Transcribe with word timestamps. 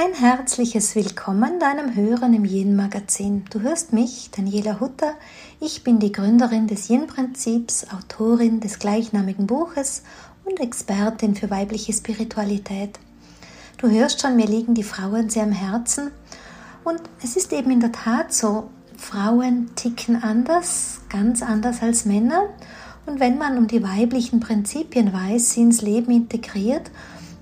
Ein 0.00 0.14
herzliches 0.14 0.94
Willkommen 0.94 1.58
deinem 1.58 1.96
Hören 1.96 2.32
im 2.32 2.44
Yin-Magazin. 2.44 3.44
Du 3.50 3.62
hörst 3.62 3.92
mich, 3.92 4.30
Daniela 4.30 4.78
Hutter. 4.78 5.14
Ich 5.58 5.82
bin 5.82 5.98
die 5.98 6.12
Gründerin 6.12 6.68
des 6.68 6.88
Yin-Prinzips, 6.88 7.88
Autorin 7.92 8.60
des 8.60 8.78
gleichnamigen 8.78 9.48
Buches 9.48 10.04
und 10.44 10.60
Expertin 10.60 11.34
für 11.34 11.50
weibliche 11.50 11.92
Spiritualität. 11.92 13.00
Du 13.78 13.90
hörst 13.90 14.20
schon, 14.20 14.36
mir 14.36 14.46
liegen 14.46 14.74
die 14.74 14.84
Frauen 14.84 15.30
sehr 15.30 15.42
am 15.42 15.50
Herzen. 15.50 16.12
Und 16.84 17.00
es 17.20 17.34
ist 17.34 17.52
eben 17.52 17.72
in 17.72 17.80
der 17.80 17.90
Tat 17.90 18.32
so, 18.32 18.70
Frauen 18.96 19.70
ticken 19.74 20.22
anders, 20.22 21.00
ganz 21.08 21.42
anders 21.42 21.82
als 21.82 22.04
Männer. 22.04 22.44
Und 23.06 23.18
wenn 23.18 23.36
man 23.36 23.58
um 23.58 23.66
die 23.66 23.82
weiblichen 23.82 24.38
Prinzipien 24.38 25.12
weiß, 25.12 25.54
sie 25.54 25.62
ins 25.62 25.82
Leben 25.82 26.12
integriert, 26.12 26.88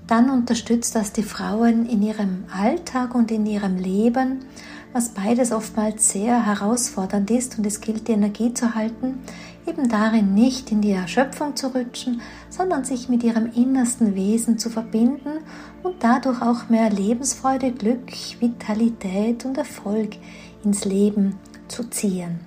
dann 0.07 0.29
unterstützt 0.29 0.95
das 0.95 1.11
die 1.11 1.23
Frauen 1.23 1.85
in 1.85 2.01
ihrem 2.01 2.45
Alltag 2.51 3.13
und 3.13 3.29
in 3.29 3.45
ihrem 3.45 3.77
Leben, 3.77 4.45
was 4.93 5.09
beides 5.09 5.51
oftmals 5.51 6.09
sehr 6.09 6.45
herausfordernd 6.45 7.29
ist 7.29 7.57
und 7.57 7.67
es 7.67 7.81
gilt, 7.81 8.07
die 8.07 8.13
Energie 8.13 8.53
zu 8.53 8.73
halten, 8.73 9.19
eben 9.67 9.89
darin 9.89 10.33
nicht 10.33 10.71
in 10.71 10.81
die 10.81 10.91
Erschöpfung 10.91 11.57
zu 11.57 11.67
rutschen, 11.67 12.21
sondern 12.49 12.85
sich 12.85 13.09
mit 13.09 13.21
ihrem 13.23 13.51
innersten 13.51 14.15
Wesen 14.15 14.57
zu 14.57 14.69
verbinden 14.69 15.39
und 15.83 15.95
dadurch 15.99 16.41
auch 16.41 16.69
mehr 16.69 16.89
Lebensfreude, 16.89 17.73
Glück, 17.73 18.11
Vitalität 18.39 19.43
und 19.43 19.57
Erfolg 19.57 20.15
ins 20.63 20.85
Leben 20.85 21.35
zu 21.67 21.83
ziehen. 21.89 22.39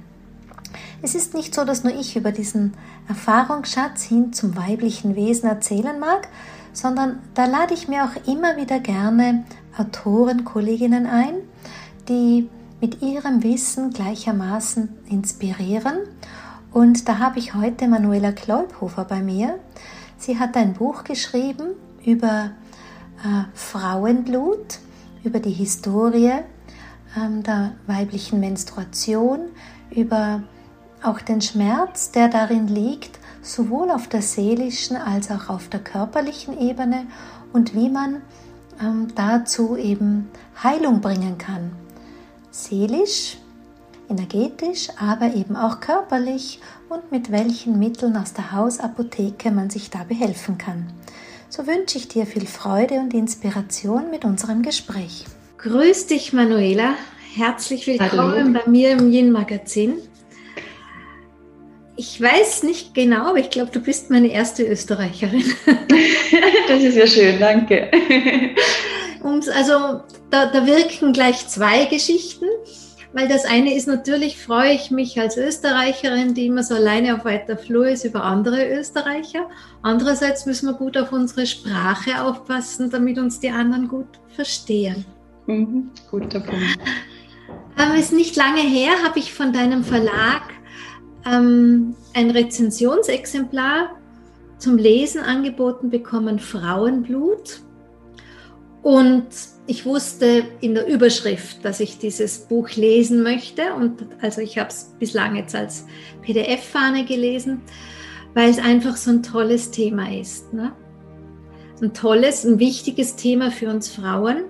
Es 1.03 1.15
ist 1.15 1.35
nicht 1.35 1.55
so, 1.55 1.65
dass 1.65 1.85
nur 1.85 1.95
ich 1.95 2.17
über 2.17 2.33
diesen 2.33 2.75
Erfahrungsschatz 3.09 4.03
hin 4.03 4.33
zum 4.33 4.57
weiblichen 4.57 5.17
Wesen 5.17 5.49
erzählen 5.49 5.99
mag, 5.99 6.29
sondern 6.73 7.19
da 7.35 7.47
lade 7.47 7.75
ich 7.75 7.89
mir 7.89 8.05
auch 8.05 8.29
immer 8.29 8.57
wieder 8.57 8.81
gerne 8.81 9.45
Autoren, 9.77 10.45
Kolleginnen 10.45 11.07
ein, 11.07 11.35
die 12.09 12.49
mit 12.81 13.03
ihrem 13.03 13.43
Wissen 13.43 13.93
gleichermaßen 13.93 14.89
inspirieren. 15.09 15.99
Und 16.73 17.09
da 17.09 17.19
habe 17.19 17.39
ich 17.39 17.55
heute 17.55 17.89
Manuela 17.89 18.33
Kleubhofer 18.33 19.05
bei 19.05 19.23
mir. 19.23 19.59
Sie 20.17 20.39
hat 20.39 20.57
ein 20.57 20.75
Buch 20.75 21.05
geschrieben 21.05 21.75
über 22.05 22.51
äh, 23.25 23.45
Frauenblut, 23.55 24.79
über 25.25 25.41
die 25.41 25.51
Historie 25.51 26.33
ähm, 27.17 27.43
der 27.43 27.73
weiblichen 27.87 28.41
Menstruation, 28.41 29.41
über 29.91 30.43
auch 31.03 31.21
den 31.21 31.41
Schmerz, 31.41 32.13
der 32.13 32.29
darin 32.29 32.69
liegt, 32.69 33.20
sowohl 33.43 33.91
auf 33.91 34.09
der 34.09 34.23
seelischen 34.23 34.97
als 34.97 35.31
auch 35.31 35.49
auf 35.49 35.69
der 35.69 35.81
körperlichen 35.81 36.59
Ebene 36.61 37.07
und 37.53 37.75
wie 37.75 37.89
man 37.89 38.23
ähm, 38.81 39.09
dazu 39.15 39.77
eben 39.77 40.29
Heilung 40.63 41.01
bringen 41.01 41.39
kann. 41.39 41.73
Seelisch, 42.51 43.39
energetisch, 44.09 44.89
aber 44.99 45.35
eben 45.35 45.57
auch 45.57 45.81
körperlich 45.81 46.61
und 46.89 47.13
mit 47.13 47.31
welchen 47.31 47.79
Mitteln 47.79 48.17
aus 48.17 48.33
der 48.33 48.53
Hausapotheke 48.53 49.51
man 49.51 49.71
sich 49.71 49.91
da 49.91 50.05
behelfen 50.05 50.59
kann. 50.59 50.89
So 51.49 51.67
wünsche 51.67 51.99
ich 51.99 52.09
dir 52.09 52.27
viel 52.27 52.47
Freude 52.47 53.01
und 53.01 53.15
Inspiration 53.15 54.11
mit 54.11 54.25
unserem 54.25 54.63
Gespräch. 54.63 55.25
Grüß 55.59 56.07
dich, 56.07 56.33
Manuela. 56.33 56.95
Herzlich 57.35 57.87
willkommen 57.87 58.55
Hallo. 58.55 58.61
bei 58.65 58.71
mir 58.71 58.93
im 58.93 59.11
Yin 59.13 59.31
Magazin. 59.31 59.95
Ich 61.97 62.21
weiß 62.21 62.63
nicht 62.63 62.95
genau, 62.95 63.27
aber 63.27 63.39
ich 63.39 63.51
glaube, 63.51 63.71
du 63.73 63.81
bist 63.81 64.11
meine 64.11 64.29
erste 64.29 64.65
Österreicherin. 64.65 65.45
das 66.69 66.83
ist 66.83 66.97
ja 66.97 67.07
schön, 67.07 67.39
danke. 67.39 67.91
Und 69.23 69.49
also 69.51 70.01
da, 70.31 70.47
da 70.47 70.67
wirken 70.67 71.13
gleich 71.13 71.47
zwei 71.49 71.85
Geschichten, 71.85 72.47
weil 73.13 73.29
das 73.29 73.45
eine 73.45 73.75
ist 73.75 73.89
natürlich, 73.89 74.39
freue 74.39 74.73
ich 74.73 74.91
mich 74.91 75.21
als 75.21 75.37
Österreicherin, 75.37 76.33
die 76.33 76.47
immer 76.47 76.63
so 76.63 76.75
alleine 76.75 77.17
auf 77.17 77.25
weiter 77.25 77.59
Flur 77.59 77.89
ist 77.89 78.05
über 78.05 78.23
andere 78.25 78.71
Österreicher. 78.71 79.49
Andererseits 79.83 80.47
müssen 80.47 80.69
wir 80.69 80.75
gut 80.75 80.97
auf 80.97 81.13
unsere 81.13 81.47
Sprache 81.47 82.23
aufpassen, 82.23 82.89
damit 82.91 83.19
uns 83.19 83.41
die 83.41 83.51
anderen 83.51 83.89
gut 83.89 84.21
verstehen. 84.35 85.05
Mhm, 85.47 85.91
guter 86.11 86.41
Punkt. 86.41 86.79
Aber 87.77 87.95
es 87.95 88.07
ist 88.07 88.13
nicht 88.13 88.37
lange 88.37 88.61
her, 88.61 88.93
habe 89.05 89.19
ich 89.19 89.33
von 89.33 89.53
deinem 89.53 89.83
Verlag 89.83 90.43
ähm, 91.27 91.95
ein 92.15 92.31
Rezensionsexemplar 92.31 93.97
zum 94.59 94.77
Lesen 94.77 95.23
angeboten 95.23 95.91
bekommen, 95.91 96.39
Frauenblut. 96.39 97.61
Und 98.83 99.27
ich 99.67 99.85
wusste 99.85 100.45
in 100.61 100.75
der 100.75 100.87
Überschrift, 100.87 101.65
dass 101.65 101.81
ich 101.81 101.99
dieses 101.99 102.39
Buch 102.39 102.71
lesen 102.71 103.23
möchte. 103.23 103.75
Und 103.75 104.07
also 104.21 104.41
ich 104.41 104.59
habe 104.59 104.71
es 104.71 104.95
bislang 104.99 105.37
jetzt 105.37 105.55
als 105.55 105.87
PDF-Fahne 106.23 107.05
gelesen, 107.05 107.63
weil 108.35 108.51
es 108.51 108.59
einfach 108.59 108.97
so 108.97 109.11
ein 109.11 109.23
tolles 109.23 109.71
Thema 109.71 110.13
ist. 110.13 110.53
Ne? 110.53 110.73
Ein 111.83 111.93
tolles, 111.93 112.45
ein 112.45 112.59
wichtiges 112.59 113.17
Thema 113.17 113.51
für 113.51 113.69
uns 113.69 113.91
Frauen. 113.91 114.45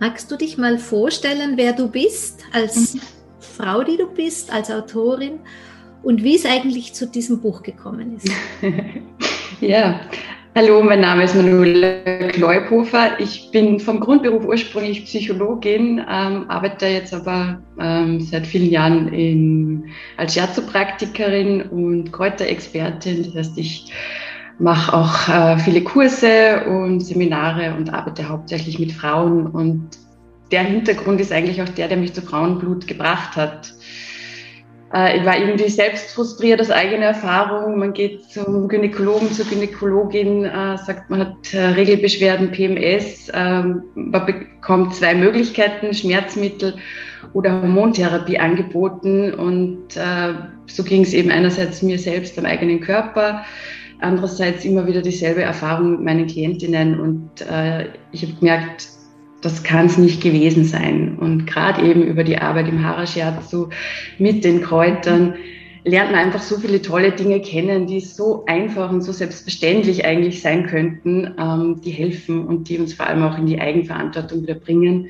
Magst 0.00 0.30
du 0.30 0.36
dich 0.36 0.58
mal 0.58 0.78
vorstellen, 0.78 1.56
wer 1.56 1.72
du 1.72 1.88
bist 1.88 2.42
als 2.52 2.94
mhm. 2.94 3.00
Frau, 3.58 3.82
die 3.82 3.96
du 3.96 4.06
bist, 4.06 4.52
als 4.52 4.70
Autorin 4.70 5.40
und 6.04 6.22
wie 6.22 6.36
es 6.36 6.46
eigentlich 6.46 6.92
zu 6.94 7.08
diesem 7.08 7.40
Buch 7.40 7.64
gekommen 7.64 8.16
ist. 8.16 8.30
ja, 9.60 10.00
hallo, 10.54 10.80
mein 10.80 11.00
Name 11.00 11.24
ist 11.24 11.34
Manuela 11.34 12.28
Kleubhofer. 12.28 13.18
Ich 13.18 13.50
bin 13.50 13.80
vom 13.80 13.98
Grundberuf 13.98 14.44
ursprünglich 14.44 15.06
Psychologin, 15.06 15.98
ähm, 16.08 16.48
arbeite 16.48 16.86
jetzt 16.86 17.12
aber 17.12 17.60
ähm, 17.80 18.20
seit 18.20 18.46
vielen 18.46 18.70
Jahren 18.70 19.08
in, 19.12 19.86
als 20.18 20.34
Shiatsu-Praktikerin 20.34 21.62
und 21.62 22.12
Kräuterexpertin. 22.12 23.24
Das 23.24 23.34
heißt, 23.34 23.58
ich 23.58 23.92
mache 24.60 24.96
auch 24.96 25.28
äh, 25.28 25.58
viele 25.58 25.82
Kurse 25.82 26.64
und 26.64 27.00
Seminare 27.00 27.74
und 27.76 27.92
arbeite 27.92 28.28
hauptsächlich 28.28 28.78
mit 28.78 28.92
Frauen 28.92 29.48
und 29.48 29.98
der 30.50 30.62
Hintergrund 30.62 31.20
ist 31.20 31.32
eigentlich 31.32 31.60
auch 31.62 31.68
der, 31.68 31.88
der 31.88 31.96
mich 31.96 32.14
zu 32.14 32.22
Frauenblut 32.22 32.86
gebracht 32.86 33.36
hat. 33.36 33.72
Äh, 34.94 35.18
ich 35.18 35.24
war 35.24 35.38
irgendwie 35.38 35.68
selbst 35.68 36.14
frustriert 36.14 36.60
aus 36.60 36.70
eigener 36.70 37.06
Erfahrung. 37.06 37.78
Man 37.78 37.92
geht 37.92 38.24
zum 38.24 38.68
Gynäkologen, 38.68 39.30
zur 39.32 39.46
Gynäkologin, 39.46 40.44
äh, 40.44 40.78
sagt, 40.78 41.10
man 41.10 41.20
hat 41.20 41.54
äh, 41.54 41.58
Regelbeschwerden, 41.58 42.50
PMS. 42.50 43.30
Ähm, 43.34 43.82
man 43.94 44.26
bekommt 44.26 44.94
zwei 44.94 45.14
Möglichkeiten, 45.14 45.92
Schmerzmittel 45.92 46.76
oder 47.34 47.60
Hormontherapie 47.60 48.38
angeboten. 48.38 49.34
Und 49.34 49.88
so 50.66 50.84
ging 50.84 51.02
es 51.02 51.12
eben 51.12 51.30
einerseits 51.30 51.82
mir 51.82 51.98
selbst 51.98 52.38
am 52.38 52.46
eigenen 52.46 52.80
Körper, 52.80 53.44
andererseits 54.00 54.64
immer 54.64 54.86
wieder 54.86 55.02
dieselbe 55.02 55.42
Erfahrung 55.42 55.90
mit 55.90 56.00
meinen 56.04 56.26
Klientinnen. 56.26 56.98
Und 56.98 57.30
ich 58.12 58.22
habe 58.22 58.32
gemerkt, 58.38 58.88
das 59.40 59.62
kann 59.62 59.86
es 59.86 59.98
nicht 59.98 60.22
gewesen 60.22 60.64
sein. 60.64 61.16
Und 61.18 61.46
gerade 61.46 61.82
eben 61.82 62.02
über 62.02 62.24
die 62.24 62.38
Arbeit 62.38 62.68
im 62.68 62.84
Harashiatsu 62.84 63.68
mit 64.18 64.44
den 64.44 64.62
Kräutern 64.62 65.34
lernt 65.84 66.10
man 66.10 66.20
einfach 66.20 66.42
so 66.42 66.56
viele 66.58 66.82
tolle 66.82 67.12
Dinge 67.12 67.40
kennen, 67.40 67.86
die 67.86 68.00
so 68.00 68.44
einfach 68.46 68.90
und 68.90 69.02
so 69.02 69.12
selbstverständlich 69.12 70.04
eigentlich 70.04 70.42
sein 70.42 70.66
könnten, 70.66 71.34
ähm, 71.38 71.80
die 71.84 71.90
helfen 71.90 72.46
und 72.46 72.68
die 72.68 72.78
uns 72.78 72.94
vor 72.94 73.06
allem 73.06 73.22
auch 73.22 73.38
in 73.38 73.46
die 73.46 73.60
Eigenverantwortung 73.60 74.42
wieder 74.42 74.54
bringen, 74.54 75.08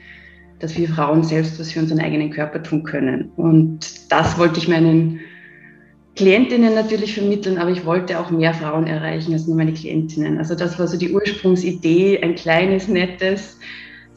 dass 0.58 0.76
wir 0.76 0.88
Frauen 0.88 1.24
selbst 1.24 1.58
was 1.58 1.72
für 1.72 1.80
unseren 1.80 2.00
eigenen 2.00 2.30
Körper 2.30 2.62
tun 2.62 2.82
können. 2.82 3.32
Und 3.36 4.12
das 4.12 4.38
wollte 4.38 4.58
ich 4.58 4.68
meinen 4.68 5.20
Klientinnen 6.16 6.74
natürlich 6.74 7.14
vermitteln, 7.14 7.58
aber 7.58 7.70
ich 7.70 7.86
wollte 7.86 8.18
auch 8.18 8.30
mehr 8.30 8.52
Frauen 8.52 8.88
erreichen 8.88 9.32
als 9.32 9.46
nur 9.46 9.56
meine 9.56 9.72
Klientinnen. 9.72 10.38
Also 10.38 10.56
das 10.56 10.78
war 10.78 10.88
so 10.88 10.98
die 10.98 11.12
Ursprungsidee, 11.12 12.20
ein 12.22 12.34
kleines, 12.34 12.88
nettes, 12.88 13.58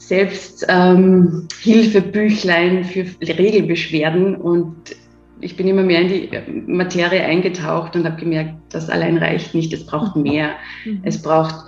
Selbsthilfebüchlein 0.01 2.77
ähm, 2.77 2.83
für 2.83 3.05
Regelbeschwerden 3.21 4.35
und 4.35 4.75
ich 5.39 5.55
bin 5.55 5.67
immer 5.67 5.83
mehr 5.83 6.01
in 6.01 6.07
die 6.07 6.29
Materie 6.67 7.23
eingetaucht 7.23 7.95
und 7.95 8.05
habe 8.05 8.19
gemerkt, 8.19 8.55
das 8.69 8.89
allein 8.89 9.17
reicht 9.17 9.53
nicht, 9.53 9.71
es 9.73 9.85
braucht 9.85 10.15
mhm. 10.15 10.23
mehr. 10.23 10.55
Mhm. 10.85 11.01
Es 11.03 11.21
braucht 11.21 11.67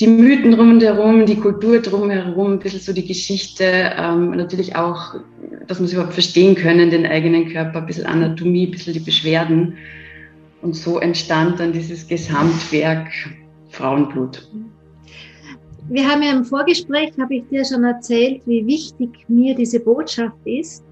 die 0.00 0.06
Mythen 0.06 0.54
rundherum, 0.54 1.26
die 1.26 1.36
Kultur 1.36 1.80
drumherum, 1.80 2.52
ein 2.52 2.58
bisschen 2.58 2.80
so 2.80 2.92
die 2.92 3.06
Geschichte, 3.06 3.92
ähm, 3.96 4.30
natürlich 4.30 4.76
auch, 4.76 5.16
dass 5.66 5.78
man 5.78 5.86
es 5.86 5.92
überhaupt 5.92 6.14
verstehen 6.14 6.54
können, 6.54 6.90
den 6.90 7.06
eigenen 7.06 7.50
Körper, 7.50 7.80
ein 7.80 7.86
bisschen 7.86 8.06
Anatomie, 8.06 8.66
ein 8.66 8.70
bisschen 8.70 8.94
die 8.94 9.00
Beschwerden. 9.00 9.76
Und 10.62 10.74
so 10.74 11.00
entstand 11.00 11.60
dann 11.60 11.72
dieses 11.72 12.06
Gesamtwerk 12.06 13.08
Frauenblut. 13.70 14.48
Mhm. 14.52 14.77
Wir 15.90 16.06
haben 16.06 16.22
ja 16.22 16.32
im 16.32 16.44
Vorgespräch, 16.44 17.12
habe 17.18 17.36
ich 17.36 17.48
dir 17.48 17.64
schon 17.64 17.82
erzählt, 17.84 18.42
wie 18.44 18.66
wichtig 18.66 19.24
mir 19.28 19.54
diese 19.54 19.80
Botschaft 19.80 20.36
ist, 20.44 20.84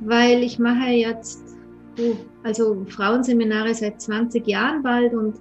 weil 0.00 0.42
ich 0.42 0.58
mache 0.58 0.90
jetzt 0.90 1.42
also 2.42 2.84
Frauenseminare 2.88 3.74
seit 3.74 3.98
20 4.00 4.46
Jahren 4.46 4.82
bald 4.82 5.14
und 5.14 5.36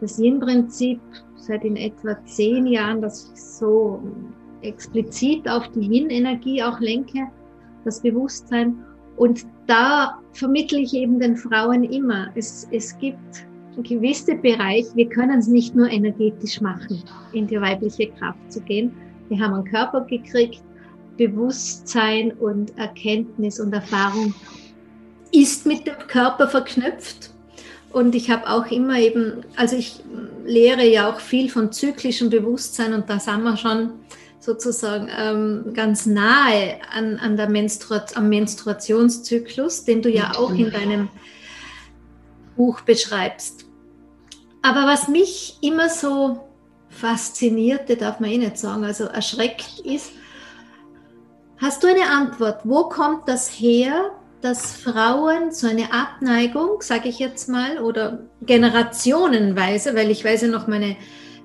das 0.00 0.18
Yin-Prinzip 0.18 0.98
seit 1.36 1.64
in 1.64 1.76
etwa 1.76 2.16
zehn 2.24 2.66
Jahren, 2.66 3.00
das 3.00 3.30
ich 3.32 3.40
so 3.40 4.02
explizit 4.62 5.48
auf 5.48 5.68
die 5.68 5.86
Yin-Energie 5.86 6.60
auch 6.62 6.80
lenke, 6.80 7.28
das 7.84 8.02
Bewusstsein. 8.02 8.84
Und 9.16 9.46
da 9.68 10.18
vermittle 10.32 10.80
ich 10.80 10.92
eben 10.92 11.20
den 11.20 11.36
Frauen 11.36 11.84
immer, 11.84 12.28
es, 12.34 12.66
es 12.72 12.98
gibt 12.98 13.46
gewisse 13.82 14.34
Bereiche, 14.34 14.94
wir 14.94 15.08
können 15.08 15.38
es 15.38 15.46
nicht 15.46 15.74
nur 15.74 15.88
energetisch 15.90 16.60
machen, 16.60 17.02
in 17.32 17.46
die 17.46 17.60
weibliche 17.60 18.08
Kraft 18.10 18.52
zu 18.52 18.60
gehen. 18.60 18.92
Wir 19.28 19.38
haben 19.38 19.54
einen 19.54 19.64
Körper 19.64 20.02
gekriegt, 20.02 20.62
Bewusstsein 21.16 22.32
und 22.32 22.76
Erkenntnis 22.78 23.60
und 23.60 23.72
Erfahrung 23.72 24.34
ist 25.32 25.66
mit 25.66 25.86
dem 25.86 25.98
Körper 26.08 26.48
verknüpft. 26.48 27.30
Und 27.92 28.14
ich 28.14 28.30
habe 28.30 28.48
auch 28.48 28.70
immer 28.70 28.98
eben, 28.98 29.44
also 29.56 29.76
ich 29.76 30.00
lehre 30.44 30.86
ja 30.86 31.10
auch 31.10 31.20
viel 31.20 31.50
von 31.50 31.72
zyklischem 31.72 32.30
Bewusstsein 32.30 32.94
und 32.94 33.10
da 33.10 33.18
sind 33.18 33.42
wir 33.42 33.56
schon 33.56 33.90
sozusagen 34.38 35.08
ähm, 35.16 35.74
ganz 35.74 36.06
nahe 36.06 36.78
an, 36.92 37.18
an 37.18 37.36
der 37.36 37.48
Menstrua 37.48 38.04
am 38.14 38.28
Menstruationszyklus, 38.28 39.84
den 39.84 40.02
du 40.02 40.08
ja 40.08 40.32
auch 40.36 40.54
in 40.54 40.70
deinem 40.70 41.08
Buch 42.56 42.80
beschreibst. 42.80 43.66
Aber 44.62 44.86
was 44.86 45.08
mich 45.08 45.58
immer 45.62 45.88
so 45.88 46.50
faszinierte, 46.88 47.96
darf 47.96 48.20
man 48.20 48.30
eh 48.30 48.38
nicht 48.38 48.58
sagen, 48.58 48.84
also 48.84 49.04
erschreckt 49.04 49.80
ist, 49.84 50.12
hast 51.58 51.82
du 51.82 51.88
eine 51.88 52.10
Antwort? 52.10 52.60
Wo 52.64 52.84
kommt 52.84 53.28
das 53.28 53.48
her, 53.48 54.10
dass 54.40 54.72
Frauen 54.72 55.52
so 55.52 55.66
eine 55.66 55.92
Abneigung, 55.92 56.80
sage 56.80 57.08
ich 57.08 57.18
jetzt 57.18 57.48
mal, 57.48 57.78
oder 57.78 58.20
generationenweise, 58.42 59.94
weil 59.94 60.10
ich 60.10 60.24
weiß 60.24 60.42
ja 60.42 60.48
noch 60.48 60.66
meine, 60.66 60.96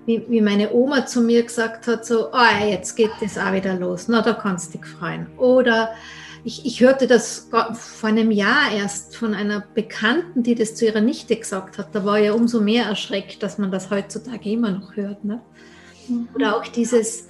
wie, 0.05 0.25
wie, 0.29 0.41
meine 0.41 0.71
Oma 0.73 1.05
zu 1.05 1.21
mir 1.21 1.43
gesagt 1.43 1.87
hat, 1.87 2.05
so, 2.05 2.31
oh, 2.31 2.65
jetzt 2.69 2.95
geht 2.95 3.11
das 3.21 3.37
auch 3.37 3.53
wieder 3.53 3.75
los, 3.75 4.07
na, 4.07 4.21
da 4.21 4.33
kannst 4.33 4.73
du 4.73 4.77
dich 4.77 4.87
freuen. 4.87 5.27
Oder 5.37 5.91
ich, 6.45 6.63
ich 6.63 6.79
hörte 6.79 7.07
das 7.07 7.49
vor 7.49 8.07
einem 8.07 8.29
Jahr 8.29 8.71
erst 8.71 9.17
von 9.17 9.33
einer 9.33 9.61
Bekannten, 9.73 10.43
die 10.43 10.53
das 10.53 10.75
zu 10.75 10.85
ihrer 10.85 11.01
Nichte 11.01 11.35
gesagt 11.35 11.79
hat. 11.79 11.93
Da 11.93 12.05
war 12.05 12.19
ja 12.19 12.33
umso 12.33 12.61
mehr 12.61 12.85
erschreckt, 12.85 13.41
dass 13.41 13.57
man 13.57 13.71
das 13.71 13.89
heutzutage 13.89 14.51
immer 14.51 14.69
noch 14.69 14.95
hört. 14.95 15.25
Ne? 15.25 15.41
Mhm. 16.07 16.29
Oder 16.35 16.55
auch 16.55 16.67
dieses, 16.67 17.27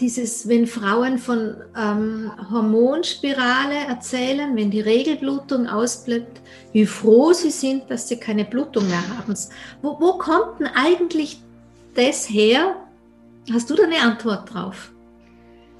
dieses, 0.00 0.46
wenn 0.46 0.68
Frauen 0.68 1.18
von 1.18 1.56
ähm, 1.76 2.30
Hormonspirale 2.48 3.74
erzählen, 3.88 4.54
wenn 4.54 4.70
die 4.70 4.82
Regelblutung 4.82 5.66
ausbleibt, 5.66 6.40
wie 6.72 6.86
froh 6.86 7.32
sie 7.32 7.50
sind, 7.50 7.90
dass 7.90 8.06
sie 8.06 8.20
keine 8.20 8.44
Blutung 8.44 8.86
mehr 8.86 9.02
haben. 9.18 9.34
Wo, 9.82 9.98
wo 9.98 10.16
kommt 10.16 10.60
denn 10.60 10.68
eigentlich 10.68 11.42
das 11.96 12.30
her? 12.30 12.76
Hast 13.52 13.68
du 13.68 13.74
da 13.74 13.82
eine 13.82 14.00
Antwort 14.00 14.54
drauf? 14.54 14.92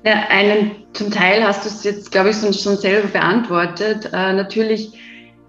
Ja, 0.09 0.25
einen, 0.31 0.71
zum 0.95 1.11
Teil 1.11 1.45
hast 1.45 1.67
du 1.67 1.69
es 1.69 1.85
jetzt, 1.85 2.11
glaube 2.11 2.31
ich, 2.31 2.37
schon, 2.37 2.79
selber 2.79 3.09
beantwortet. 3.09 4.07
Äh, 4.07 4.33
natürlich, 4.33 4.93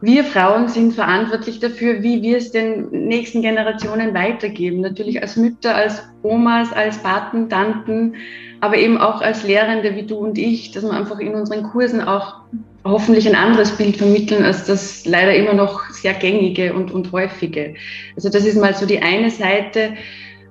wir 0.01 0.25
Frauen 0.25 0.67
sind 0.67 0.95
verantwortlich 0.95 1.61
dafür, 1.61 2.03
wie 2.03 2.21
wir 2.21 2.39
es 2.39 2.51
den 2.51 2.89
nächsten 2.91 3.41
Generationen 3.41 4.13
weitergeben. 4.13 4.81
Natürlich 4.81 5.21
als 5.21 5.37
Mütter, 5.37 5.73
als 5.73 6.03
Omas, 6.23 6.73
als 6.73 6.97
Paten, 6.97 7.47
Tanten, 7.47 8.15
aber 8.59 8.75
eben 8.75 8.97
auch 8.97 9.21
als 9.21 9.43
Lehrende 9.43 9.95
wie 9.95 10.03
du 10.03 10.17
und 10.17 10.37
ich, 10.37 10.71
dass 10.71 10.83
wir 10.83 10.91
einfach 10.91 11.19
in 11.19 11.35
unseren 11.35 11.63
Kursen 11.63 12.01
auch 12.01 12.41
hoffentlich 12.83 13.29
ein 13.29 13.35
anderes 13.35 13.71
Bild 13.77 13.95
vermitteln 13.95 14.43
als 14.43 14.65
das 14.65 15.05
leider 15.05 15.33
immer 15.35 15.53
noch 15.53 15.89
sehr 15.91 16.15
gängige 16.15 16.73
und, 16.73 16.91
und 16.91 17.13
häufige. 17.13 17.75
Also 18.17 18.27
das 18.27 18.43
ist 18.43 18.59
mal 18.59 18.75
so 18.75 18.85
die 18.85 18.99
eine 18.99 19.29
Seite. 19.29 19.93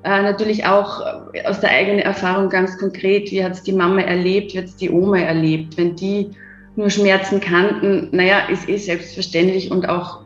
Äh, 0.05 0.23
natürlich 0.23 0.65
auch 0.65 1.01
äh, 1.33 1.45
aus 1.45 1.61
der 1.61 1.71
eigenen 1.71 1.99
Erfahrung 1.99 2.49
ganz 2.49 2.79
konkret, 2.79 3.31
wie 3.31 3.43
hat 3.43 3.53
es 3.53 3.63
die 3.63 3.73
Mama 3.73 4.01
erlebt, 4.01 4.55
wie 4.55 4.59
hat 4.59 4.67
es 4.67 4.77
die 4.77 4.91
Oma 4.91 5.19
erlebt. 5.19 5.77
Wenn 5.77 5.97
die 5.97 6.31
nur 6.77 6.91
Schmerzen 6.91 7.41
kannten, 7.41 8.09
naja, 8.13 8.47
ist 8.49 8.69
eh 8.69 8.77
selbstverständlich 8.77 9.71
und 9.71 9.89
auch 9.89 10.21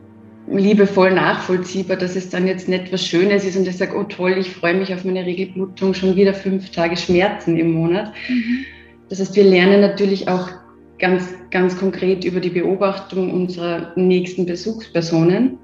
liebevoll 0.49 1.13
nachvollziehbar, 1.13 1.97
dass 1.97 2.17
es 2.17 2.29
dann 2.29 2.47
jetzt 2.47 2.69
nicht 2.69 2.93
was 2.93 3.07
Schönes 3.07 3.45
ist 3.45 3.57
und 3.57 3.67
ich 3.67 3.77
sage, 3.77 3.97
oh 3.97 4.03
toll, 4.03 4.37
ich 4.39 4.51
freue 4.51 4.75
mich 4.75 4.93
auf 4.93 5.05
meine 5.05 5.25
Regelblutung, 5.25 5.95
schon 5.95 6.17
wieder 6.17 6.35
fünf 6.35 6.71
Tage 6.71 6.97
Schmerzen 6.97 7.57
im 7.57 7.73
Monat. 7.73 8.13
Mhm. 8.29 8.67
Das 9.09 9.21
heißt, 9.21 9.37
wir 9.37 9.45
lernen 9.45 9.81
natürlich 9.81 10.29
auch 10.29 10.51
ganz, 10.99 11.35
ganz 11.51 11.79
konkret 11.79 12.25
über 12.25 12.41
die 12.41 12.51
Beobachtung 12.51 13.33
unserer 13.33 13.93
nächsten 13.97 14.45
Besuchspersonen. 14.45 15.59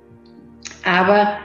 Aber 0.85 1.39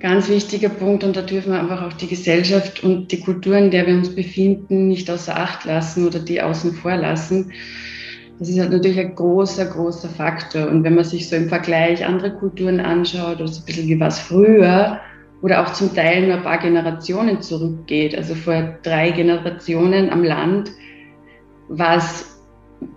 ganz 0.00 0.28
wichtiger 0.28 0.68
Punkt 0.68 1.02
und 1.02 1.16
da 1.16 1.22
dürfen 1.22 1.52
wir 1.52 1.60
einfach 1.60 1.82
auch 1.82 1.92
die 1.92 2.06
Gesellschaft 2.06 2.84
und 2.84 3.10
die 3.10 3.20
Kultur, 3.20 3.56
in 3.56 3.70
der 3.70 3.86
wir 3.86 3.94
uns 3.94 4.14
befinden, 4.14 4.88
nicht 4.88 5.10
außer 5.10 5.36
Acht 5.36 5.64
lassen 5.64 6.06
oder 6.06 6.20
die 6.20 6.40
außen 6.40 6.74
vor 6.74 6.96
lassen. 6.96 7.52
Das 8.38 8.48
ist 8.48 8.60
halt 8.60 8.70
natürlich 8.70 9.00
ein 9.00 9.16
großer, 9.16 9.66
großer 9.66 10.08
Faktor. 10.08 10.68
Und 10.68 10.84
wenn 10.84 10.94
man 10.94 11.04
sich 11.04 11.28
so 11.28 11.34
im 11.34 11.48
Vergleich 11.48 12.06
andere 12.06 12.32
Kulturen 12.32 12.78
anschaut 12.78 13.36
oder 13.40 13.48
so 13.48 13.62
ein 13.62 13.66
bisschen 13.66 13.88
wie 13.88 13.98
was 13.98 14.20
früher 14.20 15.00
oder 15.42 15.62
auch 15.62 15.72
zum 15.72 15.92
Teil 15.92 16.26
nur 16.26 16.36
ein 16.36 16.42
paar 16.44 16.58
Generationen 16.58 17.42
zurückgeht, 17.42 18.16
also 18.16 18.36
vor 18.36 18.78
drei 18.84 19.10
Generationen 19.10 20.10
am 20.10 20.22
Land, 20.22 20.70
war 21.68 21.96
es 21.96 22.37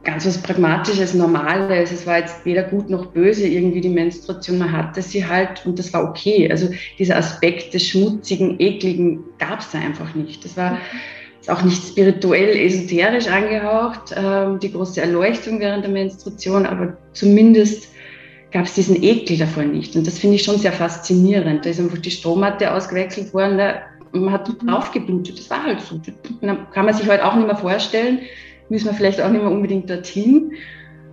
ganz 0.04 0.26
was 0.26 0.38
Pragmatisches, 0.38 1.14
Normales. 1.14 1.92
Es 1.92 2.06
war 2.06 2.20
jetzt 2.20 2.46
weder 2.46 2.64
gut 2.64 2.90
noch 2.90 3.08
böse 3.08 3.48
irgendwie 3.48 3.82
die 3.82 3.90
Menstruation. 3.90 4.58
Man 4.58 4.72
hatte 4.72 5.02
sie 5.02 5.26
halt 5.26 5.66
und 5.66 5.78
das 5.80 5.94
war 5.94 6.04
okay. 6.04 6.50
Also 6.50 6.70
dieser 7.00 7.18
Aspekt 7.18 7.74
des 7.74 7.88
Schmutzigen, 7.88 8.60
Ekligen 8.60 9.24
gab 9.40 9.60
es 9.60 9.72
da 9.72 9.80
einfach 9.80 10.14
nicht. 10.16 10.44
Das 10.46 10.58
war 10.58 10.78
auch 11.48 11.64
nicht 11.64 11.82
spirituell, 11.84 12.56
esoterisch 12.56 13.28
angehaucht, 13.28 14.14
ähm, 14.16 14.60
die 14.60 14.72
große 14.72 15.02
Erleuchtung 15.02 15.60
während 15.60 15.84
der 15.84 15.92
Menstruation, 15.92 16.68
aber 16.68 16.98
zumindest 17.14 17.90
gab 18.52 18.66
es 18.66 18.76
diesen 18.76 19.02
Ekel 19.02 19.38
davon 19.38 19.72
nicht. 19.72 19.96
Und 19.96 20.06
das 20.06 20.20
finde 20.20 20.36
ich 20.36 20.44
schon 20.44 20.60
sehr 20.60 20.74
faszinierend. 20.74 21.66
Da 21.66 21.70
ist 21.70 21.80
einfach 21.80 21.98
die 21.98 22.12
Strommatte 22.12 22.72
ausgewechselt 22.72 23.34
worden, 23.34 23.58
da, 23.58 23.82
man 24.12 24.32
hat 24.32 24.48
mhm. 24.50 24.68
draufgeblutet. 24.68 25.40
Das 25.40 25.50
war 25.50 25.64
halt 25.64 25.82
so. 25.82 26.00
Kann 26.42 26.86
man 26.86 26.94
sich 26.94 27.10
heute 27.10 27.26
auch 27.26 27.36
nicht 27.36 27.48
mehr 27.48 27.56
vorstellen 27.56 28.20
müssen 28.72 28.86
wir 28.86 28.94
vielleicht 28.94 29.22
auch 29.22 29.30
nicht 29.30 29.44
mehr 29.44 29.52
unbedingt 29.52 29.90
dorthin. 29.90 30.54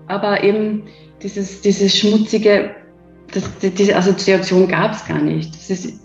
Aber 0.06 0.43
eben 0.43 0.84
dieses, 1.22 1.60
dieses 1.60 1.99
schmutzige, 1.99 2.70
das, 3.34 3.44
diese 3.58 3.94
Assoziation 3.94 4.69
gab 4.69 4.93
es 4.93 5.05
gar 5.06 5.19
nicht. 5.19 5.55
Das 5.55 5.69
ist 5.69 6.00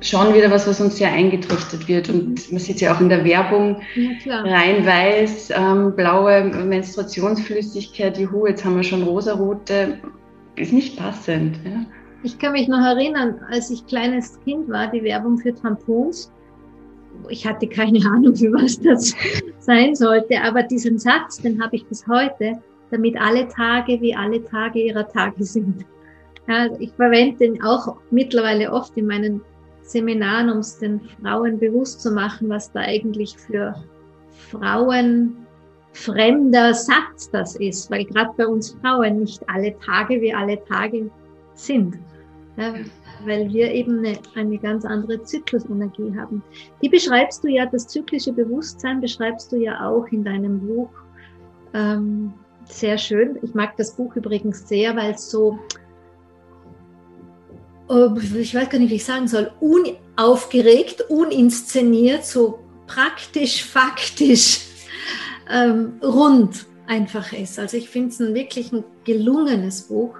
schon 0.00 0.34
wieder 0.34 0.50
was, 0.50 0.66
was 0.66 0.80
uns 0.80 0.96
sehr 0.96 1.12
eingetrichtert 1.12 1.86
wird. 1.86 2.08
Und 2.08 2.50
man 2.50 2.60
sieht 2.60 2.76
es 2.76 2.80
ja 2.80 2.94
auch 2.94 3.00
in 3.00 3.10
der 3.10 3.24
Werbung, 3.24 3.82
ja, 4.24 4.40
rein 4.40 4.84
weiß, 4.84 5.52
ähm, 5.54 5.94
blaue 5.94 6.44
Menstruationsflüssigkeit, 6.44 8.18
juhu, 8.18 8.46
jetzt 8.46 8.64
haben 8.64 8.76
wir 8.76 8.82
schon 8.82 9.02
rosarote, 9.02 9.98
ist 10.56 10.72
nicht 10.72 10.98
passend. 10.98 11.56
Ja. 11.64 11.84
Ich 12.22 12.38
kann 12.38 12.52
mich 12.52 12.68
noch 12.68 12.84
erinnern, 12.84 13.38
als 13.50 13.70
ich 13.70 13.86
kleines 13.86 14.40
Kind 14.44 14.68
war, 14.68 14.90
die 14.90 15.04
Werbung 15.04 15.38
für 15.38 15.54
Tampons 15.54 16.32
ich 17.28 17.46
hatte 17.46 17.66
keine 17.66 17.98
Ahnung, 18.06 18.34
für 18.34 18.52
was 18.52 18.80
das 18.80 19.14
sein 19.58 19.94
sollte, 19.94 20.40
aber 20.42 20.62
diesen 20.62 20.98
Satz, 20.98 21.38
den 21.38 21.62
habe 21.62 21.76
ich 21.76 21.86
bis 21.86 22.06
heute, 22.06 22.52
damit 22.90 23.20
alle 23.20 23.48
Tage 23.48 24.00
wie 24.00 24.14
alle 24.14 24.44
Tage 24.44 24.80
ihrer 24.80 25.08
Tage 25.08 25.44
sind. 25.44 25.84
Ja, 26.48 26.68
ich 26.78 26.92
verwende 26.92 27.38
den 27.38 27.62
auch 27.62 27.96
mittlerweile 28.10 28.72
oft 28.72 28.96
in 28.96 29.06
meinen 29.06 29.40
Seminaren, 29.82 30.50
um 30.50 30.58
es 30.58 30.78
den 30.78 31.00
Frauen 31.00 31.58
bewusst 31.58 32.00
zu 32.00 32.12
machen, 32.12 32.48
was 32.48 32.70
da 32.72 32.80
eigentlich 32.80 33.36
für 33.36 33.74
Frauen 34.50 35.46
fremder 35.92 36.74
Satz 36.74 37.30
das 37.30 37.56
ist, 37.56 37.90
weil 37.90 38.04
gerade 38.04 38.30
bei 38.36 38.46
uns 38.46 38.76
Frauen 38.80 39.20
nicht 39.20 39.42
alle 39.48 39.76
Tage 39.78 40.20
wie 40.20 40.32
alle 40.32 40.62
Tage 40.64 41.10
sind. 41.54 41.98
Ja, 42.56 42.74
weil 43.24 43.52
wir 43.52 43.72
eben 43.72 43.98
eine, 43.98 44.18
eine 44.34 44.58
ganz 44.58 44.84
andere 44.84 45.22
Zyklusenergie 45.22 46.14
haben. 46.16 46.42
Die 46.82 46.88
beschreibst 46.88 47.44
du 47.44 47.48
ja, 47.48 47.66
das 47.66 47.88
zyklische 47.88 48.32
Bewusstsein 48.32 49.00
beschreibst 49.00 49.52
du 49.52 49.56
ja 49.56 49.88
auch 49.88 50.06
in 50.08 50.24
deinem 50.24 50.60
Buch. 50.60 50.90
Ähm, 51.74 52.32
sehr 52.64 52.98
schön. 52.98 53.38
Ich 53.42 53.54
mag 53.54 53.76
das 53.76 53.96
Buch 53.96 54.14
übrigens 54.16 54.68
sehr, 54.68 54.96
weil 54.96 55.14
es 55.14 55.30
so, 55.30 55.58
oh, 57.88 58.16
ich 58.38 58.54
weiß 58.54 58.68
gar 58.68 58.78
nicht, 58.78 58.90
wie 58.90 58.96
ich 58.96 59.04
sagen 59.04 59.28
soll, 59.28 59.50
unaufgeregt, 59.60 61.02
uninszeniert, 61.08 62.24
so 62.24 62.58
praktisch, 62.86 63.64
faktisch, 63.64 64.66
ähm, 65.50 66.00
rund 66.02 66.66
einfach 66.86 67.32
ist. 67.32 67.58
Also 67.58 67.76
ich 67.76 67.88
finde 67.88 68.10
es 68.10 68.20
ein 68.20 68.34
wirklich 68.34 68.72
ein 68.72 68.84
gelungenes 69.04 69.82
Buch 69.82 70.16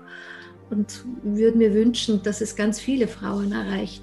und 0.70 1.04
würde 1.22 1.58
mir 1.58 1.74
wünschen, 1.74 2.22
dass 2.22 2.40
es 2.40 2.56
ganz 2.56 2.80
viele 2.80 3.08
Frauen 3.08 3.52
erreicht. 3.52 4.02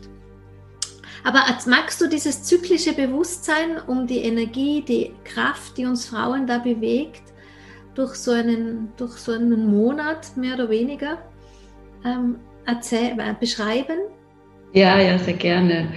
Aber 1.24 1.40
magst 1.68 2.02
du 2.02 2.08
dieses 2.08 2.44
zyklische 2.44 2.94
Bewusstsein 2.94 3.78
um 3.88 4.08
die 4.08 4.20
Energie, 4.20 4.84
die 4.86 5.14
Kraft, 5.24 5.78
die 5.78 5.86
uns 5.86 6.06
Frauen 6.06 6.48
da 6.48 6.58
bewegt, 6.58 7.22
durch 7.96 8.16
so 8.16 8.32
einen, 8.32 8.92
durch 8.98 9.14
so 9.14 9.32
einen 9.32 9.68
Monat 9.68 10.36
mehr 10.36 10.56
oder 10.56 10.70
weniger 10.70 11.20
ähm, 12.06 12.38
erzähl, 12.66 13.18
äh, 13.18 13.34
beschreiben? 13.40 14.00
Ja, 14.74 15.00
ja, 15.00 15.18
sehr 15.20 15.36
gerne. 15.36 15.90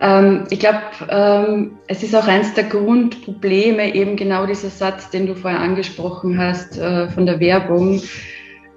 Ähm, 0.00 0.46
ich 0.50 0.58
glaube, 0.58 0.80
ähm, 1.08 1.78
es 1.86 2.02
ist 2.02 2.16
auch 2.16 2.26
eines 2.26 2.54
der 2.54 2.64
Grundprobleme, 2.64 3.94
eben 3.94 4.16
genau 4.16 4.46
dieser 4.46 4.70
Satz, 4.70 5.10
den 5.10 5.26
du 5.26 5.36
vorher 5.36 5.60
angesprochen 5.60 6.38
hast 6.38 6.76
äh, 6.78 7.08
von 7.10 7.26
der 7.26 7.38
Werbung, 7.38 8.02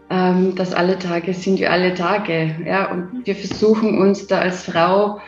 ähm, 0.10 0.56
dass 0.56 0.74
alle 0.74 1.00
Tage 1.00 1.34
sind 1.34 1.60
wie 1.60 1.68
alle 1.68 1.94
Tage. 1.94 2.56
Ja? 2.66 2.92
Und 2.92 3.26
wir 3.26 3.36
versuchen 3.36 3.98
uns 3.98 4.28
da 4.28 4.40
als 4.40 4.64
Frau 4.64 5.20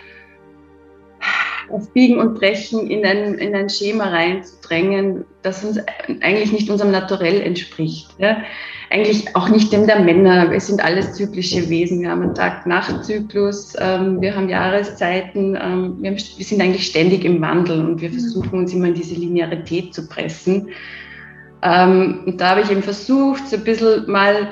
auf 1.70 1.92
Biegen 1.92 2.20
und 2.20 2.36
Brechen 2.36 2.90
in 2.90 3.06
ein, 3.06 3.36
in 3.36 3.54
ein 3.56 3.70
Schema 3.70 4.06
reinzudrängen, 4.06 5.26
das 5.42 5.66
uns 5.66 5.80
eigentlich 6.22 6.52
nicht 6.52 6.70
unserem 6.70 6.92
Naturell 6.92 7.42
entspricht. 7.42 8.08
Ja? 8.20 8.38
Eigentlich 8.90 9.36
auch 9.36 9.50
nicht 9.50 9.74
dem 9.74 9.86
der 9.86 10.00
Männer. 10.00 10.50
Wir 10.50 10.62
sind 10.62 10.82
alles 10.82 11.14
zyklische 11.14 11.70
Wesen. 11.70 12.02
Wir 12.02 12.12
haben 12.12 12.22
einen 12.22 12.36
Tag-Nacht-Zyklus, 12.36 13.74
ähm, 13.80 14.22
wir 14.22 14.36
haben 14.36 14.48
Jahreszeiten, 14.48 15.58
ähm, 15.62 15.98
wir, 16.00 16.12
haben, 16.12 16.18
wir, 16.18 16.46
sind 16.46 16.62
eigentlich 16.62 16.88
ständig 16.88 17.26
im 17.26 17.42
Wandel 17.42 17.84
und 17.84 18.00
wir 18.00 18.12
versuchen 18.12 18.60
uns 18.60 18.74
immer 18.74 18.88
in 18.88 18.94
diese 18.94 19.16
Linearität 19.16 19.94
zu 19.94 20.08
pressen. 20.08 20.70
Ähm, 21.64 22.22
und 22.26 22.40
da 22.40 22.52
habe 22.52 22.62
ich 22.62 22.72
eben 22.72 22.84
versucht, 22.84 23.50
so 23.50 23.58
ein 23.58 23.64
bisschen 23.64 24.10
mal 24.10 24.48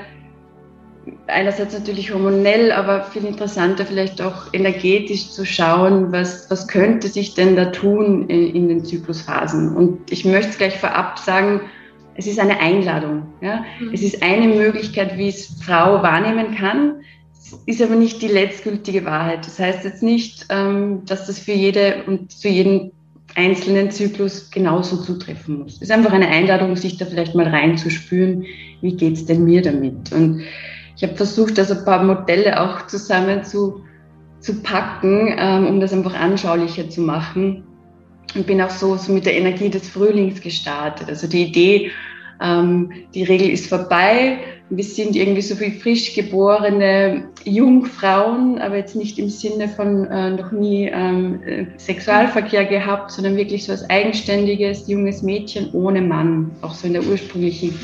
einerseits 1.28 1.74
natürlich 1.74 2.14
hormonell, 2.14 2.72
aber 2.72 3.04
viel 3.04 3.26
interessanter 3.26 3.86
vielleicht 3.86 4.22
auch 4.22 4.54
energetisch 4.54 5.30
zu 5.30 5.46
schauen, 5.46 6.12
was, 6.12 6.50
was 6.50 6.68
könnte 6.68 7.08
sich 7.08 7.34
denn 7.34 7.56
da 7.56 7.66
tun 7.66 8.28
in, 8.28 8.56
in 8.56 8.70
den 8.70 8.86
Zyklusphasen. 8.86 9.76
Und 9.76 10.12
ich 10.12 10.26
möchte 10.26 10.52
es 10.52 10.58
gleich 10.58 10.78
vorab 10.78 11.20
sagen, 11.20 11.62
es 12.16 12.28
ist 12.28 12.40
eine 12.40 12.60
Einladung. 12.60 13.24
Ja? 13.42 13.66
Mhm. 13.80 13.94
Es 13.94 14.02
ist 14.02 14.24
eine 14.24 14.48
Möglichkeit, 14.48 15.18
wie 15.18 15.30
es 15.30 15.48
Frau 15.64 16.02
wahrnehmen 16.02 16.56
kann, 16.56 17.02
es 17.46 17.60
ist 17.68 17.82
aber 17.82 17.96
nicht 17.96 18.24
die 18.24 18.28
letztgültige 18.28 19.06
Wahrheit. 19.06 19.46
Das 19.46 19.60
heißt 19.60 19.84
jetzt 19.84 20.02
nicht, 20.02 20.48
ähm, 20.50 21.06
dass 21.06 21.28
das 21.28 21.38
für 21.38 21.52
jede 21.52 22.04
und 22.08 22.34
für 22.34 22.48
jeden 22.48 22.92
einzelnen 23.36 23.92
Zyklus 23.92 24.50
genauso 24.50 24.98
zutreffen 24.98 25.60
muss. 25.60 25.76
Es 25.76 25.84
ist 25.84 25.92
einfach 25.92 26.14
eine 26.14 26.28
Einladung, 26.28 26.76
sich 26.76 26.98
da 26.98 27.06
vielleicht 27.06 27.36
mal 27.36 27.48
reinzuspüren, 27.48 28.46
wie 28.82 28.96
geht's 28.96 29.26
denn 29.26 29.44
mir 29.44 29.62
damit? 29.62 30.12
Und 30.12 30.44
ich 30.96 31.04
habe 31.04 31.16
versucht, 31.16 31.60
also 31.60 31.74
ein 31.76 31.86
paar 31.86 32.04
Modelle 32.04 32.62
auch 32.62 32.88
zusammen 32.88 33.44
zu, 33.44 33.84
zu 34.40 34.62
packen, 34.62 35.36
ähm, 35.38 35.68
um 35.68 35.80
das 35.80 35.94
einfach 35.94 36.14
anschaulicher 36.14 36.90
zu 36.90 37.02
machen. 37.02 37.64
Und 38.34 38.48
bin 38.48 38.62
auch 38.62 38.70
so, 38.70 38.96
so 38.96 39.12
mit 39.12 39.26
der 39.26 39.36
Energie 39.36 39.70
des 39.70 39.90
Frühlings 39.90 40.42
gestartet. 40.42 41.08
Also 41.10 41.28
die 41.28 41.44
Idee, 41.44 41.92
ähm, 42.42 42.92
die 43.14 43.24
Regel 43.24 43.50
ist 43.50 43.68
vorbei. 43.68 44.40
Wir 44.70 44.84
sind 44.84 45.16
irgendwie 45.16 45.42
so 45.42 45.60
wie 45.60 45.72
frisch 45.72 46.16
geborene 46.16 47.26
Jungfrauen, 47.44 48.58
aber 48.58 48.78
jetzt 48.78 48.96
nicht 48.96 49.20
im 49.20 49.30
Sinne 49.30 49.70
von 49.70 50.06
äh, 50.06 50.32
noch 50.32 50.52
nie 50.52 50.90
ähm, 50.92 51.40
Sexualverkehr 51.78 52.66
gehabt, 52.66 53.12
sondern 53.12 53.38
wirklich 53.38 53.66
so 53.66 53.74
als 53.74 53.88
eigenständiges 53.90 54.88
junges 54.88 55.22
Mädchen 55.22 55.70
ohne 55.74 56.02
Mann, 56.02 56.52
auch 56.62 56.74
so 56.74 56.88
in 56.88 56.94
der 56.94 57.04
ursprünglichen 57.04 57.78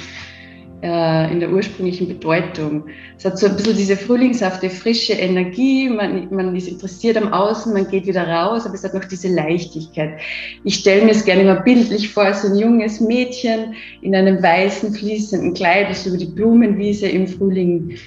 in 0.81 1.39
der 1.39 1.51
ursprünglichen 1.51 2.07
Bedeutung. 2.07 2.85
Es 3.15 3.23
hat 3.23 3.38
so 3.38 3.45
ein 3.45 3.55
bisschen 3.55 3.77
diese 3.77 3.95
frühlingshafte, 3.95 4.67
frische 4.69 5.13
Energie, 5.13 5.88
man, 5.89 6.27
man 6.33 6.55
ist 6.55 6.67
interessiert 6.67 7.17
am 7.17 7.31
Außen, 7.31 7.71
man 7.71 7.88
geht 7.88 8.07
wieder 8.07 8.27
raus, 8.27 8.65
aber 8.65 8.73
es 8.73 8.83
hat 8.83 8.95
noch 8.95 9.05
diese 9.05 9.27
Leichtigkeit. 9.27 10.19
Ich 10.63 10.75
stelle 10.75 11.05
mir 11.05 11.11
es 11.11 11.23
gerne 11.23 11.43
mal 11.43 11.61
bildlich 11.61 12.09
vor, 12.09 12.33
so 12.33 12.47
ein 12.47 12.55
junges 12.55 13.00
Mädchen 13.00 13.75
in 14.01 14.15
einem 14.15 14.41
weißen, 14.41 14.93
fließenden 14.93 15.53
Kleid, 15.53 15.91
das 15.91 16.07
über 16.07 16.17
die 16.17 16.25
Blumenwiese 16.25 17.07
im 17.07 17.27
Frühling 17.27 17.97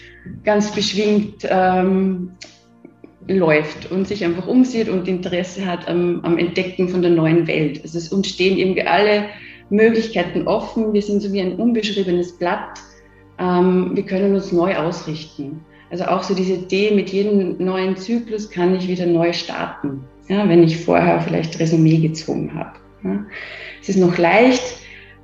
ganz 0.43 0.73
beschwingt 0.73 1.47
ähm, 1.49 2.33
läuft 3.29 3.91
und 3.91 4.09
sich 4.09 4.25
einfach 4.25 4.47
umsieht 4.49 4.89
und 4.89 5.07
Interesse 5.07 5.65
hat 5.65 5.87
am, 5.89 6.21
am 6.25 6.39
Entdecken 6.39 6.89
von 6.89 7.03
der 7.03 7.13
neuen 7.13 7.47
Welt. 7.47 7.81
Also 7.83 7.99
es 7.99 8.09
uns 8.09 8.29
stehen 8.29 8.59
eben 8.59 8.87
alle 8.87 9.27
Möglichkeiten 9.71 10.47
offen. 10.47 10.93
Wir 10.93 11.03
sind 11.03 11.21
so 11.21 11.33
wie 11.33 11.41
ein 11.41 11.57
unbeschriebenes 11.57 12.33
Blatt. 12.33 12.81
Ähm, 13.39 13.93
wir 13.95 14.05
können 14.05 14.35
uns 14.35 14.53
neu 14.53 14.77
ausrichten. 14.77 15.65
Also 15.91 16.05
auch 16.07 16.23
so 16.23 16.35
diese 16.35 16.55
Idee, 16.55 16.91
mit 16.91 17.11
jedem 17.11 17.57
neuen 17.65 17.97
Zyklus 17.97 18.51
kann 18.51 18.75
ich 18.75 18.89
wieder 18.89 19.07
neu 19.07 19.33
starten, 19.33 20.03
ja, 20.29 20.49
wenn 20.49 20.63
ich 20.63 20.85
vorher 20.85 21.21
vielleicht 21.21 21.59
Resümee 21.61 21.99
gezogen 21.99 22.53
habe. 22.55 22.73
Ja. 23.05 23.25
Es 23.81 23.91
ist 23.91 23.99
noch 23.99 24.17
leicht, 24.19 24.63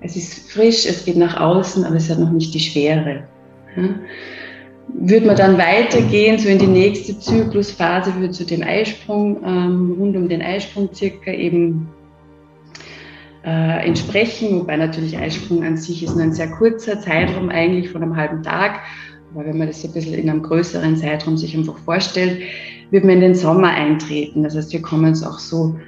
es 0.01 0.17
ist 0.17 0.53
frisch, 0.53 0.87
es 0.87 1.05
geht 1.05 1.17
nach 1.17 1.41
außen, 1.41 1.85
aber 1.85 1.97
es 1.97 2.09
hat 2.09 2.19
noch 2.19 2.31
nicht 2.31 2.55
die 2.55 2.61
Schwere. 2.61 3.25
Ja. 3.77 3.89
Würde 4.89 5.27
man 5.27 5.37
dann 5.37 5.57
weitergehen, 5.57 6.39
so 6.39 6.49
in 6.49 6.59
die 6.59 6.67
nächste 6.67 7.19
Zyklusphase, 7.19 8.15
würde 8.15 8.31
zu 8.31 8.45
dem 8.45 8.63
Eisprung, 8.63 9.43
ähm, 9.45 9.97
rund 9.99 10.17
um 10.17 10.29
den 10.29 10.43
Eisprung 10.43 10.89
circa 10.93 11.33
eben 11.33 11.89
äh, 13.45 13.87
entsprechen, 13.87 14.61
wobei 14.61 14.77
natürlich 14.77 15.17
Eisprung 15.17 15.65
an 15.65 15.77
sich 15.77 16.03
ist 16.03 16.15
nur 16.15 16.25
ein 16.25 16.33
sehr 16.33 16.51
kurzer 16.51 17.01
Zeitraum 17.01 17.49
eigentlich 17.49 17.91
von 17.91 18.03
einem 18.03 18.17
halben 18.17 18.43
Tag. 18.43 18.81
Aber 19.35 19.47
wenn 19.47 19.59
man 19.59 19.69
das 19.69 19.85
ein 19.85 19.93
bisschen 19.93 20.15
in 20.15 20.29
einem 20.29 20.43
größeren 20.43 20.97
Zeitraum 20.97 21.37
sich 21.37 21.57
einfach 21.57 21.79
vorstellt, 21.79 22.43
wird 22.91 23.05
man 23.05 23.15
in 23.15 23.21
den 23.21 23.35
Sommer 23.35 23.69
eintreten. 23.69 24.43
Das 24.43 24.57
heißt, 24.57 24.73
wir 24.73 24.83
kommen 24.83 25.07
uns 25.07 25.23
auch 25.23 25.39
so 25.39 25.79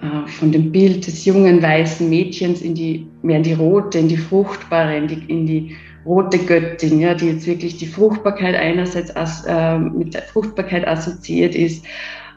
äh, 0.00 0.28
von 0.28 0.52
dem 0.52 0.72
Bild 0.72 1.06
des 1.06 1.24
jungen 1.24 1.62
weißen 1.62 2.08
Mädchens 2.08 2.62
in 2.62 2.74
die, 2.74 3.06
mehr 3.22 3.38
in 3.38 3.42
die 3.42 3.54
rote, 3.54 3.98
in 3.98 4.08
die 4.08 4.16
fruchtbare, 4.16 4.96
in 4.96 5.08
die, 5.08 5.24
in 5.28 5.46
die 5.46 5.76
rote 6.06 6.38
Göttin, 6.38 7.00
ja, 7.00 7.14
die 7.14 7.26
jetzt 7.26 7.46
wirklich 7.46 7.76
die 7.76 7.86
Fruchtbarkeit 7.86 8.54
einerseits 8.54 9.14
as, 9.14 9.44
äh, 9.46 9.78
mit 9.78 10.14
der 10.14 10.22
Fruchtbarkeit 10.22 10.86
assoziiert 10.86 11.54
ist, 11.54 11.84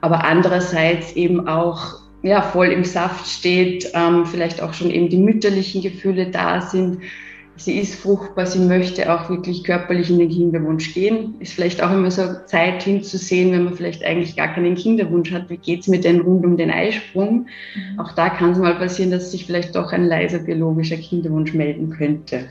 aber 0.02 0.24
andererseits 0.24 1.14
eben 1.14 1.48
auch 1.48 2.05
ja, 2.26 2.42
voll 2.42 2.68
im 2.68 2.84
Saft 2.84 3.28
steht, 3.28 3.92
ähm, 3.94 4.26
vielleicht 4.26 4.62
auch 4.62 4.74
schon 4.74 4.90
eben 4.90 5.10
die 5.10 5.18
mütterlichen 5.18 5.82
Gefühle 5.82 6.32
da 6.32 6.60
sind. 6.60 7.00
Sie 7.58 7.78
ist 7.78 7.96
fruchtbar, 7.96 8.48
sie 8.48 8.60
möchte 8.60 9.14
auch 9.14 9.30
wirklich 9.30 9.64
körperlich 9.64 10.10
in 10.10 10.20
den 10.20 10.30
Kinderwunsch 10.30 10.94
gehen. 10.94 11.36
Ist 11.40 11.54
vielleicht 11.54 11.82
auch 11.82 11.92
immer 11.92 12.12
so 12.12 12.24
Zeit 12.48 12.84
hinzusehen, 12.84 13.52
wenn 13.52 13.64
man 13.64 13.76
vielleicht 13.76 14.04
eigentlich 14.04 14.36
gar 14.36 14.54
keinen 14.54 14.76
Kinderwunsch 14.76 15.32
hat. 15.32 15.50
Wie 15.50 15.58
geht's 15.58 15.88
mit 15.88 16.04
denn 16.04 16.20
rund 16.20 16.44
um 16.44 16.58
den 16.58 16.72
Eisprung? 16.72 17.48
Mhm. 17.76 18.00
Auch 18.00 18.12
da 18.14 18.30
kann 18.30 18.52
es 18.52 18.58
mal 18.58 18.76
passieren, 18.76 19.12
dass 19.12 19.32
sich 19.32 19.46
vielleicht 19.46 19.76
doch 19.76 19.94
ein 19.94 20.06
leiser 20.06 20.40
biologischer 20.40 20.98
Kinderwunsch 20.98 21.54
melden 21.54 21.92
könnte. 21.92 22.50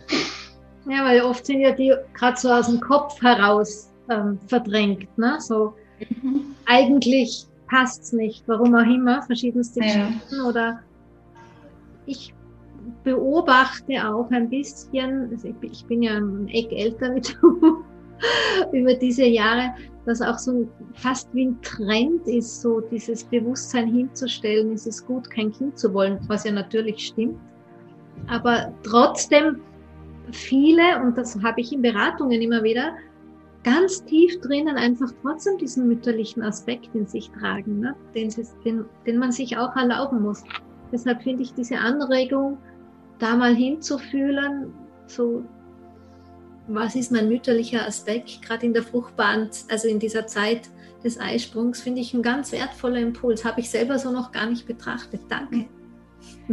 Ja, 0.88 1.04
weil 1.04 1.20
oft 1.20 1.44
sind 1.44 1.60
ja 1.60 1.72
die 1.72 1.92
gerade 2.14 2.38
so 2.38 2.48
aus 2.48 2.66
dem 2.66 2.80
Kopf 2.80 3.20
heraus 3.20 3.90
ähm, 4.08 4.38
verdrängt. 4.46 5.18
Ne? 5.18 5.36
So 5.40 5.74
mhm. 6.22 6.54
eigentlich 6.64 7.46
passt 7.74 8.02
es 8.04 8.12
nicht, 8.12 8.44
warum 8.46 8.72
auch 8.76 8.86
immer, 8.86 9.22
verschiedenste 9.22 9.80
ja. 9.80 10.06
Geschichten 10.06 10.40
oder 10.42 10.80
ich 12.06 12.32
beobachte 13.02 13.94
auch 14.06 14.30
ein 14.30 14.48
bisschen, 14.48 15.30
also 15.32 15.52
ich 15.60 15.84
bin 15.86 16.02
ja 16.02 16.14
ein 16.14 16.46
Eck 16.48 16.70
älter 16.70 17.12
wie 17.16 17.20
du, 17.20 17.82
über 18.72 18.94
diese 18.94 19.24
Jahre, 19.24 19.74
dass 20.06 20.22
auch 20.22 20.38
so 20.38 20.68
fast 20.94 21.34
wie 21.34 21.46
ein 21.46 21.60
Trend 21.62 22.28
ist, 22.28 22.60
so 22.60 22.80
dieses 22.80 23.24
Bewusstsein 23.24 23.88
hinzustellen, 23.88 24.72
ist 24.72 24.86
es 24.86 25.04
gut, 25.04 25.28
kein 25.30 25.50
Kind 25.50 25.76
zu 25.76 25.92
wollen, 25.92 26.20
was 26.28 26.44
ja 26.44 26.52
natürlich 26.52 27.06
stimmt. 27.06 27.40
Aber 28.28 28.72
trotzdem 28.84 29.60
viele, 30.30 31.02
und 31.02 31.18
das 31.18 31.36
habe 31.42 31.60
ich 31.60 31.72
in 31.72 31.82
Beratungen 31.82 32.40
immer 32.40 32.62
wieder, 32.62 32.92
ganz 33.64 34.04
tief 34.04 34.40
drinnen 34.40 34.76
einfach 34.76 35.10
trotzdem 35.22 35.58
diesen 35.58 35.88
mütterlichen 35.88 36.42
Aspekt 36.42 36.94
in 36.94 37.06
sich 37.06 37.30
tragen, 37.30 37.80
ne? 37.80 37.96
den, 38.14 38.32
den, 38.64 38.84
den 39.06 39.18
man 39.18 39.32
sich 39.32 39.56
auch 39.56 39.74
erlauben 39.74 40.22
muss. 40.22 40.44
Deshalb 40.92 41.22
finde 41.22 41.42
ich 41.42 41.54
diese 41.54 41.78
Anregung, 41.78 42.58
da 43.18 43.34
mal 43.36 43.54
hinzufühlen, 43.54 44.72
so 45.06 45.44
was 46.66 46.94
ist 46.94 47.12
mein 47.12 47.28
mütterlicher 47.28 47.86
Aspekt, 47.86 48.42
gerade 48.42 48.66
in 48.66 48.72
der 48.72 48.82
fruchtbaren, 48.82 49.50
also 49.70 49.88
in 49.88 49.98
dieser 49.98 50.26
Zeit 50.26 50.70
des 51.02 51.20
Eisprungs, 51.20 51.82
finde 51.82 52.00
ich 52.00 52.14
ein 52.14 52.22
ganz 52.22 52.52
wertvoller 52.52 52.98
Impuls. 52.98 53.44
Habe 53.44 53.60
ich 53.60 53.70
selber 53.70 53.98
so 53.98 54.10
noch 54.10 54.32
gar 54.32 54.46
nicht 54.46 54.66
betrachtet. 54.66 55.20
Danke. 55.28 55.66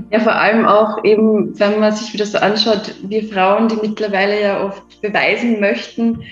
Ja, 0.09 0.19
vor 0.19 0.35
allem 0.35 0.65
auch 0.65 1.03
eben, 1.05 1.57
wenn 1.57 1.79
man 1.79 1.93
sich 1.93 2.13
wieder 2.13 2.25
so 2.25 2.37
anschaut, 2.37 2.93
wir 3.03 3.23
Frauen, 3.23 3.69
die 3.69 3.75
mittlerweile 3.75 4.41
ja 4.41 4.65
oft 4.65 5.01
beweisen 5.01 5.61
möchten, 5.61 6.23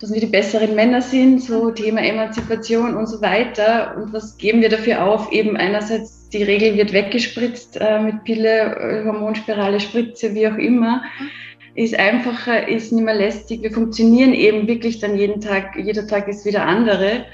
dass 0.00 0.12
wir 0.12 0.20
die 0.20 0.26
besseren 0.26 0.74
Männer 0.74 1.02
sind, 1.02 1.42
so 1.42 1.70
Thema 1.70 2.02
Emanzipation 2.02 2.96
und 2.96 3.06
so 3.06 3.20
weiter. 3.20 3.96
Und 3.96 4.12
was 4.12 4.36
geben 4.36 4.60
wir 4.60 4.68
dafür 4.68 5.04
auf? 5.04 5.32
Eben 5.32 5.56
einerseits 5.56 6.28
die 6.28 6.42
Regel 6.42 6.76
wird 6.76 6.92
weggespritzt 6.92 7.78
äh, 7.80 8.00
mit 8.00 8.22
Pille, 8.24 8.76
äh, 8.76 9.04
Hormonspirale, 9.04 9.80
Spritze, 9.80 10.34
wie 10.34 10.46
auch 10.46 10.56
immer. 10.56 11.02
Ist 11.74 11.98
einfacher, 11.98 12.68
ist 12.68 12.92
nicht 12.92 13.04
mehr 13.04 13.14
lästig. 13.14 13.62
Wir 13.62 13.72
funktionieren 13.72 14.34
eben 14.34 14.68
wirklich 14.68 15.00
dann 15.00 15.16
jeden 15.16 15.40
Tag, 15.40 15.76
jeder 15.76 16.06
Tag 16.06 16.28
ist 16.28 16.44
wieder 16.44 16.64
andere. 16.64 17.24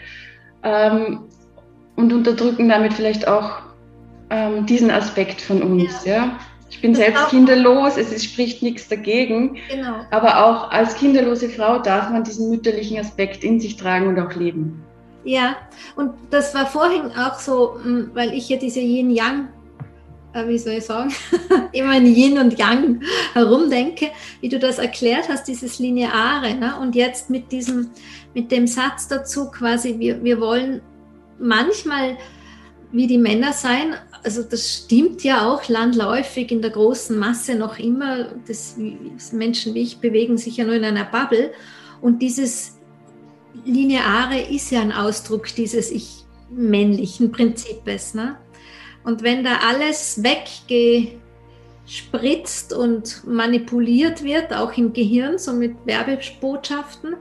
Ähm, 0.63 1.21
und 1.97 2.13
unterdrücken 2.13 2.69
damit 2.69 2.95
vielleicht 2.95 3.29
auch 3.29 3.59
ähm, 4.31 4.67
diesen 4.67 4.91
Aspekt 4.91 5.41
von 5.41 5.63
uns, 5.63 6.05
ja. 6.05 6.15
ja? 6.15 6.39
Ich 6.75 6.81
bin 6.81 6.93
das 6.93 7.03
selbst 7.03 7.29
kinderlos, 7.29 7.97
es 7.97 8.11
ist, 8.11 8.25
spricht 8.25 8.61
nichts 8.61 8.89
dagegen. 8.89 9.57
Genau. 9.71 9.95
Aber 10.11 10.45
auch 10.45 10.71
als 10.73 10.97
kinderlose 10.97 11.49
Frau 11.49 11.79
darf 11.79 12.11
man 12.11 12.25
diesen 12.25 12.51
mütterlichen 12.51 12.99
Aspekt 12.99 13.45
in 13.45 13.61
sich 13.61 13.77
tragen 13.77 14.09
und 14.09 14.19
auch 14.19 14.35
leben. 14.35 14.83
Ja, 15.23 15.57
und 15.95 16.13
das 16.31 16.53
war 16.53 16.67
vorhin 16.67 17.13
auch 17.13 17.39
so, 17.39 17.77
hm, 17.83 18.11
weil 18.13 18.35
ich 18.35 18.49
ja 18.49 18.57
diese 18.57 18.81
Yin-Yang 18.81 19.49
äh, 20.33 20.49
wie 20.49 20.59
soll 20.59 20.75
ich 20.75 20.85
sagen, 20.85 21.15
immer 21.73 21.97
in 21.97 22.07
Yin 22.07 22.39
und 22.39 22.59
Yang 22.59 23.03
herumdenke, 23.35 24.11
wie 24.41 24.49
du 24.49 24.59
das 24.59 24.79
erklärt 24.79 25.29
hast, 25.29 25.47
dieses 25.47 25.79
Lineare. 25.79 26.55
Ne? 26.55 26.75
Und 26.81 26.97
jetzt 26.97 27.31
mit 27.31 27.53
diesem, 27.53 27.91
mit 28.35 28.51
dem 28.51 28.67
Satz 28.67 29.07
dazu 29.07 29.49
quasi, 29.49 29.97
wir, 30.01 30.25
wir 30.25 30.41
wollen 30.41 30.83
manchmal 31.39 32.17
wie 32.91 33.07
die 33.07 33.19
Männer 33.19 33.53
sein. 33.53 33.95
Also 34.25 34.43
das 34.43 34.73
stimmt 34.73 35.23
ja 35.23 35.53
auch 35.53 35.69
landläufig 35.69 36.51
in 36.51 36.63
der 36.63 36.71
großen 36.71 37.17
Masse 37.17 37.55
noch 37.55 37.79
immer. 37.79 38.33
Das, 38.47 38.77
Menschen 39.33 39.75
wie 39.75 39.83
ich 39.83 39.99
bewegen 39.99 40.39
sich 40.39 40.57
ja 40.57 40.65
nur 40.65 40.75
in 40.75 40.85
einer 40.85 41.05
Bubble. 41.05 41.53
Und 42.01 42.23
dieses 42.23 42.79
Lineare 43.65 44.41
ist 44.41 44.71
ja 44.71 44.81
ein 44.81 44.93
Ausdruck 44.93 45.55
dieses 45.55 45.91
ich 45.91 46.25
männlichen 46.51 47.33
Prinzips. 47.33 48.15
Ne? 48.15 48.37
Und 49.05 49.23
wenn 49.23 49.45
da 49.45 49.59
alles 49.69 50.23
weggespritzt 50.23 52.73
und 52.73 53.27
manipuliert 53.27 54.25
wird, 54.25 54.55
auch 54.55 54.75
im 54.77 54.95
Gehirn, 54.95 55.39
so 55.39 55.53
mit 55.53 55.77
Werbebotschaften, 55.85 57.17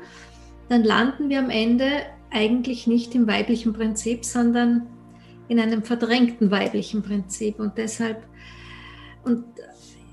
dann 0.69 0.83
landen 0.83 1.29
wir 1.29 1.39
am 1.39 1.49
Ende 1.49 1.89
eigentlich 2.31 2.87
nicht 2.87 3.13
im 3.13 3.27
weiblichen 3.27 3.73
Prinzip, 3.73 4.23
sondern 4.25 4.87
in 5.47 5.59
einem 5.59 5.83
verdrängten 5.83 6.51
weiblichen 6.51 7.03
Prinzip. 7.03 7.59
Und 7.59 7.77
deshalb, 7.77 8.23
und 9.23 9.43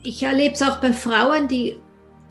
ich 0.03 0.23
erlebe 0.23 0.55
es 0.55 0.63
auch 0.63 0.81
bei 0.81 0.93
Frauen, 0.93 1.49
die 1.49 1.77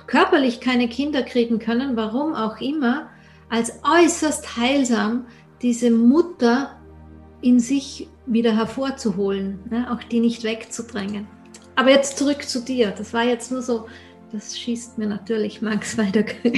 körperlich 0.08 0.60
keine 0.60 0.88
Kinder 0.90 1.22
kriegen 1.22 1.60
können, 1.60 1.96
warum 1.96 2.34
auch 2.34 2.60
immer, 2.60 3.10
als 3.50 3.80
äußerst 3.84 4.58
heilsam, 4.58 5.26
diese 5.62 5.92
Mutter 5.92 6.76
in 7.42 7.60
sich 7.60 8.08
wieder 8.26 8.56
hervorzuholen, 8.56 9.60
ne? 9.70 9.88
auch 9.92 10.04
die 10.04 10.20
nicht 10.20 10.44
wegzudrängen. 10.44 11.28
Aber 11.76 11.92
jetzt 11.92 12.18
zurück 12.18 12.44
zu 12.44 12.62
dir. 12.62 12.92
Das 12.92 13.14
war 13.14 13.24
jetzt 13.24 13.52
nur 13.52 13.62
so, 13.62 13.88
das 14.32 14.58
schießt 14.58 14.98
mir 14.98 15.08
natürlich 15.08 15.62
Max 15.62 15.98
weiter. 15.98 16.26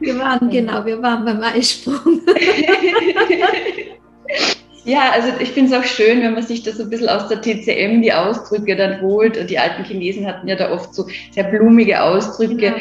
Wir 0.00 0.18
waren, 0.18 0.50
genau, 0.50 0.84
wir 0.84 1.00
waren 1.00 1.24
beim 1.24 1.40
Eisprung. 1.40 2.20
Ja, 4.84 5.12
also 5.12 5.28
ich 5.40 5.50
finde 5.50 5.74
es 5.74 5.80
auch 5.80 5.86
schön, 5.86 6.22
wenn 6.22 6.34
man 6.34 6.42
sich 6.42 6.62
das 6.62 6.76
so 6.76 6.82
ein 6.82 6.90
bisschen 6.90 7.08
aus 7.08 7.28
der 7.28 7.40
TCM 7.40 8.02
die 8.02 8.12
Ausdrücke 8.12 8.76
dann 8.76 9.00
holt. 9.00 9.48
Die 9.48 9.58
alten 9.58 9.84
Chinesen 9.84 10.26
hatten 10.26 10.46
ja 10.46 10.56
da 10.56 10.72
oft 10.72 10.94
so 10.94 11.06
sehr 11.30 11.44
blumige 11.44 12.02
Ausdrücke. 12.02 12.56
Genau. 12.56 12.76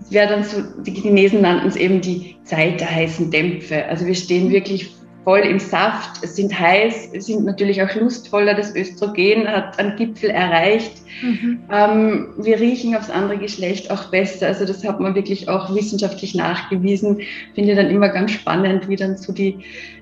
Es 0.00 0.12
wäre 0.12 0.28
dann 0.28 0.44
so, 0.44 0.62
die 0.82 0.92
Chinesen 0.92 1.42
nannten 1.42 1.68
es 1.68 1.76
eben 1.76 2.00
die 2.00 2.36
Zeit 2.44 2.80
der 2.80 2.90
heißen 2.90 3.30
Dämpfe. 3.30 3.84
Also 3.86 4.06
wir 4.06 4.14
stehen 4.14 4.50
wirklich 4.50 4.88
voll 5.28 5.40
im 5.40 5.58
Saft, 5.58 6.26
sind 6.26 6.58
heiß, 6.58 7.10
sind 7.18 7.44
natürlich 7.44 7.82
auch 7.82 7.94
lustvoller. 7.94 8.54
Das 8.54 8.74
Östrogen 8.74 9.46
hat 9.46 9.78
einen 9.78 9.94
Gipfel 9.94 10.30
erreicht. 10.30 11.02
Mhm. 11.20 11.64
Ähm, 11.70 12.28
wir 12.38 12.58
riechen 12.58 12.96
aufs 12.96 13.10
andere 13.10 13.36
Geschlecht 13.36 13.90
auch 13.90 14.06
besser. 14.06 14.46
Also 14.46 14.64
das 14.64 14.82
hat 14.88 15.00
man 15.00 15.14
wirklich 15.14 15.46
auch 15.50 15.74
wissenschaftlich 15.74 16.34
nachgewiesen. 16.34 17.20
Finde 17.54 17.74
dann 17.74 17.90
immer 17.90 18.08
ganz 18.08 18.30
spannend, 18.30 18.88
wie 18.88 18.96
dann 18.96 19.18
so 19.18 19.34
die, 19.34 19.58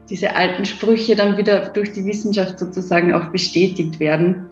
diese 0.08 0.36
alten 0.36 0.64
Sprüche 0.64 1.16
dann 1.16 1.36
wieder 1.36 1.70
durch 1.70 1.92
die 1.92 2.04
Wissenschaft 2.04 2.60
sozusagen 2.60 3.12
auch 3.12 3.32
bestätigt 3.32 3.98
werden. 3.98 4.46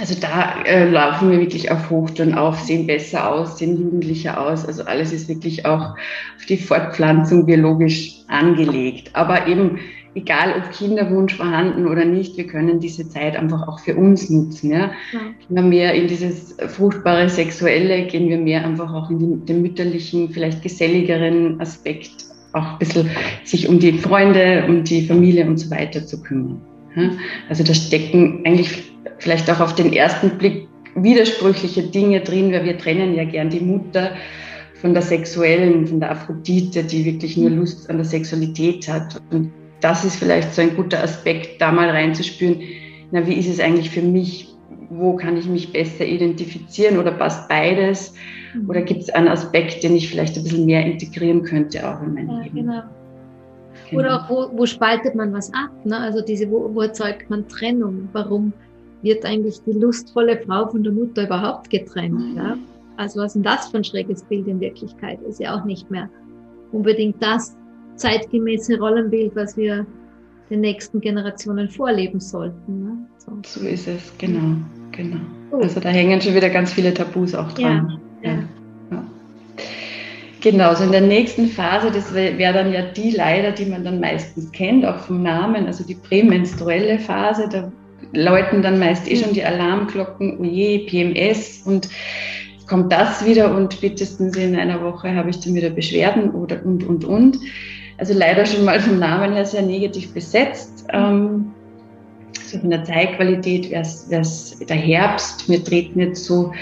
Also 0.00 0.14
da 0.18 0.62
äh, 0.64 0.88
laufen 0.88 1.30
wir 1.30 1.40
wirklich 1.40 1.70
auf 1.70 1.90
Hochtouren 1.90 2.34
auf, 2.34 2.58
sehen 2.60 2.86
besser 2.86 3.30
aus, 3.30 3.58
sehen 3.58 3.76
jugendlicher 3.76 4.40
aus. 4.40 4.64
Also 4.64 4.84
alles 4.84 5.12
ist 5.12 5.28
wirklich 5.28 5.66
auch 5.66 5.90
auf 5.90 6.46
die 6.48 6.56
Fortpflanzung 6.56 7.46
biologisch 7.46 8.14
angelegt. 8.28 9.10
Aber 9.14 9.46
eben 9.46 9.78
egal, 10.14 10.54
ob 10.56 10.72
Kinderwunsch 10.72 11.34
vorhanden 11.34 11.86
oder 11.86 12.04
nicht, 12.04 12.36
wir 12.36 12.46
können 12.46 12.80
diese 12.80 13.08
Zeit 13.08 13.36
einfach 13.36 13.68
auch 13.68 13.80
für 13.80 13.96
uns 13.96 14.30
nutzen. 14.30 14.70
Ja? 14.70 14.90
ja. 15.12 15.20
Gehen 15.46 15.56
wir 15.56 15.62
mehr 15.62 15.94
in 15.94 16.08
dieses 16.08 16.56
fruchtbare 16.68 17.28
Sexuelle, 17.28 18.06
gehen 18.06 18.28
wir 18.28 18.38
mehr 18.38 18.64
einfach 18.64 18.92
auch 18.92 19.10
in 19.10 19.18
den, 19.18 19.46
den 19.46 19.62
mütterlichen, 19.62 20.30
vielleicht 20.30 20.62
geselligeren 20.62 21.60
Aspekt, 21.60 22.26
auch 22.52 22.72
ein 22.72 22.78
bisschen 22.78 23.10
sich 23.44 23.68
um 23.68 23.78
die 23.78 23.92
Freunde, 23.92 24.64
um 24.68 24.84
die 24.84 25.06
Familie 25.06 25.46
und 25.46 25.58
so 25.58 25.70
weiter 25.70 26.04
zu 26.06 26.22
kümmern. 26.22 26.60
Ja? 26.96 27.10
Also 27.48 27.64
da 27.64 27.74
stecken 27.74 28.42
eigentlich 28.44 28.91
vielleicht 29.22 29.48
auch 29.50 29.60
auf 29.60 29.74
den 29.74 29.92
ersten 29.92 30.36
Blick 30.36 30.68
widersprüchliche 30.96 31.84
Dinge 31.84 32.20
drin, 32.20 32.52
weil 32.52 32.64
wir 32.64 32.76
trennen 32.76 33.14
ja 33.14 33.24
gern 33.24 33.48
die 33.48 33.60
Mutter 33.60 34.10
von 34.74 34.92
der 34.92 35.02
sexuellen, 35.02 35.86
von 35.86 36.00
der 36.00 36.10
Aphrodite, 36.10 36.82
die 36.82 37.04
wirklich 37.04 37.36
nur 37.36 37.50
Lust 37.50 37.88
an 37.88 37.96
der 37.96 38.04
Sexualität 38.04 38.88
hat. 38.88 39.22
Und 39.30 39.52
das 39.80 40.04
ist 40.04 40.16
vielleicht 40.16 40.52
so 40.52 40.60
ein 40.60 40.74
guter 40.74 41.02
Aspekt, 41.02 41.60
da 41.60 41.70
mal 41.70 41.88
reinzuspüren, 41.88 42.60
na, 43.12 43.26
wie 43.26 43.34
ist 43.34 43.48
es 43.48 43.60
eigentlich 43.60 43.90
für 43.90 44.02
mich? 44.02 44.48
Wo 44.90 45.16
kann 45.16 45.36
ich 45.36 45.46
mich 45.46 45.72
besser 45.72 46.04
identifizieren 46.04 46.98
oder 46.98 47.12
passt 47.12 47.48
beides? 47.48 48.14
Mhm. 48.54 48.68
Oder 48.68 48.82
gibt 48.82 49.02
es 49.02 49.10
einen 49.10 49.28
Aspekt, 49.28 49.82
den 49.82 49.94
ich 49.94 50.10
vielleicht 50.10 50.36
ein 50.36 50.42
bisschen 50.42 50.66
mehr 50.66 50.84
integrieren 50.84 51.42
könnte 51.44 51.88
auch 51.88 52.02
in 52.02 52.14
mein 52.14 52.28
ja, 52.28 52.40
Leben? 52.40 52.56
Genau. 52.56 52.82
Genau. 53.88 54.00
Oder 54.00 54.16
auch, 54.16 54.30
wo, 54.30 54.58
wo 54.58 54.66
spaltet 54.66 55.14
man 55.14 55.32
was 55.32 55.52
ab? 55.54 55.70
Ne? 55.84 55.96
Also 55.96 56.22
diese, 56.22 56.50
wo, 56.50 56.74
wo 56.74 56.80
erzeugt 56.80 57.30
man 57.30 57.46
Trennung? 57.48 58.08
Warum 58.12 58.52
wird 59.02 59.24
eigentlich 59.24 59.60
die 59.64 59.72
lustvolle 59.72 60.40
Frau 60.46 60.68
von 60.68 60.82
der 60.82 60.92
Mutter 60.92 61.24
überhaupt 61.24 61.70
getrennt? 61.70 62.32
Mhm. 62.32 62.36
Ja? 62.36 62.58
Also 62.96 63.20
was 63.20 63.28
ist 63.28 63.34
denn 63.34 63.42
das 63.42 63.68
für 63.68 63.78
ein 63.78 63.84
schräges 63.84 64.22
Bild 64.22 64.46
in 64.46 64.60
Wirklichkeit? 64.60 65.20
Ist 65.22 65.40
ja 65.40 65.56
auch 65.56 65.64
nicht 65.64 65.90
mehr 65.90 66.08
unbedingt 66.72 67.22
das 67.22 67.56
zeitgemäße 67.96 68.78
Rollenbild, 68.78 69.34
was 69.36 69.56
wir 69.56 69.86
den 70.50 70.60
nächsten 70.60 71.00
Generationen 71.00 71.68
vorleben 71.68 72.20
sollten. 72.20 72.84
Ne? 72.84 72.98
So. 73.18 73.32
so. 73.44 73.66
ist 73.66 73.88
es, 73.88 74.12
genau, 74.18 74.56
genau. 74.90 75.20
Also 75.52 75.80
da 75.80 75.88
hängen 75.88 76.20
schon 76.20 76.34
wieder 76.34 76.50
ganz 76.50 76.72
viele 76.72 76.92
Tabus 76.92 77.34
auch 77.34 77.52
dran. 77.52 77.98
Ja, 78.22 78.30
ja. 78.30 78.38
ja. 78.90 79.04
Genau, 80.40 80.74
so 80.74 80.84
in 80.84 80.92
der 80.92 81.02
nächsten 81.02 81.46
Phase, 81.46 81.90
das 81.90 82.12
wäre 82.12 82.36
wär 82.36 82.52
dann 82.52 82.72
ja 82.72 82.82
die 82.82 83.12
leider, 83.12 83.52
die 83.52 83.64
man 83.64 83.84
dann 83.84 84.00
meistens 84.00 84.50
kennt, 84.50 84.84
auch 84.84 84.98
vom 84.98 85.22
Namen, 85.22 85.66
also 85.66 85.84
die 85.84 85.94
prämenstruelle 85.94 86.98
Phase, 86.98 87.48
da 87.48 87.70
läuten 88.12 88.62
dann 88.62 88.78
meist 88.78 89.10
eh 89.10 89.16
schon 89.16 89.32
die 89.32 89.44
Alarmglocken, 89.44 90.38
oje, 90.38 90.80
PMS 90.86 91.62
und 91.64 91.88
kommt 92.66 92.92
das 92.92 93.24
wieder 93.26 93.54
und 93.54 93.74
spätestens 93.74 94.36
in 94.36 94.56
einer 94.56 94.82
Woche 94.82 95.14
habe 95.14 95.30
ich 95.30 95.40
dann 95.40 95.54
wieder 95.54 95.70
Beschwerden 95.70 96.30
oder 96.30 96.64
und, 96.64 96.84
und, 96.84 97.04
und. 97.04 97.38
Also 97.98 98.14
leider 98.14 98.46
schon 98.46 98.64
mal 98.64 98.80
vom 98.80 98.98
Namen 98.98 99.34
her 99.34 99.44
sehr 99.44 99.62
negativ 99.62 100.12
besetzt. 100.12 100.84
Ähm, 100.88 101.52
so 102.44 102.58
von 102.58 102.70
der 102.70 102.84
Zeitqualität 102.84 103.70
wäre 103.70 103.82
es 103.82 104.58
der 104.58 104.76
Herbst. 104.76 105.48
Wir 105.48 105.62
treten 105.62 106.00
jetzt 106.00 106.24
so 106.24 106.52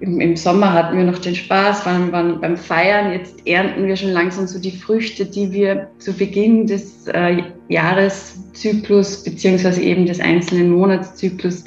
im, 0.00 0.20
im, 0.20 0.36
Sommer 0.36 0.72
hatten 0.72 0.96
wir 0.96 1.04
noch 1.04 1.18
den 1.18 1.34
Spaß, 1.34 1.84
waren, 1.84 2.10
waren 2.10 2.40
beim 2.40 2.56
Feiern. 2.56 3.12
Jetzt 3.12 3.46
ernten 3.46 3.86
wir 3.86 3.96
schon 3.96 4.10
langsam 4.10 4.46
so 4.46 4.58
die 4.58 4.70
Früchte, 4.70 5.26
die 5.26 5.52
wir 5.52 5.88
zu 5.98 6.12
Beginn 6.14 6.66
des 6.66 7.06
äh, 7.08 7.42
Jahreszyklus 7.68 9.22
beziehungsweise 9.22 9.82
eben 9.82 10.06
des 10.06 10.18
einzelnen 10.20 10.70
Monatszyklus 10.70 11.64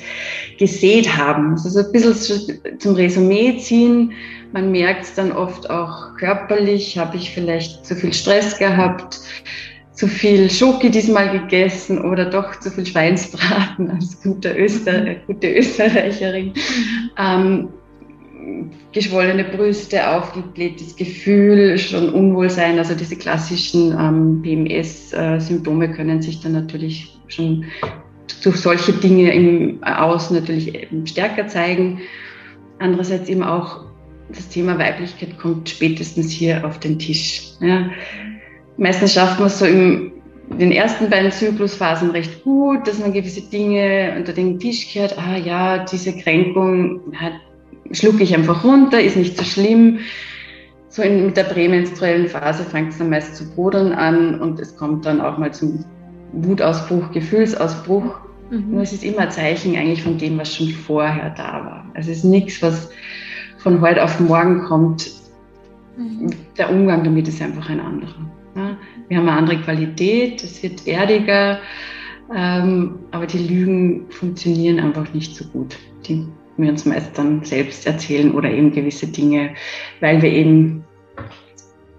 gesät 0.57 1.15
haben. 1.15 1.51
Also 1.51 1.69
so 1.69 1.79
ein 1.79 1.91
bisschen 1.91 2.79
zum 2.79 2.95
Resümee 2.95 3.57
ziehen. 3.59 4.13
Man 4.51 4.71
merkt 4.71 5.03
es 5.03 5.13
dann 5.13 5.31
oft 5.31 5.69
auch 5.69 6.15
körperlich. 6.17 6.97
Habe 6.97 7.17
ich 7.17 7.31
vielleicht 7.31 7.85
zu 7.85 7.95
viel 7.95 8.13
Stress 8.13 8.57
gehabt? 8.57 9.19
zu 9.93 10.07
viel 10.07 10.49
Schoki 10.49 10.89
diesmal 10.89 11.39
gegessen 11.39 12.01
oder 12.03 12.25
doch 12.25 12.59
zu 12.59 12.71
viel 12.71 12.83
Schweinsbraten 12.83 13.91
als 13.91 14.19
gute, 14.23 14.49
Öster, 14.57 15.15
gute 15.27 15.53
Österreicherin. 15.53 16.51
Ähm, 17.15 17.69
geschwollene 18.91 19.43
Brüste, 19.43 20.09
aufgeblähtes 20.09 20.95
Gefühl, 20.95 21.77
schon 21.77 22.09
Unwohlsein, 22.09 22.77
also 22.77 22.95
diese 22.95 23.15
klassischen 23.15 23.91
ähm, 23.91 24.41
PMS-Symptome 24.41 25.91
können 25.91 26.21
sich 26.21 26.41
dann 26.41 26.53
natürlich 26.53 27.17
schon 27.27 27.65
durch 28.43 28.57
solche 28.57 28.93
Dinge 28.93 29.33
im 29.33 29.83
Außen 29.83 30.35
natürlich 30.35 30.87
stärker 31.05 31.47
zeigen. 31.47 32.01
Andererseits 32.79 33.29
eben 33.29 33.43
auch 33.43 33.85
das 34.29 34.49
Thema 34.49 34.77
Weiblichkeit 34.77 35.37
kommt 35.37 35.69
spätestens 35.69 36.31
hier 36.31 36.65
auf 36.65 36.79
den 36.79 36.99
Tisch. 36.99 37.53
Ja. 37.59 37.89
Meistens 38.77 39.13
schafft 39.13 39.39
man 39.39 39.47
es 39.47 39.59
so 39.59 39.65
in 39.65 40.11
den 40.59 40.71
ersten 40.71 41.09
beiden 41.09 41.31
Zyklusphasen 41.31 42.11
recht 42.11 42.43
gut, 42.43 42.87
dass 42.87 42.99
man 42.99 43.13
gewisse 43.13 43.41
Dinge 43.49 44.13
unter 44.17 44.33
den 44.33 44.59
Tisch 44.59 44.87
kehrt. 44.87 45.17
Ah 45.17 45.37
ja, 45.37 45.85
diese 45.85 46.15
Kränkung 46.17 47.01
hat 47.15 47.33
schlucke 47.91 48.23
ich 48.23 48.35
einfach 48.35 48.63
runter, 48.63 49.01
ist 49.01 49.17
nicht 49.17 49.37
so 49.37 49.43
schlimm. 49.43 49.99
So 50.89 51.01
in, 51.01 51.25
mit 51.25 51.37
der 51.37 51.45
prämenstruellen 51.45 52.27
Phase 52.27 52.63
fängt 52.63 52.91
es 52.91 52.99
dann 52.99 53.09
meist 53.09 53.35
zu 53.35 53.49
brodeln 53.49 53.93
an 53.93 54.39
und 54.39 54.59
es 54.59 54.77
kommt 54.77 55.05
dann 55.05 55.21
auch 55.21 55.37
mal 55.37 55.51
zum 55.53 55.83
Wutausbruch, 56.33 57.11
Gefühlsausbruch. 57.11 58.19
Mhm. 58.51 58.71
Nur 58.71 58.81
es 58.81 58.93
ist 58.93 59.03
immer 59.03 59.19
ein 59.19 59.31
Zeichen 59.31 59.75
eigentlich 59.75 60.03
von 60.03 60.17
dem, 60.17 60.37
was 60.37 60.55
schon 60.55 60.69
vorher 60.69 61.31
da 61.31 61.65
war. 61.65 61.85
Also 61.95 62.11
es 62.11 62.19
ist 62.19 62.25
nichts, 62.25 62.61
was 62.61 62.89
von 63.57 63.81
heute 63.81 64.03
auf 64.03 64.19
morgen 64.19 64.63
kommt. 64.63 65.09
Mhm. 65.97 66.29
Der 66.57 66.69
Umgang 66.69 67.03
damit 67.03 67.27
ist 67.27 67.41
einfach 67.41 67.69
ein 67.69 67.79
anderer. 67.79 68.29
Ja? 68.55 68.77
wir 69.07 69.17
haben 69.17 69.27
eine 69.27 69.37
andere 69.37 69.57
Qualität, 69.61 70.43
es 70.43 70.61
wird 70.61 70.87
erdiger, 70.87 71.59
ähm, 72.35 72.99
aber 73.11 73.25
die 73.25 73.39
Lügen 73.39 74.05
funktionieren 74.09 74.79
einfach 74.79 75.11
nicht 75.13 75.35
so 75.35 75.45
gut. 75.45 75.75
Die 76.07 76.27
wir 76.57 76.69
uns 76.69 76.85
meist 76.85 77.17
dann 77.17 77.43
selbst 77.43 77.85
erzählen 77.87 78.31
oder 78.33 78.49
eben 78.49 78.71
gewisse 78.71 79.07
Dinge, 79.07 79.51
weil 79.99 80.21
wir 80.21 80.31
eben, 80.31 80.83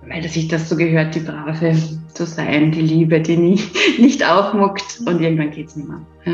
weil 0.07 0.27
sich 0.29 0.49
das 0.49 0.69
so 0.69 0.77
gehört, 0.77 1.14
die 1.14 1.21
Brave 1.21 1.75
zu 2.12 2.27
sein, 2.27 2.71
die 2.73 2.83
Liebe, 2.83 3.21
die 3.21 3.37
nie, 3.37 3.61
nicht 3.99 4.25
aufmuckt 4.25 5.01
und 5.07 5.21
irgendwann 5.21 5.51
geht 5.51 5.69
es 5.69 5.77
nicht 5.77 5.88
mehr. 5.88 6.01
Ja? 6.25 6.33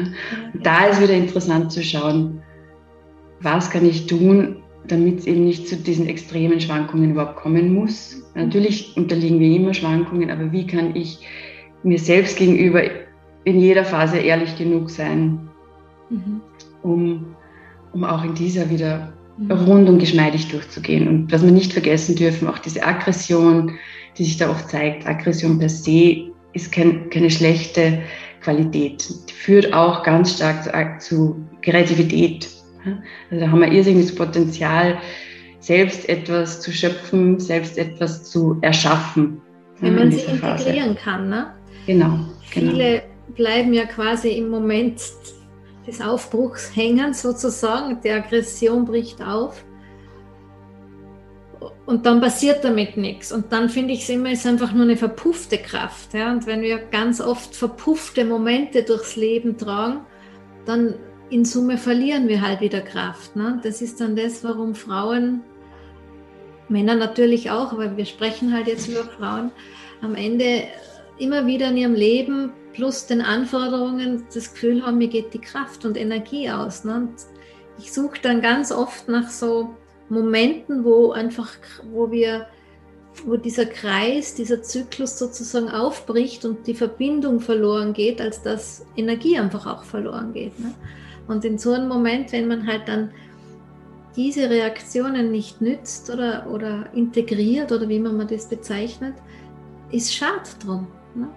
Da 0.62 0.86
ist 0.86 1.02
wieder 1.02 1.14
interessant 1.14 1.72
zu 1.72 1.82
schauen, 1.82 2.42
was 3.40 3.70
kann 3.70 3.86
ich 3.86 4.06
tun, 4.06 4.56
damit 4.86 5.20
es 5.20 5.26
eben 5.26 5.44
nicht 5.44 5.68
zu 5.68 5.76
diesen 5.76 6.06
extremen 6.06 6.60
Schwankungen 6.60 7.12
überhaupt 7.12 7.36
kommen 7.36 7.74
muss. 7.74 8.22
Natürlich 8.34 8.96
unterliegen 8.96 9.40
wir 9.40 9.56
immer 9.56 9.74
Schwankungen, 9.74 10.30
aber 10.30 10.52
wie 10.52 10.66
kann 10.66 10.94
ich 10.94 11.20
mir 11.82 11.98
selbst 11.98 12.36
gegenüber 12.36 12.82
in 13.44 13.60
jeder 13.60 13.84
Phase 13.84 14.18
ehrlich 14.18 14.56
genug 14.56 14.90
sein, 14.90 15.48
mhm. 16.10 16.40
um 16.82 17.36
um 17.92 18.04
auch 18.04 18.24
in 18.24 18.34
dieser 18.34 18.70
wieder 18.70 19.12
mhm. 19.38 19.50
rund 19.50 19.88
und 19.88 19.98
geschmeidig 19.98 20.48
durchzugehen. 20.48 21.08
Und 21.08 21.32
was 21.32 21.42
wir 21.42 21.52
nicht 21.52 21.72
vergessen 21.72 22.16
dürfen, 22.16 22.48
auch 22.48 22.58
diese 22.58 22.84
Aggression, 22.84 23.72
die 24.16 24.24
sich 24.24 24.36
da 24.36 24.50
oft 24.50 24.68
zeigt, 24.68 25.06
Aggression 25.06 25.58
per 25.58 25.68
se 25.68 26.30
ist 26.52 26.72
kein, 26.72 27.10
keine 27.10 27.30
schlechte 27.30 28.00
Qualität. 28.42 29.08
Die 29.28 29.32
führt 29.32 29.72
auch 29.72 30.02
ganz 30.02 30.34
stark 30.34 30.64
zu, 30.64 30.98
zu 30.98 31.46
Kreativität. 31.62 32.48
Also 33.30 33.44
da 33.44 33.50
haben 33.50 33.60
wir 33.60 33.70
irrsinniges 33.70 34.14
Potenzial, 34.14 34.98
selbst 35.60 36.08
etwas 36.08 36.60
zu 36.62 36.72
schöpfen, 36.72 37.38
selbst 37.38 37.76
etwas 37.76 38.24
zu 38.24 38.58
erschaffen. 38.62 39.40
Wenn 39.80 39.94
man 39.94 40.10
sie 40.10 40.20
integrieren 40.20 40.96
kann, 40.96 41.28
ne? 41.28 41.54
Genau. 41.86 42.18
genau. 42.52 42.72
Viele 42.72 43.02
bleiben 43.34 43.72
ja 43.72 43.84
quasi 43.84 44.30
im 44.30 44.48
Moment 44.48 45.00
des 45.86 46.00
Aufbruchs 46.00 46.74
hängen 46.74 47.14
sozusagen, 47.14 48.00
die 48.02 48.10
Aggression 48.10 48.84
bricht 48.84 49.22
auf 49.22 49.64
und 51.86 52.06
dann 52.06 52.20
passiert 52.20 52.64
damit 52.64 52.96
nichts. 52.96 53.32
Und 53.32 53.52
dann 53.52 53.68
finde 53.68 53.94
ich 53.94 54.02
es 54.02 54.08
immer, 54.08 54.30
ist 54.30 54.46
einfach 54.46 54.72
nur 54.72 54.84
eine 54.84 54.96
verpuffte 54.96 55.58
Kraft. 55.58 56.14
Ja? 56.14 56.30
Und 56.30 56.46
wenn 56.46 56.62
wir 56.62 56.78
ganz 56.78 57.20
oft 57.20 57.54
verpuffte 57.54 58.24
Momente 58.24 58.82
durchs 58.82 59.16
Leben 59.16 59.58
tragen, 59.58 60.00
dann 60.66 60.94
in 61.30 61.44
Summe 61.44 61.78
verlieren 61.78 62.28
wir 62.28 62.42
halt 62.42 62.60
wieder 62.60 62.80
Kraft. 62.80 63.36
Ne? 63.36 63.60
Das 63.62 63.82
ist 63.82 64.00
dann 64.00 64.16
das, 64.16 64.44
warum 64.44 64.74
Frauen, 64.74 65.42
Männer 66.68 66.94
natürlich 66.94 67.50
auch, 67.50 67.72
aber 67.72 67.96
wir 67.96 68.04
sprechen 68.04 68.54
halt 68.54 68.68
jetzt 68.68 68.88
über 68.88 69.02
Frauen, 69.02 69.50
am 70.00 70.14
Ende 70.14 70.62
immer 71.18 71.46
wieder 71.46 71.68
in 71.68 71.76
ihrem 71.76 71.94
Leben 71.94 72.52
plus 72.80 73.04
den 73.04 73.20
Anforderungen 73.20 74.24
das 74.32 74.54
Gefühl 74.54 74.82
haben, 74.86 74.96
mir 74.96 75.08
geht 75.08 75.34
die 75.34 75.38
Kraft 75.38 75.84
und 75.84 75.98
Energie 75.98 76.48
aus. 76.48 76.82
Ne? 76.82 76.94
Und 76.94 77.10
ich 77.78 77.92
suche 77.92 78.18
dann 78.22 78.40
ganz 78.40 78.72
oft 78.72 79.06
nach 79.06 79.28
so 79.28 79.74
Momenten, 80.08 80.82
wo 80.82 81.12
einfach, 81.12 81.50
wo 81.92 82.10
wir, 82.10 82.46
wo 83.26 83.36
dieser 83.36 83.66
Kreis, 83.66 84.34
dieser 84.34 84.62
Zyklus 84.62 85.18
sozusagen 85.18 85.68
aufbricht 85.68 86.46
und 86.46 86.66
die 86.66 86.72
Verbindung 86.72 87.40
verloren 87.40 87.92
geht, 87.92 88.18
als 88.18 88.40
dass 88.40 88.86
Energie 88.96 89.38
einfach 89.38 89.66
auch 89.66 89.84
verloren 89.84 90.32
geht. 90.32 90.58
Ne? 90.58 90.72
Und 91.28 91.44
in 91.44 91.58
so 91.58 91.72
einem 91.72 91.86
Moment, 91.86 92.32
wenn 92.32 92.48
man 92.48 92.66
halt 92.66 92.88
dann 92.88 93.10
diese 94.16 94.48
Reaktionen 94.48 95.30
nicht 95.30 95.60
nützt 95.60 96.08
oder, 96.08 96.46
oder 96.50 96.86
integriert 96.94 97.72
oder 97.72 97.86
wie 97.90 97.98
man 97.98 98.26
das 98.26 98.48
bezeichnet, 98.48 99.16
ist 99.92 100.14
schade 100.14 100.48
drum. 100.64 100.86
Ne? 101.14 101.28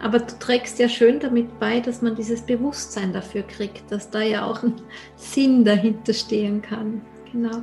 Aber 0.00 0.18
du 0.18 0.38
trägst 0.38 0.78
ja 0.78 0.88
schön 0.88 1.20
damit 1.20 1.58
bei, 1.60 1.80
dass 1.80 2.02
man 2.02 2.14
dieses 2.14 2.42
Bewusstsein 2.42 3.12
dafür 3.12 3.42
kriegt, 3.42 3.90
dass 3.90 4.10
da 4.10 4.20
ja 4.20 4.44
auch 4.44 4.62
ein 4.62 4.74
Sinn 5.16 5.64
dahinter 5.64 6.12
stehen 6.12 6.60
kann. 6.62 7.00
Genau. 7.32 7.62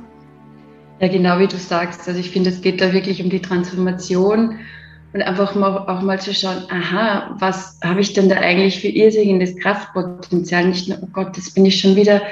Ja, 1.00 1.08
genau 1.08 1.38
wie 1.38 1.48
du 1.48 1.56
sagst. 1.56 2.06
Also 2.06 2.20
ich 2.20 2.30
finde, 2.30 2.50
es 2.50 2.60
geht 2.60 2.80
da 2.80 2.92
wirklich 2.92 3.22
um 3.22 3.30
die 3.30 3.42
Transformation 3.42 4.58
und 5.12 5.22
einfach 5.22 5.54
mal, 5.54 5.78
auch 5.88 6.00
mal 6.00 6.20
zu 6.20 6.32
schauen, 6.32 6.64
aha, 6.70 7.36
was 7.38 7.78
habe 7.84 8.00
ich 8.00 8.12
denn 8.12 8.28
da 8.28 8.36
eigentlich 8.36 8.80
für 8.80 8.88
irrsinniges 8.88 9.56
Kraftpotenzial? 9.56 10.66
Nicht 10.66 10.88
nur, 10.88 10.98
oh 11.02 11.08
Gott, 11.12 11.36
das 11.36 11.50
bin 11.50 11.66
ich 11.66 11.80
schon 11.80 11.96
wieder 11.96 12.22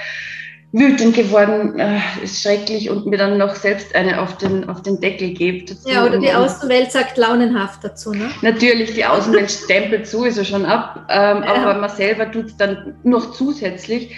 wütend 0.72 1.16
geworden, 1.16 1.78
äh, 1.78 1.98
ist 2.22 2.42
schrecklich 2.42 2.90
und 2.90 3.06
mir 3.06 3.16
dann 3.16 3.38
noch 3.38 3.56
selbst 3.56 3.94
eine 3.94 4.20
auf 4.20 4.37
den, 4.37 4.68
auf 4.68 4.83
den 4.83 5.00
Deckel 5.00 5.30
gibt. 5.30 5.74
Ja, 5.85 6.06
oder 6.06 6.18
die 6.18 6.33
Außenwelt 6.33 6.92
sagt 6.92 7.16
launenhaft 7.16 7.83
dazu, 7.83 8.12
ne? 8.12 8.30
Natürlich, 8.42 8.94
die 8.94 9.04
Außenwelt 9.04 9.50
stempelt 9.50 10.06
sowieso 10.06 10.44
schon 10.44 10.64
ab, 10.64 11.06
ähm, 11.09 11.42
ja. 11.42 11.54
aber 11.54 11.80
man 11.80 11.90
selber 11.90 12.30
tut 12.30 12.46
es 12.46 12.56
dann 12.56 12.94
noch 13.02 13.33
zusätzlich, 13.33 14.14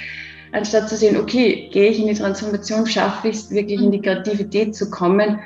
anstatt 0.53 0.91
zu 0.91 0.97
sehen, 0.97 1.17
okay, 1.17 1.71
gehe 1.73 1.91
ich 1.91 1.99
in 1.99 2.09
die 2.09 2.15
Transformation, 2.15 2.87
schaffe 2.87 3.29
ich 3.29 3.37
es 3.37 3.51
wirklich 3.51 3.81
in 3.81 3.91
die 3.91 4.03
Kreativität 4.03 4.77
zu 4.77 4.91
kommen, 4.91 5.39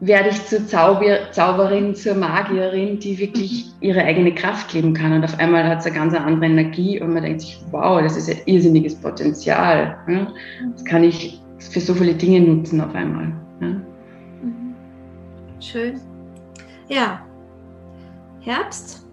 werde 0.00 0.30
ich 0.30 0.46
zur 0.46 0.66
Zauber, 0.66 1.30
Zauberin, 1.32 1.94
zur 1.94 2.14
Magierin, 2.14 2.98
die 2.98 3.18
wirklich 3.18 3.66
mhm. 3.66 3.72
ihre 3.82 4.02
eigene 4.02 4.34
Kraft 4.34 4.72
leben 4.72 4.94
kann. 4.94 5.12
Und 5.12 5.24
auf 5.24 5.38
einmal 5.38 5.68
hat 5.68 5.82
sie 5.82 5.90
eine 5.90 5.98
ganz 5.98 6.14
andere 6.14 6.46
Energie 6.46 7.00
und 7.00 7.12
man 7.12 7.22
denkt 7.22 7.42
sich, 7.42 7.60
wow, 7.70 8.00
das 8.00 8.16
ist 8.16 8.30
ein 8.30 8.40
irrsinniges 8.46 8.94
Potenzial. 8.96 9.96
Das 10.72 10.84
kann 10.84 11.04
ich 11.04 11.40
für 11.58 11.80
so 11.80 11.94
viele 11.94 12.14
Dinge 12.14 12.40
nutzen 12.40 12.80
auf 12.80 12.94
einmal. 12.94 13.32
Mhm. 13.60 13.82
Schön. 15.60 16.00
Ja, 16.88 17.20
Herbst. 18.40 19.06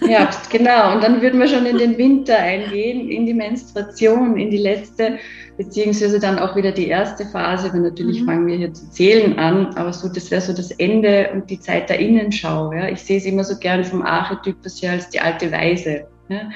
Herbst, 0.00 0.50
genau. 0.50 0.94
Und 0.94 1.04
dann 1.04 1.22
würden 1.22 1.38
wir 1.38 1.46
schon 1.46 1.64
in 1.66 1.78
den 1.78 1.96
Winter 1.96 2.36
eingehen, 2.36 3.08
in 3.08 3.26
die 3.26 3.34
Menstruation, 3.34 4.36
in 4.36 4.50
die 4.50 4.58
letzte 4.58 5.18
beziehungsweise 5.64 6.18
dann 6.18 6.38
auch 6.38 6.56
wieder 6.56 6.72
die 6.72 6.88
erste 6.88 7.24
Phase, 7.26 7.72
weil 7.72 7.80
natürlich 7.80 8.22
mhm. 8.22 8.26
fangen 8.26 8.46
wir 8.46 8.56
hier 8.56 8.74
zu 8.74 8.90
zählen 8.90 9.38
an, 9.38 9.66
aber 9.76 9.92
so, 9.92 10.08
das 10.08 10.30
wäre 10.30 10.40
so 10.40 10.52
das 10.52 10.72
Ende 10.72 11.30
und 11.32 11.48
die 11.48 11.60
Zeit 11.60 11.88
der 11.88 12.00
Innenschau. 12.00 12.72
Ja. 12.72 12.88
Ich 12.88 13.00
sehe 13.00 13.18
es 13.18 13.24
immer 13.24 13.44
so 13.44 13.56
gern 13.58 13.84
vom 13.84 14.02
Archetypus 14.02 14.82
her 14.82 14.92
als 14.92 15.08
die 15.10 15.20
alte 15.20 15.52
Weise. 15.52 16.06
Ja. 16.28 16.50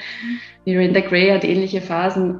Miranda 0.65 0.99
Gray 0.99 1.29
hat 1.29 1.45
ähnliche 1.45 1.81
Phasen 1.81 2.35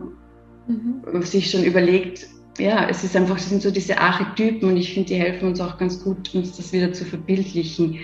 mhm. 0.68 1.22
sich 1.22 1.50
schon 1.50 1.64
überlegt, 1.64 2.28
ja, 2.58 2.88
es 2.90 3.04
ist 3.04 3.16
einfach, 3.16 3.38
es 3.38 3.50
sind 3.50 3.62
so 3.62 3.72
diese 3.72 3.98
Archetypen 3.98 4.70
und 4.70 4.78
ich 4.78 4.94
finde, 4.94 5.10
die 5.10 5.16
helfen 5.16 5.48
uns 5.48 5.62
auch 5.62 5.78
ganz 5.78 6.04
gut, 6.04 6.34
uns 6.34 6.58
das 6.58 6.74
wieder 6.74 6.92
zu 6.92 7.06
verbildlichen. 7.06 8.00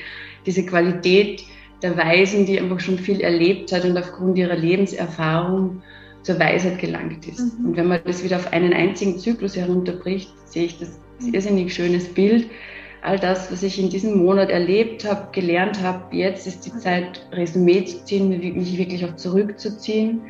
Diese 0.45 0.65
Qualität 0.65 1.43
der 1.81 1.97
Weisen, 1.97 2.45
die 2.45 2.59
einfach 2.59 2.79
schon 2.79 2.99
viel 2.99 3.19
erlebt 3.19 3.71
hat 3.73 3.83
und 3.83 3.97
aufgrund 3.97 4.37
ihrer 4.37 4.55
Lebenserfahrung 4.55 5.81
zur 6.23 6.39
Weisheit 6.39 6.79
gelangt 6.79 7.27
ist. 7.27 7.59
Mhm. 7.59 7.65
Und 7.65 7.77
wenn 7.77 7.87
man 7.87 7.99
das 8.05 8.23
wieder 8.23 8.37
auf 8.37 8.51
einen 8.51 8.73
einzigen 8.73 9.19
Zyklus 9.19 9.55
herunterbricht, 9.55 10.33
sehe 10.45 10.65
ich 10.65 10.79
das 10.79 10.99
mhm. 11.19 11.33
irrsinnig 11.33 11.73
schönes 11.73 12.07
Bild. 12.13 12.49
All 13.01 13.19
das, 13.19 13.51
was 13.51 13.63
ich 13.63 13.79
in 13.79 13.89
diesem 13.89 14.17
Monat 14.23 14.49
erlebt 14.49 15.03
habe, 15.03 15.27
gelernt 15.33 15.81
habe, 15.81 16.15
jetzt 16.15 16.47
ist 16.47 16.65
die 16.65 16.71
mhm. 16.71 16.79
Zeit, 16.79 17.27
Resümee 17.33 17.83
zu 17.83 18.03
ziehen, 18.05 18.29
mich 18.29 18.77
wirklich 18.77 19.05
auch 19.05 19.15
zurückzuziehen, 19.17 20.21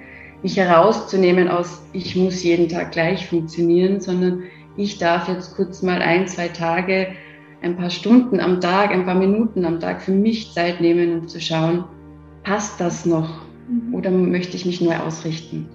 mich 0.41 0.58
herauszunehmen 0.58 1.47
aus, 1.47 1.84
ich 1.93 2.15
muss 2.15 2.43
jeden 2.43 2.67
Tag 2.67 2.91
gleich 2.91 3.27
funktionieren, 3.27 4.01
sondern 4.01 4.43
ich 4.75 4.97
darf 4.97 5.29
jetzt 5.29 5.56
kurz 5.56 5.84
mal 5.84 6.01
ein, 6.01 6.27
zwei 6.27 6.47
Tage, 6.47 7.10
ein 7.62 7.77
paar 7.77 7.91
Stunden 7.91 8.39
am 8.39 8.60
Tag, 8.60 8.91
ein 8.91 9.06
paar 9.06 9.15
Minuten 9.15 9.63
am 9.65 9.79
Tag 9.79 10.01
für 10.01 10.12
mich 10.12 10.51
Zeit 10.53 10.82
nehmen 10.82 11.13
und 11.13 11.29
zu 11.29 11.39
schauen, 11.39 11.86
passt 12.43 12.82
das 12.82 13.06
noch 13.06 13.41
mhm. 13.69 13.93
oder 13.93 14.12
möchte 14.12 14.58
ich 14.58 14.65
mich 14.65 14.82
neu 14.82 14.97
ausrichten? 14.97 15.69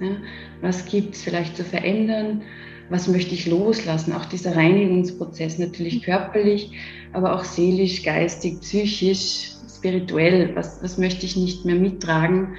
Ja? 0.00 0.16
Was 0.60 0.84
gibt 0.86 1.14
es 1.14 1.22
vielleicht 1.22 1.56
zu 1.56 1.64
verändern? 1.64 2.42
Was 2.90 3.08
möchte 3.08 3.34
ich 3.34 3.46
loslassen? 3.46 4.12
Auch 4.12 4.26
dieser 4.26 4.56
Reinigungsprozess 4.56 5.58
natürlich 5.58 6.02
körperlich, 6.02 6.72
aber 7.12 7.34
auch 7.34 7.44
seelisch, 7.44 8.02
geistig, 8.02 8.60
psychisch, 8.60 9.52
spirituell. 9.74 10.54
Was, 10.54 10.82
was 10.82 10.98
möchte 10.98 11.24
ich 11.26 11.36
nicht 11.36 11.64
mehr 11.64 11.76
mittragen? 11.76 12.54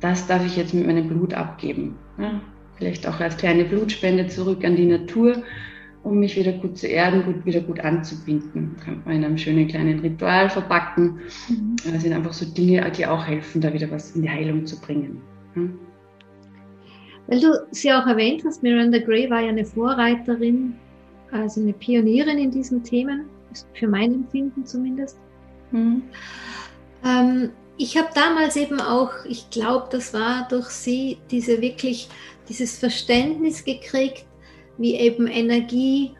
Das 0.00 0.26
darf 0.26 0.44
ich 0.44 0.56
jetzt 0.56 0.74
mit 0.74 0.86
meinem 0.86 1.08
Blut 1.08 1.32
abgeben. 1.34 1.96
Ja? 2.18 2.40
Vielleicht 2.76 3.06
auch 3.06 3.20
als 3.20 3.36
kleine 3.36 3.64
Blutspende 3.64 4.26
zurück 4.26 4.64
an 4.64 4.76
die 4.76 4.86
Natur, 4.86 5.42
um 6.02 6.18
mich 6.18 6.36
wieder 6.36 6.52
gut 6.52 6.76
zu 6.76 6.86
erden, 6.86 7.24
gut, 7.24 7.46
wieder 7.46 7.60
gut 7.60 7.80
anzubinden. 7.80 8.76
Kann 8.84 9.02
man 9.04 9.16
in 9.16 9.24
einem 9.24 9.38
schönen 9.38 9.68
kleinen 9.68 10.00
Ritual 10.00 10.50
verpacken. 10.50 11.20
Mhm. 11.48 11.76
Das 11.90 12.02
sind 12.02 12.12
einfach 12.12 12.34
so 12.34 12.44
Dinge, 12.44 12.90
die 12.90 13.06
auch 13.06 13.26
helfen, 13.26 13.60
da 13.60 13.72
wieder 13.72 13.90
was 13.90 14.14
in 14.14 14.22
die 14.22 14.30
Heilung 14.30 14.66
zu 14.66 14.78
bringen. 14.80 15.22
Ja? 15.56 15.62
Weil 17.26 17.40
du 17.40 17.66
sie 17.70 17.92
auch 17.92 18.06
erwähnt 18.06 18.42
hast, 18.44 18.62
Miranda 18.62 18.98
Gray 18.98 19.30
war 19.30 19.40
ja 19.40 19.48
eine 19.48 19.64
Vorreiterin, 19.64 20.74
also 21.30 21.60
eine 21.60 21.72
Pionierin 21.72 22.38
in 22.38 22.50
diesen 22.50 22.82
Themen, 22.82 23.26
für 23.74 23.88
mein 23.88 24.12
Empfinden 24.12 24.66
zumindest. 24.66 25.16
Mhm. 25.70 26.02
Ähm, 27.04 27.50
ich 27.76 27.96
habe 27.96 28.08
damals 28.14 28.56
eben 28.56 28.80
auch, 28.80 29.12
ich 29.28 29.50
glaube, 29.50 29.88
das 29.90 30.12
war 30.14 30.46
durch 30.48 30.68
sie, 30.68 31.18
diese 31.30 31.60
wirklich, 31.60 32.08
dieses 32.48 32.78
Verständnis 32.78 33.64
gekriegt, 33.64 34.26
wie 34.78 34.94
eben 34.94 35.26
Energie 35.26 36.12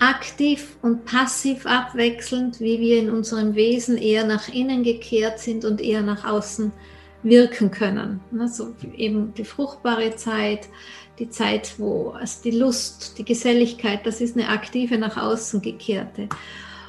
aktiv 0.00 0.76
und 0.82 1.04
passiv 1.04 1.66
abwechselnd, 1.66 2.58
wie 2.60 2.80
wir 2.80 2.98
in 2.98 3.10
unserem 3.10 3.54
Wesen 3.54 3.98
eher 3.98 4.26
nach 4.26 4.48
innen 4.48 4.82
gekehrt 4.82 5.38
sind 5.38 5.64
und 5.64 5.80
eher 5.80 6.02
nach 6.02 6.24
außen 6.24 6.72
wirken 7.22 7.70
können. 7.70 8.20
Also 8.38 8.74
eben 8.96 9.34
die 9.34 9.44
fruchtbare 9.44 10.16
Zeit, 10.16 10.68
die 11.18 11.28
Zeit, 11.28 11.74
wo 11.78 12.10
also 12.10 12.42
die 12.42 12.52
Lust, 12.52 13.18
die 13.18 13.24
Geselligkeit, 13.24 14.06
das 14.06 14.20
ist 14.20 14.36
eine 14.36 14.48
aktive 14.48 14.98
nach 14.98 15.16
außen 15.16 15.60
gekehrte. 15.60 16.28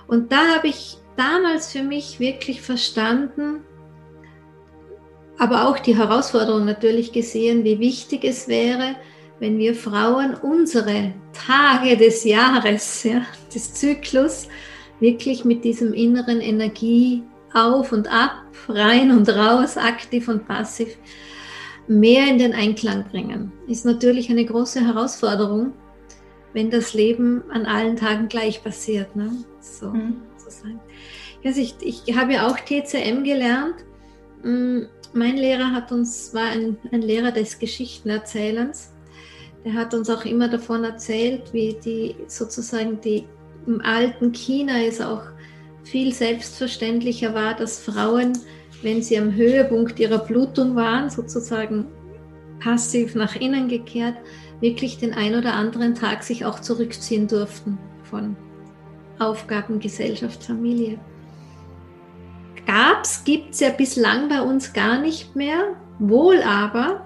Und 0.08 0.32
da 0.32 0.56
habe 0.56 0.70
ich 0.70 0.98
damals 1.18 1.72
für 1.72 1.84
mich 1.84 2.20
wirklich 2.20 2.62
verstanden, 2.62 3.62
aber 5.38 5.68
auch 5.68 5.80
die 5.80 5.98
Herausforderung 5.98 6.66
natürlich 6.66 7.12
gesehen, 7.12 7.64
wie 7.64 7.80
wichtig 7.80 8.24
es 8.24 8.48
wäre, 8.48 8.96
wenn 9.40 9.58
wir 9.58 9.74
Frauen 9.74 10.36
unsere 10.36 11.14
Tage 11.34 11.98
des 11.98 12.24
Jahres, 12.24 13.04
ja, 13.04 13.26
des 13.54 13.74
Zyklus, 13.74 14.48
wirklich 15.00 15.44
mit 15.44 15.64
diesem 15.66 15.94
inneren 15.94 16.42
Energie 16.42 17.24
auf 17.54 17.92
und 17.92 18.12
ab, 18.12 18.44
rein 18.68 19.12
und 19.12 19.30
raus, 19.30 19.78
aktiv 19.78 20.28
und 20.28 20.48
passiv, 20.48 20.98
mehr 21.88 22.28
in 22.28 22.38
den 22.38 22.54
Einklang 22.54 23.06
bringen. 23.10 23.52
Ist 23.68 23.86
natürlich 23.86 24.30
eine 24.30 24.46
große 24.46 24.86
Herausforderung, 24.86 25.74
wenn 26.54 26.70
das 26.70 26.94
Leben 26.94 27.44
an 27.52 27.66
allen 27.66 27.96
Tagen 27.96 28.28
gleich 28.28 28.64
passiert. 28.64 29.16
Ne? 29.16 29.32
So, 29.60 29.90
mhm. 29.90 30.22
sozusagen. 30.38 30.80
Also 31.44 31.62
ich, 31.62 31.76
ich 31.82 32.16
habe 32.16 32.34
ja 32.34 32.48
auch 32.48 32.58
TCM 32.58 33.24
gelernt. 33.24 33.76
Mm, 34.44 34.84
mein 35.14 35.38
Lehrer 35.38 35.72
hat 35.72 35.92
uns, 35.92 36.34
war 36.34 36.50
ein, 36.50 36.78
ein 36.92 37.02
Lehrer 37.02 37.32
des 37.32 37.60
Geschichtenerzählens 37.60 38.92
der 39.64 39.74
hat 39.74 39.94
uns 39.94 40.10
auch 40.10 40.26
immer 40.26 40.48
davon 40.48 40.84
erzählt, 40.84 41.54
wie 41.54 41.78
die 41.84 42.16
sozusagen 42.28 43.00
die 43.02 43.26
im 43.68 43.82
alten 43.82 44.32
China 44.32 44.82
es 44.82 45.00
auch 45.02 45.24
viel 45.84 46.14
selbstverständlicher 46.14 47.34
war, 47.34 47.56
dass 47.56 47.80
Frauen, 47.80 48.34
wenn 48.82 49.02
sie 49.02 49.18
am 49.18 49.34
Höhepunkt 49.34 50.00
ihrer 50.00 50.20
Blutung 50.20 50.76
waren, 50.76 51.10
sozusagen 51.10 51.88
passiv 52.60 53.16
nach 53.16 53.36
innen 53.36 53.68
gekehrt, 53.68 54.16
wirklich 54.60 55.00
den 55.00 55.14
ein 55.14 55.36
oder 55.36 55.54
anderen 55.54 55.96
Tag 55.96 56.24
sich 56.24 56.46
auch 56.46 56.60
zurückziehen 56.60 57.28
durften 57.28 57.78
von 58.04 58.36
Aufgaben, 59.20 59.80
Gesellschaft, 59.80 60.44
Familie. 60.44 61.00
Gab's, 62.66 63.24
gibt's 63.24 63.60
ja 63.60 63.70
bislang 63.70 64.30
bei 64.30 64.42
uns 64.42 64.74
gar 64.74 65.00
nicht 65.00 65.36
mehr, 65.36 65.76
wohl 66.00 66.42
aber 66.44 67.06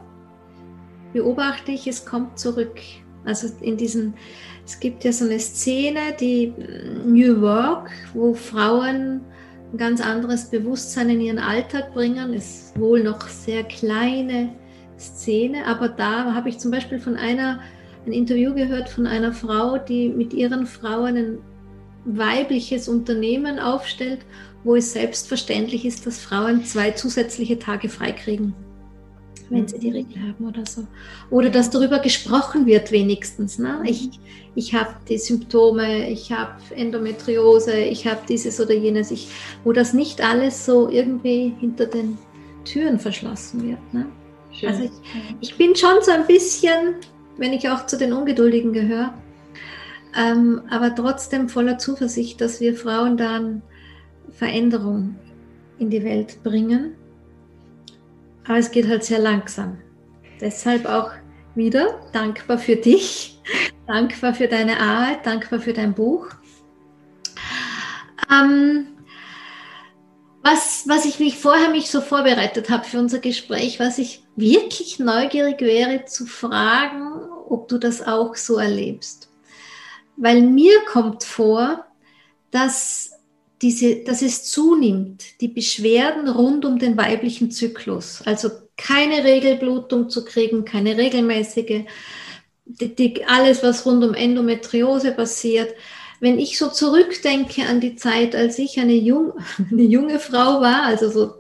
beobachte 1.14 1.72
ich, 1.72 1.88
es 1.88 2.06
kommt 2.06 2.38
zurück. 2.38 2.80
Also 3.24 3.48
in 3.62 3.78
diesen, 3.78 4.14
es 4.66 4.80
gibt 4.80 5.04
ja 5.04 5.14
so 5.14 5.26
eine 5.26 5.40
Szene, 5.40 6.00
die 6.20 6.54
New 7.06 7.40
Work, 7.42 7.92
wo 8.14 8.34
Frauen 8.34 9.22
ein 9.72 9.78
ganz 9.78 10.02
anderes 10.02 10.50
Bewusstsein 10.50 11.10
in 11.10 11.22
ihren 11.22 11.40
Alltag 11.40 11.94
bringen, 11.94 12.34
ist 12.34 12.78
wohl 12.80 13.04
noch 13.04 13.28
sehr 13.28 13.64
kleine 13.64 14.50
Szene, 14.98 15.66
aber 15.68 15.90
da 15.90 16.34
habe 16.34 16.50
ich 16.50 16.58
zum 16.58 16.72
Beispiel 16.72 17.00
von 17.00 17.16
einer 17.16 17.60
ein 18.06 18.12
Interview 18.12 18.54
gehört 18.54 18.90
von 18.90 19.08
einer 19.08 19.34
Frau, 19.34 19.78
die 19.78 20.10
mit 20.10 20.34
ihren 20.34 20.68
Frauen 20.68 21.18
ein 21.18 21.38
weibliches 22.06 22.88
Unternehmen 22.88 23.60
aufstellt, 23.60 24.20
wo 24.64 24.76
es 24.76 24.94
selbstverständlich 24.94 25.86
ist, 25.86 26.06
dass 26.06 26.20
Frauen 26.20 26.64
zwei 26.64 26.92
zusätzliche 26.92 27.58
Tage 27.58 27.90
freikriegen 27.90 28.54
wenn 29.50 29.68
sie 29.68 29.80
die 29.80 29.92
Regel 29.92 30.22
haben 30.22 30.48
oder 30.48 30.66
so. 30.66 30.86
Oder 31.30 31.50
dass 31.50 31.70
darüber 31.70 32.00
gesprochen 32.00 32.66
wird 32.66 32.92
wenigstens. 32.92 33.60
Ne? 33.60 33.80
Mhm. 33.80 33.86
Ich, 33.86 34.10
ich 34.56 34.74
habe 34.74 34.94
die 35.08 35.18
Symptome, 35.18 36.10
ich 36.10 36.32
habe 36.32 36.54
Endometriose, 36.76 37.78
ich 37.78 38.08
habe 38.08 38.22
dieses 38.28 38.60
oder 38.60 38.74
jenes, 38.74 39.12
ich, 39.12 39.30
wo 39.64 39.72
das 39.72 39.94
nicht 39.94 40.22
alles 40.22 40.66
so 40.66 40.90
irgendwie 40.90 41.54
hinter 41.60 41.86
den 41.86 42.18
Türen 42.64 43.00
verschlossen 43.00 43.68
wird. 43.68 43.94
Ne? 43.94 44.06
Also 44.66 44.84
ich, 44.84 44.92
ich, 45.42 45.58
bin 45.58 45.76
schon 45.76 46.02
so 46.02 46.12
ein 46.12 46.26
bisschen, 46.26 46.96
wenn 47.38 47.52
ich 47.52 47.70
auch 47.70 47.86
zu 47.86 47.98
den 47.98 48.14
Ungeduldigen 48.14 48.72
gehöre, 48.72 49.14
ähm, 50.18 50.62
aber 50.70 50.96
trotzdem 50.96 51.50
voller 51.50 51.78
Zuversicht, 51.78 52.40
dass 52.40 52.62
wir 52.62 52.76
Frauen 52.76 53.18
dann 53.18 53.62
Veränderung 54.32 55.16
in 55.78 55.90
die 55.90 56.04
Welt 56.04 56.42
bringen 56.44 56.96
aber 58.48 58.58
es 58.58 58.72
geht 58.72 58.88
halt 58.88 59.04
sehr 59.04 59.20
langsam. 59.20 59.78
Deshalb 60.40 60.86
auch 60.86 61.12
wieder 61.56 62.00
dankbar 62.12 62.58
für 62.58 62.76
dich, 62.76 63.40
dankbar 63.88 64.34
für 64.34 64.48
deine 64.48 64.80
Arbeit, 64.80 65.26
dankbar 65.26 65.60
für 65.60 65.74
dein 65.74 65.94
Buch. 65.94 66.28
Ähm, 68.32 68.88
was, 70.42 70.88
was 70.88 71.06
ich 71.06 71.20
mich 71.20 71.38
vorher 71.38 71.70
mich 71.70 71.90
so 71.90 72.02
vorbereitet 72.02 72.70
habe 72.70 72.84
für 72.84 73.00
unser 73.00 73.20
Gespräch, 73.20 73.80
was 73.80 73.98
ich 73.98 74.24
wirklich 74.36 75.00
neugierig 75.00 75.60
wäre 75.62 76.06
zu 76.06 76.26
fragen, 76.28 77.14
ob 77.50 77.68
du 77.68 77.78
das 77.78 78.06
auch 78.06 78.36
so 78.36 78.58
erlebst. 78.58 79.30
Weil 80.18 80.42
mir 80.42 80.82
kommt 80.86 81.24
vor, 81.24 81.86
dass 82.52 83.15
diese, 83.62 84.04
dass 84.04 84.22
es 84.22 84.44
zunimmt, 84.44 85.42
die 85.42 85.48
Beschwerden 85.48 86.28
rund 86.28 86.66
um 86.66 86.78
den 86.80 86.98
weiblichen 86.98 87.52
Zyklus. 87.52 88.22
Also 88.26 88.50
keine 88.78 89.24
Regelblutung 89.24 90.10
zu 90.10 90.26
kriegen, 90.26 90.66
keine 90.66 90.98
regelmäßige, 90.98 91.86
die, 92.66 92.96
die, 92.96 93.26
alles, 93.26 93.64
was 93.64 93.86
rund 93.86 94.04
um 94.04 94.14
Endometriose 94.14 95.12
passiert. 95.12 95.74
Wenn 96.20 96.40
ich 96.40 96.58
so 96.58 96.70
zurückdenke 96.70 97.66
an 97.66 97.80
die 97.80 97.96
Zeit, 97.96 98.36
als 98.36 98.60
ich 98.60 98.80
eine, 98.80 98.94
jung, 98.96 99.34
eine 99.72 99.84
junge 99.84 100.20
Frau 100.20 100.62
war, 100.62 100.84
also 100.84 101.10
so 101.10 101.34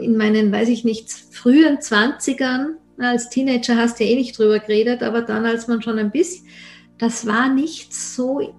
in 0.00 0.16
meinen, 0.16 0.50
weiß 0.50 0.70
ich 0.70 0.84
nicht, 0.84 1.10
frühen 1.10 1.80
Zwanzigern, 1.80 2.76
als 2.98 3.28
Teenager 3.28 3.76
hast 3.76 4.00
du 4.00 4.04
ja 4.04 4.10
eh 4.10 4.16
nicht 4.16 4.38
drüber 4.38 4.58
geredet, 4.58 5.02
aber 5.02 5.20
dann, 5.20 5.44
als 5.44 5.68
man 5.68 5.82
schon 5.82 5.98
ein 5.98 6.10
bisschen, 6.10 6.46
das 6.98 7.26
war 7.26 7.52
nicht 7.52 7.92
so 7.92 8.54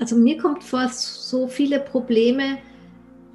also 0.00 0.16
mir 0.16 0.38
kommt 0.38 0.64
vor, 0.64 0.88
so 0.88 1.46
viele 1.46 1.78
Probleme, 1.78 2.58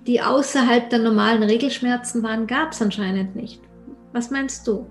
die 0.07 0.21
außerhalb 0.21 0.89
der 0.89 0.99
normalen 0.99 1.43
Regelschmerzen 1.43 2.23
waren, 2.23 2.47
gab 2.47 2.71
es 2.71 2.81
anscheinend 2.81 3.35
nicht. 3.35 3.61
Was 4.13 4.31
meinst 4.31 4.67
du? 4.67 4.87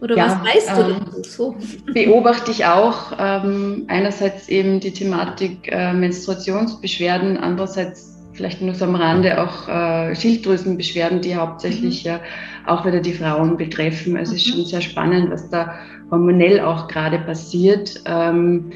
Oder 0.00 0.16
ja, 0.16 0.26
was 0.26 0.54
weißt 0.54 0.70
du 0.76 0.82
ähm, 0.82 1.24
so? 1.24 1.56
Beobachte 1.94 2.50
ich 2.50 2.66
auch 2.66 3.12
ähm, 3.18 3.84
einerseits 3.88 4.48
eben 4.48 4.80
die 4.80 4.92
Thematik 4.92 5.70
äh, 5.72 5.94
Menstruationsbeschwerden, 5.94 7.38
andererseits 7.38 8.22
vielleicht 8.34 8.60
nur 8.60 8.74
so 8.74 8.84
am 8.84 8.96
Rande 8.96 9.40
auch 9.40 9.68
äh, 9.68 10.14
Schilddrüsenbeschwerden, 10.14 11.22
die 11.22 11.36
hauptsächlich 11.36 12.04
mhm. 12.04 12.10
ja 12.10 12.20
auch 12.66 12.84
wieder 12.84 13.00
die 13.00 13.14
Frauen 13.14 13.56
betreffen. 13.56 14.16
Also 14.16 14.34
es 14.34 14.44
ist 14.44 14.48
mhm. 14.48 14.56
schon 14.56 14.66
sehr 14.66 14.80
spannend, 14.82 15.30
was 15.30 15.48
da 15.48 15.74
hormonell 16.10 16.60
auch 16.60 16.88
gerade 16.88 17.18
passiert. 17.20 18.02
Ähm, 18.04 18.72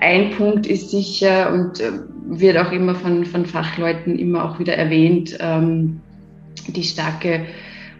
ein 0.00 0.30
Punkt 0.30 0.66
ist 0.66 0.90
sicher 0.90 1.52
und 1.52 1.80
äh, 1.80 1.92
wird 2.26 2.56
auch 2.56 2.72
immer 2.72 2.94
von, 2.94 3.24
von 3.24 3.46
Fachleuten 3.46 4.18
immer 4.18 4.44
auch 4.44 4.58
wieder 4.58 4.74
erwähnt, 4.74 5.36
ähm, 5.40 6.00
die 6.68 6.82
starke 6.82 7.46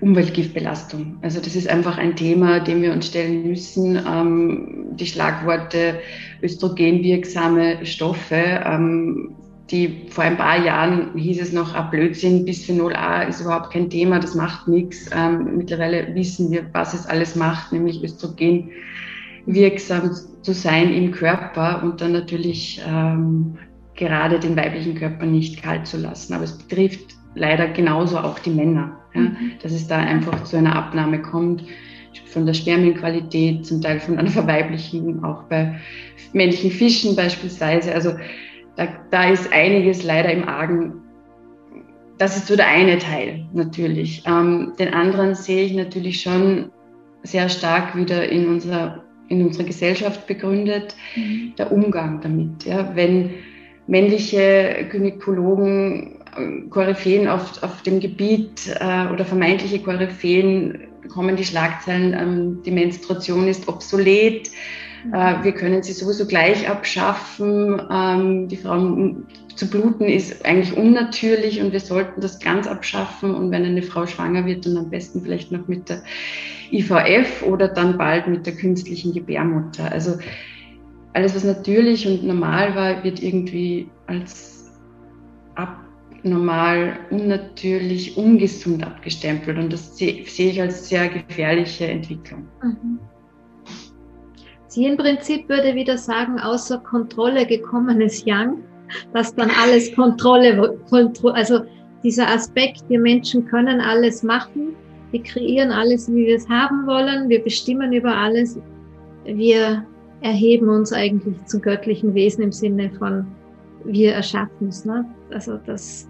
Umweltgiftbelastung. 0.01 1.19
Also 1.21 1.41
das 1.41 1.55
ist 1.55 1.69
einfach 1.69 1.99
ein 1.99 2.17
Thema, 2.17 2.61
dem 2.61 2.81
wir 2.81 2.93
uns 2.93 3.07
stellen 3.07 3.47
müssen. 3.47 3.97
Ähm, 3.97 4.87
die 4.93 5.07
Schlagworte 5.07 6.01
östrogenwirksame 6.43 7.85
Stoffe, 7.85 8.63
ähm, 8.65 9.35
die 9.71 10.07
vor 10.09 10.25
ein 10.25 10.37
paar 10.37 10.65
Jahren 10.65 11.17
hieß 11.17 11.41
es 11.41 11.53
noch, 11.53 11.75
ah, 11.75 11.83
Blödsinn, 11.83 12.45
Bisphenol 12.45 12.95
A 12.97 13.23
ist 13.23 13.41
überhaupt 13.41 13.73
kein 13.73 13.91
Thema, 13.91 14.19
das 14.19 14.35
macht 14.35 14.67
nichts. 14.67 15.09
Ähm, 15.15 15.59
mittlerweile 15.59 16.15
wissen 16.15 16.51
wir, 16.51 16.65
was 16.73 16.95
es 16.95 17.07
alles 17.07 17.37
macht, 17.37 17.73
nämlich 17.73 18.03
Östrogen 18.03 18.71
wirksam 19.47 20.11
zu 20.43 20.53
sein 20.53 20.93
im 20.93 21.11
Körper 21.11 21.83
und 21.83 22.01
dann 22.01 22.13
natürlich 22.13 22.81
ähm, 22.87 23.59
gerade 23.95 24.39
den 24.39 24.57
weiblichen 24.57 24.95
Körper 24.95 25.27
nicht 25.27 25.63
kalt 25.63 25.87
zu 25.87 25.99
lassen. 25.99 26.35
Aber 26.35 26.45
es 26.45 26.57
betrifft 26.57 27.15
leider 27.35 27.69
genauso 27.69 28.19
auch 28.19 28.39
die 28.39 28.51
Männer, 28.51 28.97
ja, 29.15 29.21
mhm. 29.21 29.53
dass 29.63 29.73
es 29.73 29.87
da 29.87 29.99
einfach 29.99 30.45
zu 30.45 30.57
einer 30.57 30.75
Abnahme 30.75 31.21
kommt 31.23 31.65
von 32.27 32.47
der 32.47 32.55
Spermienqualität, 32.55 33.67
zum 33.67 33.81
Teil 33.81 34.01
von 34.01 34.19
einer 34.19 34.31
Verweiblichung, 34.31 35.23
auch 35.25 35.45
bei 35.45 35.79
männlichen 36.33 36.71
Fischen 36.71 37.17
beispielsweise. 37.17 37.95
Also 37.95 38.13
da, 38.77 38.89
da 39.11 39.31
ist 39.31 39.53
einiges 39.53 40.03
leider 40.03 40.33
im 40.33 40.49
Argen. 40.49 40.95
Das 42.19 42.37
ist 42.37 42.47
so 42.47 42.57
der 42.57 42.69
eine 42.69 42.99
Teil 42.99 43.47
natürlich. 43.53 44.23
Ähm, 44.27 44.73
den 44.79 44.93
anderen 44.93 45.35
sehe 45.35 45.65
ich 45.65 45.75
natürlich 45.75 46.21
schon 46.21 46.71
sehr 47.23 47.49
stark 47.49 47.97
wieder 47.97 48.29
in 48.29 48.49
unserer 48.49 49.05
in 49.31 49.47
unserer 49.47 49.65
Gesellschaft 49.65 50.27
begründet, 50.27 50.95
mhm. 51.17 51.55
der 51.57 51.73
Umgang 51.73 52.21
damit. 52.21 52.65
Ja? 52.67 52.95
Wenn 52.95 53.31
männliche 53.87 54.87
Gynäkologen, 54.91 56.19
äh, 56.37 56.69
Koryphäen 56.69 57.27
auf, 57.27 57.63
auf 57.63 57.83
dem 57.83 58.01
Gebiet 58.01 58.69
äh, 58.79 59.07
oder 59.11 59.25
vermeintliche 59.25 59.79
Koryphäen 59.79 60.89
kommen 61.09 61.37
die 61.37 61.45
Schlagzeilen, 61.45 62.13
ähm, 62.13 62.63
die 62.65 62.71
Menstruation 62.71 63.49
ist 63.49 63.67
obsolet, 63.67 64.51
Mhm. 65.05 65.15
Äh, 65.15 65.45
wir 65.45 65.53
können 65.53 65.83
sie 65.83 65.93
sowieso 65.93 66.27
gleich 66.27 66.69
abschaffen. 66.69 67.81
Ähm, 67.91 68.49
die 68.49 68.57
Frauen 68.57 69.27
zu 69.55 69.69
bluten 69.69 70.05
ist 70.05 70.45
eigentlich 70.45 70.77
unnatürlich 70.77 71.61
und 71.61 71.73
wir 71.73 71.81
sollten 71.81 72.21
das 72.21 72.41
ganz 72.41 72.67
abschaffen. 72.67 73.35
Und 73.35 73.51
wenn 73.51 73.65
eine 73.65 73.83
Frau 73.83 74.07
schwanger 74.07 74.47
wird, 74.47 74.67
dann 74.67 74.77
am 74.77 74.91
besten 74.91 75.23
vielleicht 75.23 75.53
noch 75.53 75.69
mit 75.69 75.89
der 75.89 76.03
IVF 76.73 77.43
oder 77.43 77.69
dann 77.69 77.99
bald 77.99 78.27
mit 78.29 78.47
der 78.47 78.55
künstlichen 78.55 79.13
Gebärmutter. 79.13 79.91
Also 79.91 80.19
alles, 81.13 81.35
was 81.35 81.45
natürlich 81.45 82.07
und 82.07 82.25
normal 82.25 82.75
war, 82.75 83.05
wird 83.05 83.23
irgendwie 83.23 83.89
als 84.07 84.73
abnormal, 85.57 86.99
unnatürlich, 87.11 88.17
ungesund 88.17 88.85
abgestempelt. 88.85 89.59
Und 89.59 89.73
das 89.73 89.97
sehe 89.97 90.25
ich 90.25 90.61
als 90.61 90.89
sehr 90.89 91.09
gefährliche 91.09 91.87
Entwicklung. 91.87 92.47
Mhm. 92.63 92.99
Sie 94.69 94.85
im 94.85 94.97
Prinzip 94.97 95.49
würde 95.49 95.75
wieder 95.75 95.99
sagen, 95.99 96.39
außer 96.39 96.79
Kontrolle 96.79 97.45
gekommenes 97.45 98.25
Yang, 98.25 98.59
dass 99.13 99.35
dann 99.35 99.51
alles 99.61 99.93
Kontrolle, 99.97 100.79
Kontro 100.89 101.31
also 101.31 101.63
dieser 102.05 102.29
Aspekt, 102.29 102.85
wir 102.89 103.01
Menschen 103.01 103.45
können 103.47 103.81
alles 103.81 104.23
machen, 104.23 104.77
wir 105.11 105.23
kreieren 105.23 105.71
alles, 105.71 106.09
wie 106.09 106.27
wir 106.27 106.37
es 106.37 106.49
haben 106.49 106.87
wollen, 106.87 107.29
wir 107.29 107.43
bestimmen 107.43 107.93
über 107.93 108.15
alles, 108.15 108.59
wir 109.25 109.85
erheben 110.21 110.69
uns 110.69 110.93
eigentlich 110.93 111.45
zu 111.47 111.61
göttlichen 111.61 112.15
Wesen 112.15 112.45
im 112.45 112.53
Sinne 112.53 112.91
von 112.99 113.27
wir 113.85 114.15
erschaffen 114.15 114.69
es. 114.69 114.85
Ne? 114.85 115.05
Also 115.33 115.59
das, 115.67 116.09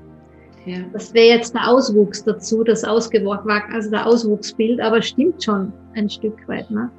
ja. 0.66 0.78
das 0.92 1.14
wäre 1.14 1.36
jetzt 1.36 1.54
der 1.54 1.68
Auswuchs 1.68 2.24
dazu, 2.24 2.64
das 2.64 2.84
Ausgewogen, 2.84 3.50
also 3.72 3.90
der 3.90 4.06
Auswuchsbild, 4.06 4.80
aber 4.80 5.02
stimmt 5.02 5.42
schon 5.42 5.72
ein 5.94 6.08
Stück 6.08 6.46
weit. 6.48 6.70
Ne? 6.70 6.90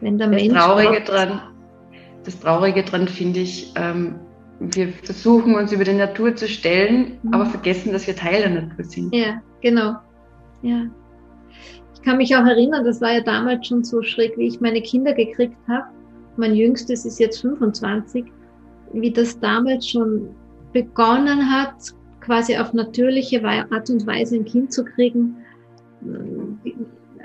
Wenn 0.00 0.18
der 0.18 0.28
das 0.28 0.42
Mensch 0.42 0.54
Traurige 0.54 1.00
dran, 1.02 1.40
das 2.24 2.38
Traurige 2.38 2.82
dran 2.82 3.08
finde 3.08 3.40
ich, 3.40 3.72
ähm, 3.76 4.16
wir 4.60 4.88
versuchen 4.88 5.56
uns 5.56 5.72
über 5.72 5.84
die 5.84 5.94
Natur 5.94 6.34
zu 6.36 6.48
stellen, 6.48 7.18
mhm. 7.22 7.34
aber 7.34 7.46
vergessen, 7.46 7.92
dass 7.92 8.06
wir 8.06 8.14
Teil 8.14 8.42
der 8.42 8.62
Natur 8.62 8.84
sind. 8.84 9.14
Ja, 9.14 9.42
genau. 9.60 9.96
Ja. 10.62 10.86
Ich 12.04 12.10
kann 12.10 12.18
mich 12.18 12.36
auch 12.36 12.44
erinnern, 12.44 12.84
das 12.84 13.00
war 13.00 13.14
ja 13.14 13.22
damals 13.22 13.66
schon 13.66 13.82
so 13.82 14.02
schräg, 14.02 14.36
wie 14.36 14.48
ich 14.48 14.60
meine 14.60 14.82
Kinder 14.82 15.14
gekriegt 15.14 15.56
habe. 15.66 15.86
Mein 16.36 16.54
jüngstes 16.54 17.06
ist 17.06 17.18
jetzt 17.18 17.40
25, 17.40 18.26
wie 18.92 19.10
das 19.10 19.40
damals 19.40 19.88
schon 19.88 20.28
begonnen 20.74 21.50
hat, 21.50 21.72
quasi 22.20 22.58
auf 22.58 22.74
natürliche 22.74 23.42
Art 23.42 23.88
und 23.88 24.06
Weise 24.06 24.36
ein 24.36 24.44
Kind 24.44 24.70
zu 24.70 24.84
kriegen. 24.84 25.34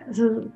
Also 0.07 0.49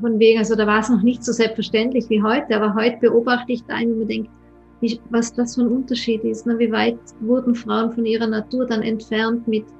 von 0.00 0.18
wegen, 0.18 0.40
also 0.40 0.56
da 0.56 0.66
war 0.66 0.80
es 0.80 0.88
noch 0.88 1.02
nicht 1.02 1.24
so 1.24 1.30
selbstverständlich 1.30 2.10
wie 2.10 2.20
heute, 2.20 2.56
aber 2.56 2.74
heute 2.74 2.96
beobachte 3.00 3.52
ich 3.52 3.62
da 3.62 3.74
einen, 3.74 4.00
wo 4.00 4.04
denkt, 4.06 4.28
wie, 4.80 5.00
was 5.10 5.32
das 5.32 5.54
für 5.54 5.60
ein 5.60 5.68
Unterschied 5.68 6.24
ist. 6.24 6.46
Ne? 6.46 6.58
Wie 6.58 6.72
weit 6.72 6.98
wurden 7.20 7.54
Frauen 7.54 7.92
von 7.92 8.04
ihrer 8.06 8.26
Natur 8.26 8.66
dann 8.66 8.82
entfernt 8.82 9.46
mit 9.46 9.66
äh, 9.68 9.79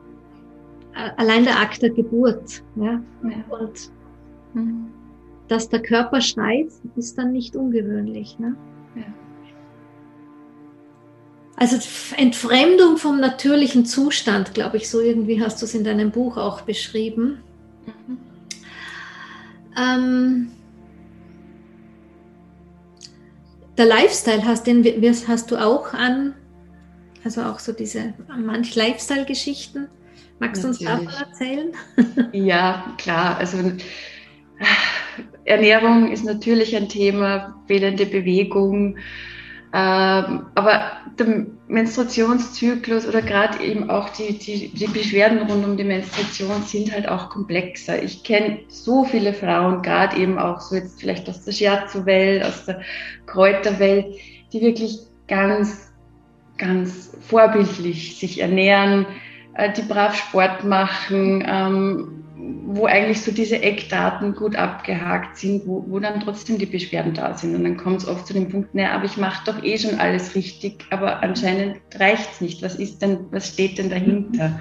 allein 0.94 1.44
der 1.44 1.60
Akt 1.60 1.82
der 1.82 1.90
Geburt. 1.90 2.62
Ja? 2.76 3.02
ja. 3.22 3.58
Und 3.58 3.90
mhm. 4.54 4.86
dass 5.48 5.68
der 5.68 5.82
Körper 5.82 6.20
schreit, 6.20 6.68
ist 6.96 7.18
dann 7.18 7.32
nicht 7.32 7.56
ungewöhnlich. 7.56 8.38
Ne? 8.38 8.56
Ja. 8.94 9.04
Also 11.56 11.76
Entfremdung 12.16 12.96
vom 12.96 13.20
natürlichen 13.20 13.84
Zustand, 13.84 14.54
glaube 14.54 14.78
ich, 14.78 14.88
so 14.88 15.00
irgendwie 15.00 15.42
hast 15.42 15.60
du 15.60 15.66
es 15.66 15.74
in 15.74 15.84
deinem 15.84 16.10
Buch 16.10 16.36
auch 16.36 16.62
beschrieben. 16.62 17.42
Mhm. 17.86 18.18
Ähm, 19.76 20.50
der 23.76 23.86
Lifestyle 23.86 24.44
hast, 24.44 24.66
den 24.66 24.84
hast 25.26 25.50
du 25.50 25.56
auch 25.56 25.92
an, 25.94 26.34
also 27.24 27.42
auch 27.42 27.58
so 27.58 27.72
diese 27.72 28.14
manch 28.38 28.74
Lifestyle-Geschichten. 28.74 29.88
Magst 30.40 30.64
du 30.64 30.68
uns 30.68 30.78
davon 30.78 31.08
erzählen? 31.08 31.72
Ja, 32.32 32.94
klar. 32.96 33.36
Also 33.38 33.58
Ernährung 35.44 36.10
ist 36.10 36.24
natürlich 36.24 36.74
ein 36.74 36.88
Thema, 36.88 37.62
fehlende 37.66 38.06
Bewegung, 38.06 38.96
ähm, 39.72 40.46
aber 40.54 40.92
der 41.18 41.46
Menstruationszyklus 41.68 43.06
oder 43.06 43.22
gerade 43.22 43.62
eben 43.62 43.88
auch 43.88 44.08
die, 44.08 44.36
die, 44.36 44.68
die, 44.68 44.86
Beschwerden 44.88 45.38
rund 45.48 45.64
um 45.64 45.76
die 45.76 45.84
Menstruation 45.84 46.62
sind 46.62 46.92
halt 46.92 47.06
auch 47.08 47.30
komplexer. 47.30 48.02
Ich 48.02 48.24
kenne 48.24 48.60
so 48.68 49.04
viele 49.04 49.32
Frauen, 49.32 49.82
gerade 49.82 50.16
eben 50.16 50.38
auch 50.38 50.60
so 50.60 50.74
jetzt 50.74 51.00
vielleicht 51.00 51.28
aus 51.28 51.44
der 51.44 51.52
Shiatsu-Welt, 51.52 52.42
aus 52.44 52.64
der 52.64 52.80
Kräuterwelt, 53.26 54.06
die 54.52 54.60
wirklich 54.60 54.98
ganz, 55.28 55.92
ganz 56.58 57.16
vorbildlich 57.20 58.18
sich 58.18 58.40
ernähren, 58.40 59.06
äh, 59.60 59.72
die 59.72 59.82
brav 59.82 60.14
Sport 60.14 60.64
machen, 60.64 61.44
ähm, 61.46 62.24
wo 62.66 62.86
eigentlich 62.86 63.20
so 63.20 63.32
diese 63.32 63.62
Eckdaten 63.62 64.34
gut 64.34 64.56
abgehakt 64.56 65.36
sind, 65.36 65.66
wo, 65.66 65.84
wo 65.88 65.98
dann 65.98 66.20
trotzdem 66.20 66.58
die 66.58 66.66
Beschwerden 66.66 67.14
da 67.14 67.36
sind. 67.36 67.54
Und 67.54 67.64
dann 67.64 67.76
kommt 67.76 67.98
es 67.98 68.08
oft 68.08 68.26
zu 68.26 68.32
dem 68.32 68.48
Punkt, 68.48 68.74
naja, 68.74 68.92
aber 68.92 69.04
ich 69.04 69.16
mache 69.16 69.44
doch 69.44 69.62
eh 69.62 69.76
schon 69.76 69.98
alles 69.98 70.34
richtig, 70.34 70.84
aber 70.90 71.22
anscheinend 71.22 71.76
reicht 71.94 72.30
es 72.32 72.40
nicht. 72.40 72.62
Was 72.62 72.76
ist 72.76 73.02
denn, 73.02 73.18
was 73.30 73.48
steht 73.48 73.78
denn 73.78 73.90
dahinter? 73.90 74.60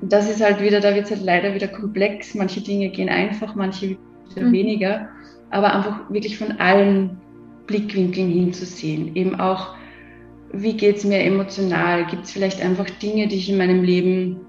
Und 0.00 0.12
das 0.12 0.28
ist 0.28 0.42
halt 0.42 0.60
wieder, 0.60 0.80
da 0.80 0.94
wird 0.94 1.04
es 1.04 1.10
halt 1.10 1.22
leider 1.22 1.54
wieder 1.54 1.68
komplex. 1.68 2.34
Manche 2.34 2.60
Dinge 2.60 2.88
gehen 2.88 3.08
einfach, 3.08 3.54
manche 3.54 3.98
mhm. 4.36 4.52
weniger. 4.52 5.08
Aber 5.50 5.74
einfach 5.74 6.10
wirklich 6.10 6.38
von 6.38 6.52
allen 6.58 7.18
Blickwinkeln 7.66 8.30
hinzusehen. 8.30 9.14
Eben 9.14 9.38
auch, 9.38 9.74
wie 10.52 10.76
geht 10.76 10.98
es 10.98 11.04
mir 11.04 11.20
emotional? 11.20 12.06
Gibt 12.06 12.24
es 12.24 12.32
vielleicht 12.32 12.60
einfach 12.60 12.88
Dinge, 12.90 13.28
die 13.28 13.36
ich 13.36 13.48
in 13.48 13.58
meinem 13.58 13.82
Leben 13.82 14.40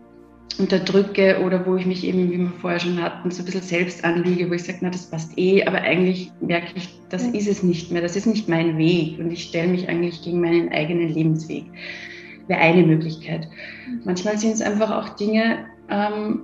unterdrücke 0.57 1.41
oder 1.43 1.65
wo 1.65 1.75
ich 1.75 1.85
mich 1.85 2.03
eben, 2.03 2.31
wie 2.31 2.39
wir 2.39 2.51
vorher 2.59 2.79
schon 2.79 3.01
hatten, 3.01 3.31
so 3.31 3.41
ein 3.41 3.45
bisschen 3.45 3.61
selbst 3.61 4.03
anlüge, 4.03 4.49
wo 4.49 4.53
ich 4.53 4.63
sage, 4.63 4.79
na, 4.81 4.89
das 4.89 5.09
passt 5.09 5.37
eh, 5.37 5.63
aber 5.63 5.81
eigentlich 5.81 6.31
merke 6.41 6.73
ich, 6.75 6.89
das 7.09 7.23
ist 7.27 7.47
es 7.47 7.63
nicht 7.63 7.91
mehr, 7.91 8.01
das 8.01 8.15
ist 8.15 8.25
nicht 8.25 8.49
mein 8.49 8.77
Weg 8.77 9.19
und 9.19 9.31
ich 9.31 9.43
stelle 9.43 9.69
mich 9.69 9.87
eigentlich 9.87 10.21
gegen 10.23 10.41
meinen 10.41 10.69
eigenen 10.69 11.13
Lebensweg. 11.13 11.65
Wäre 12.47 12.59
eine 12.59 12.83
Möglichkeit. 12.83 13.47
Mhm. 13.87 14.01
Manchmal 14.03 14.37
sind 14.37 14.51
es 14.51 14.61
einfach 14.61 14.91
auch 14.91 15.15
Dinge, 15.15 15.65
ähm, 15.89 16.43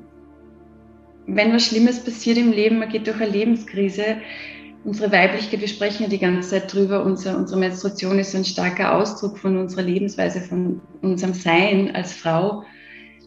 wenn 1.27 1.53
was 1.53 1.65
Schlimmes 1.65 2.03
passiert 2.03 2.37
im 2.37 2.51
Leben, 2.51 2.79
man 2.79 2.89
geht 2.89 3.07
durch 3.07 3.19
eine 3.19 3.29
Lebenskrise, 3.29 4.17
unsere 4.83 5.11
Weiblichkeit, 5.11 5.61
wir 5.61 5.67
sprechen 5.67 6.03
ja 6.03 6.09
die 6.09 6.19
ganze 6.19 6.49
Zeit 6.49 6.73
drüber, 6.73 7.03
unser, 7.03 7.37
unsere 7.37 7.59
Menstruation 7.59 8.19
ist 8.19 8.35
ein 8.35 8.45
starker 8.45 8.95
Ausdruck 8.95 9.37
von 9.37 9.57
unserer 9.57 9.83
Lebensweise, 9.83 10.41
von 10.41 10.81
unserem 11.01 11.33
Sein 11.33 11.95
als 11.95 12.13
Frau. 12.13 12.63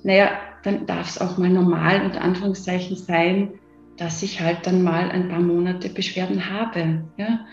Naja, 0.02 0.30
dann 0.62 0.86
darf 0.86 1.08
es 1.08 1.20
auch 1.20 1.38
mal 1.38 1.50
normal 1.50 2.02
unter 2.04 2.22
Anführungszeichen 2.22 2.96
sein, 2.96 3.50
dass 3.96 4.22
ich 4.22 4.40
halt 4.40 4.66
dann 4.66 4.82
mal 4.82 5.10
ein 5.10 5.28
paar 5.28 5.40
Monate 5.40 5.88
Beschwerden 5.88 6.50
habe. 6.50 7.04
Ja? 7.18 7.46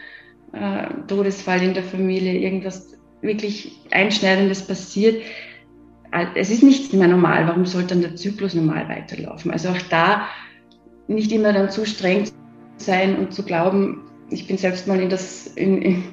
Äh, 0.53 0.87
Todesfall 1.07 1.61
in 1.61 1.73
der 1.73 1.83
Familie, 1.83 2.37
irgendwas 2.37 2.97
wirklich 3.21 3.71
Einschneidendes 3.91 4.65
passiert. 4.65 5.21
Es 6.35 6.49
ist 6.49 6.63
nichts 6.63 6.93
mehr 6.93 7.07
normal. 7.07 7.47
Warum 7.47 7.65
sollte 7.65 7.89
dann 7.89 8.01
der 8.01 8.15
Zyklus 8.15 8.53
normal 8.53 8.87
weiterlaufen? 8.87 9.51
Also 9.51 9.69
auch 9.69 9.81
da 9.89 10.27
nicht 11.07 11.31
immer 11.31 11.51
dann 11.51 11.69
zu 11.69 11.85
streng 11.85 12.25
sein 12.77 13.17
und 13.17 13.33
zu 13.33 13.43
glauben, 13.43 14.01
ich 14.29 14.47
bin 14.47 14.57
selbst 14.57 14.87
mal 14.87 14.99
in, 14.99 15.09
das, 15.09 15.47
in, 15.47 15.81
in, 15.81 16.03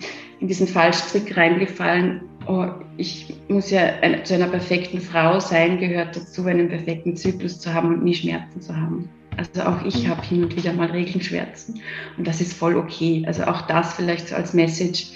in 0.40 0.48
diesen 0.48 0.66
Fallstrick 0.66 1.36
reingefallen, 1.36 2.22
oh, 2.46 2.66
ich 2.96 3.34
muss 3.48 3.70
ja 3.70 3.80
ein, 4.02 4.24
zu 4.24 4.34
einer 4.34 4.48
perfekten 4.48 5.00
Frau 5.00 5.40
sein, 5.40 5.78
gehört 5.78 6.16
dazu, 6.16 6.44
einen 6.44 6.68
perfekten 6.68 7.16
Zyklus 7.16 7.60
zu 7.60 7.72
haben 7.72 7.88
und 7.88 8.04
nie 8.04 8.14
Schmerzen 8.14 8.60
zu 8.60 8.76
haben. 8.76 9.08
Also 9.36 9.62
auch 9.62 9.84
ich 9.84 10.06
habe 10.06 10.22
hin 10.22 10.44
und 10.44 10.56
wieder 10.56 10.72
mal 10.72 10.90
Regelschmerzen 10.90 11.80
und 12.16 12.26
das 12.26 12.40
ist 12.40 12.52
voll 12.52 12.76
okay. 12.76 13.24
Also 13.26 13.42
auch 13.44 13.62
das 13.62 13.94
vielleicht 13.94 14.28
so 14.28 14.36
als 14.36 14.54
Message. 14.54 15.10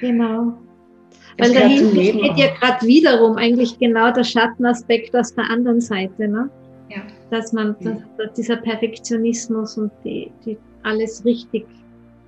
Genau. 0.00 0.54
Weil 1.38 1.54
dahinter 1.54 1.90
steht 1.90 2.36
ja 2.36 2.54
gerade 2.54 2.86
wiederum 2.86 3.36
eigentlich 3.36 3.78
genau 3.78 4.12
der 4.12 4.24
Schattenaspekt 4.24 5.14
aus 5.14 5.34
der 5.34 5.48
anderen 5.48 5.80
Seite, 5.80 6.28
ne? 6.28 6.50
Ja. 6.88 7.02
Dass 7.30 7.52
man, 7.52 7.76
ja. 7.80 7.96
dass, 8.18 8.32
dieser 8.32 8.56
Perfektionismus 8.56 9.78
und 9.78 9.92
die, 10.04 10.32
die 10.44 10.58
alles 10.82 11.24
richtig 11.24 11.66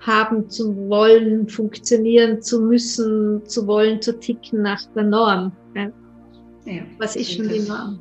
haben 0.01 0.51
zu 0.51 0.89
wollen, 0.89 1.49
funktionieren 1.49 2.43
zu 2.43 2.61
müssen, 2.61 3.47
zu 3.47 3.67
wollen, 3.67 4.03
zu 4.03 4.19
ticken 4.19 4.63
nach 4.63 4.83
der 4.95 5.05
Norm. 5.05 5.53
Ja. 5.75 5.91
Was 6.99 7.17
ist 7.17 7.33
schon 7.33 7.49
die 7.49 7.61
Norm? 7.61 8.01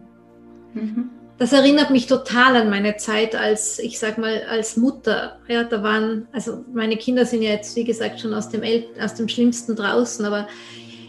Mhm. 0.73 1.09
Das 1.37 1.53
erinnert 1.53 1.89
mich 1.89 2.05
total 2.05 2.55
an 2.55 2.69
meine 2.69 2.97
Zeit 2.97 3.35
als, 3.35 3.79
ich 3.79 3.97
sag 3.97 4.19
mal, 4.19 4.43
als 4.47 4.77
Mutter. 4.77 5.39
Ja, 5.47 5.63
da 5.63 5.81
waren, 5.81 6.27
also 6.31 6.63
meine 6.71 6.97
Kinder 6.97 7.25
sind 7.25 7.41
ja 7.41 7.49
jetzt, 7.49 7.75
wie 7.75 7.83
gesagt, 7.83 8.19
schon 8.19 8.33
aus 8.33 8.49
dem, 8.49 8.61
El 8.61 8.85
aus 9.03 9.15
dem 9.15 9.27
Schlimmsten 9.27 9.75
draußen, 9.75 10.23
aber 10.23 10.47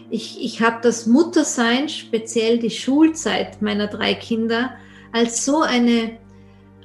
ich, 0.09 0.43
ich 0.43 0.61
habe 0.61 0.77
das 0.81 1.05
Muttersein, 1.05 1.87
speziell 1.87 2.57
die 2.57 2.71
Schulzeit 2.71 3.61
meiner 3.61 3.87
drei 3.87 4.15
Kinder, 4.15 4.71
als 5.11 5.45
so 5.45 5.61
eine 5.61 6.17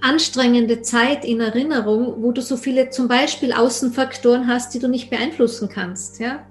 anstrengende 0.00 0.82
Zeit 0.82 1.24
in 1.24 1.40
Erinnerung, 1.40 2.22
wo 2.22 2.32
du 2.32 2.40
so 2.40 2.56
viele 2.56 2.90
zum 2.90 3.08
Beispiel 3.08 3.52
Außenfaktoren 3.52 4.46
hast, 4.46 4.74
die 4.74 4.78
du 4.78 4.88
nicht 4.88 5.10
beeinflussen 5.10 5.68
kannst. 5.68 6.20
Ja? 6.20 6.46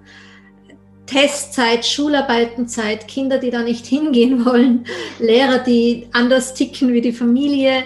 Testzeit, 1.05 1.85
Schularbeitenzeit, 1.85 3.07
Kinder, 3.07 3.37
die 3.37 3.49
da 3.49 3.63
nicht 3.63 3.85
hingehen 3.87 4.45
wollen, 4.45 4.85
Lehrer, 5.19 5.59
die 5.59 6.07
anders 6.11 6.53
ticken 6.53 6.93
wie 6.93 7.01
die 7.01 7.13
Familie, 7.13 7.83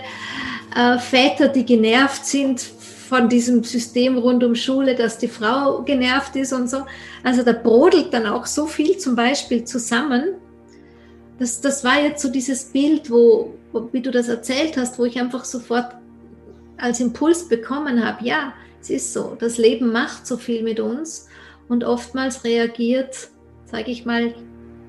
äh, 0.76 0.98
Väter, 0.98 1.48
die 1.48 1.66
genervt 1.66 2.26
sind 2.26 2.62
von 3.12 3.28
diesem 3.28 3.64
System 3.64 4.18
rund 4.18 4.42
um 4.44 4.56
Schule, 4.56 4.96
dass 4.96 5.18
die 5.18 5.28
Frau 5.28 5.84
genervt 5.84 6.36
ist 6.38 6.54
und 6.54 6.70
so. 6.70 6.86
Also 7.24 7.44
da 7.44 7.52
brodelt 7.52 8.14
dann 8.14 8.26
auch 8.26 8.46
so 8.46 8.68
viel 8.68 8.98
zum 8.98 9.18
Beispiel 9.18 9.66
zusammen. 9.66 10.36
Das, 11.42 11.60
das 11.60 11.84
war 11.84 12.00
jetzt 12.00 12.22
so 12.22 12.30
dieses 12.30 12.66
Bild, 12.66 13.10
wo, 13.10 13.56
wie 13.92 14.02
du 14.02 14.12
das 14.12 14.28
erzählt 14.28 14.78
hast, 14.78 15.00
wo 15.00 15.06
ich 15.06 15.20
einfach 15.20 15.44
sofort 15.44 15.96
als 16.78 17.00
Impuls 17.00 17.50
bekommen 17.50 18.06
habe, 18.06 18.24
ja, 18.24 18.54
es 18.80 18.92
ist 18.92 19.12
so, 19.12 19.36
das 19.40 19.58
Leben 19.58 19.92
macht 19.92 20.28
so 20.28 20.38
viel 20.38 20.62
mit 20.62 20.80
uns 20.80 21.28
und 21.68 21.84
oftmals 21.84 22.44
reagiert, 22.44 23.30
sage 23.66 23.90
ich 23.90 24.06
mal, 24.06 24.36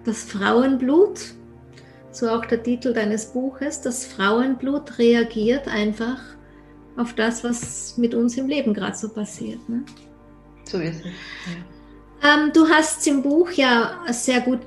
das 0.04 0.24
Frauenblut, 0.24 1.20
so 2.10 2.28
auch 2.28 2.44
der 2.44 2.62
Titel 2.62 2.92
deines 2.92 3.32
Buches, 3.32 3.80
das 3.80 4.04
Frauenblut 4.04 4.98
reagiert 4.98 5.68
einfach 5.68 6.20
auf 6.98 7.14
das, 7.14 7.44
was 7.44 7.96
mit 7.96 8.14
uns 8.14 8.36
im 8.36 8.46
Leben 8.46 8.74
gerade 8.74 8.94
so 8.98 9.08
passiert. 9.08 9.66
Ne? 9.70 9.84
So 10.64 10.76
ist 10.80 11.00
es. 11.00 11.06
Ja. 11.06 11.71
Ähm, 12.22 12.52
du 12.52 12.68
hast 12.68 13.04
im 13.08 13.22
Buch 13.22 13.50
ja 13.52 14.04
sehr 14.10 14.40
gut 14.42 14.60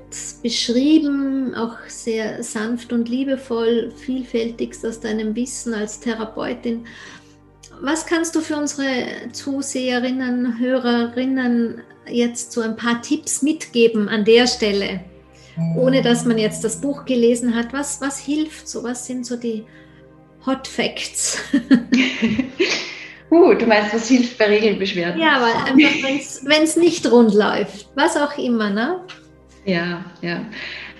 beschrieben, 0.43 1.55
auch 1.55 1.77
sehr 1.87 2.43
sanft 2.43 2.91
und 2.91 3.07
liebevoll, 3.07 3.93
vielfältigst 3.95 4.85
aus 4.85 4.99
deinem 4.99 5.35
Wissen 5.35 5.73
als 5.73 6.01
Therapeutin. 6.01 6.85
Was 7.81 8.05
kannst 8.05 8.35
du 8.35 8.41
für 8.41 8.57
unsere 8.57 9.31
Zuseherinnen, 9.31 10.59
Hörerinnen 10.59 11.81
jetzt 12.09 12.51
so 12.51 12.61
ein 12.61 12.75
paar 12.75 13.01
Tipps 13.01 13.41
mitgeben 13.41 14.09
an 14.09 14.25
der 14.25 14.47
Stelle, 14.47 15.01
ohne 15.77 16.01
dass 16.01 16.25
man 16.25 16.37
jetzt 16.37 16.63
das 16.63 16.81
Buch 16.81 17.05
gelesen 17.05 17.55
hat? 17.55 17.71
Was, 17.71 18.01
was 18.01 18.19
hilft 18.19 18.67
so? 18.67 18.83
Was 18.83 19.05
sind 19.07 19.25
so 19.25 19.37
die 19.37 19.65
Hot 20.45 20.67
Facts. 20.67 21.39
uh, 23.31 23.53
du 23.53 23.65
meinst, 23.65 23.93
was 23.93 24.07
hilft 24.07 24.37
bei 24.37 24.45
Regelbeschwerden? 24.45 25.19
Ja, 25.19 25.41
weil 25.41 25.53
einfach, 25.73 26.43
wenn 26.43 26.63
es 26.63 26.75
nicht 26.75 27.09
rund 27.11 27.33
läuft, 27.33 27.89
was 27.95 28.17
auch 28.17 28.37
immer, 28.37 28.69
ne? 28.69 29.01
Ja, 29.65 30.03
ja. 30.21 30.41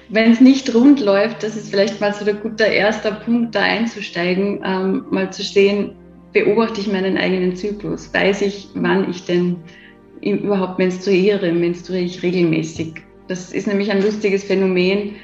Wenn 0.09 0.31
es 0.31 0.39
nicht 0.39 0.73
rund 0.73 0.99
läuft, 0.99 1.41
das 1.43 1.55
ist 1.55 1.69
vielleicht 1.69 1.99
mal 1.99 2.13
so 2.13 2.25
der 2.25 2.35
gute 2.35 2.63
erste 2.63 3.11
Punkt, 3.11 3.55
da 3.55 3.61
einzusteigen, 3.61 4.61
ähm, 4.63 5.05
mal 5.09 5.31
zu 5.31 5.41
sehen, 5.41 5.95
beobachte 6.31 6.81
ich 6.81 6.91
meinen 6.91 7.17
eigenen 7.17 7.55
Zyklus, 7.55 8.13
weiß 8.13 8.41
ich, 8.41 8.67
wann 8.75 9.09
ich 9.09 9.23
denn 9.25 9.57
überhaupt 10.21 10.77
menstruiere, 10.77 11.51
menstruiere 11.51 12.03
ich 12.03 12.21
regelmäßig. 12.21 12.93
Das 13.27 13.51
ist 13.51 13.67
nämlich 13.67 13.89
ein 13.89 14.03
lustiges 14.03 14.43
Phänomen, 14.43 15.15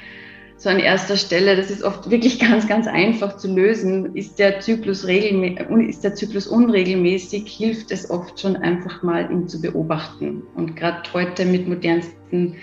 so 0.62 0.70
an 0.70 0.78
erster 0.78 1.16
Stelle, 1.16 1.56
das 1.56 1.70
ist 1.70 1.82
oft 1.82 2.08
wirklich 2.08 2.38
ganz, 2.38 2.68
ganz 2.68 2.86
einfach 2.86 3.36
zu 3.36 3.52
lösen. 3.52 4.14
Ist 4.14 4.38
der 4.38 4.60
Zyklus, 4.60 5.04
ist 5.04 6.04
der 6.04 6.14
Zyklus 6.14 6.46
unregelmäßig, 6.46 7.50
hilft 7.50 7.90
es 7.90 8.08
oft 8.10 8.38
schon 8.38 8.56
einfach 8.56 9.02
mal, 9.02 9.28
ihn 9.30 9.48
zu 9.48 9.60
beobachten. 9.60 10.42
Und 10.54 10.76
gerade 10.76 11.02
heute 11.12 11.44
mit 11.44 11.66
modernsten, 11.66 12.54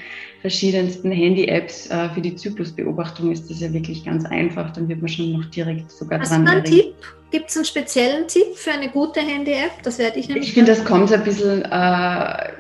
verschiedensten 0.42 1.12
Handy-Apps 1.12 1.90
äh, 1.90 2.10
für 2.12 2.22
die 2.22 2.34
Zyklusbeobachtung 2.36 3.34
ist 3.34 3.50
das 3.50 3.60
ja 3.60 3.74
wirklich 3.74 4.06
ganz 4.06 4.26
einfach. 4.26 4.72
Dann 4.72 4.88
wird 4.88 5.02
man 5.02 5.10
schon 5.10 5.34
noch 5.34 5.46
direkt 5.46 5.92
sogar 5.92 6.22
Hast 6.22 6.32
dran. 6.32 6.48
Hast 6.48 6.54
du 6.54 6.72
einen 6.72 6.82
Tipp? 6.82 6.96
Gibt 7.32 7.50
es 7.50 7.58
einen 7.58 7.66
speziellen 7.66 8.28
Tipp 8.28 8.56
für 8.56 8.72
eine 8.72 8.90
gute 8.90 9.20
Handy-App? 9.20 9.84
Das 9.84 10.00
werde 10.00 10.20
ich 10.20 10.30
nämlich. 10.30 10.48
Ich 10.48 10.54
finde, 10.54 10.72
das 10.72 10.86
kommt 10.86 11.12
ein 11.12 11.24
bisschen. 11.26 11.64
Äh, 11.64 12.54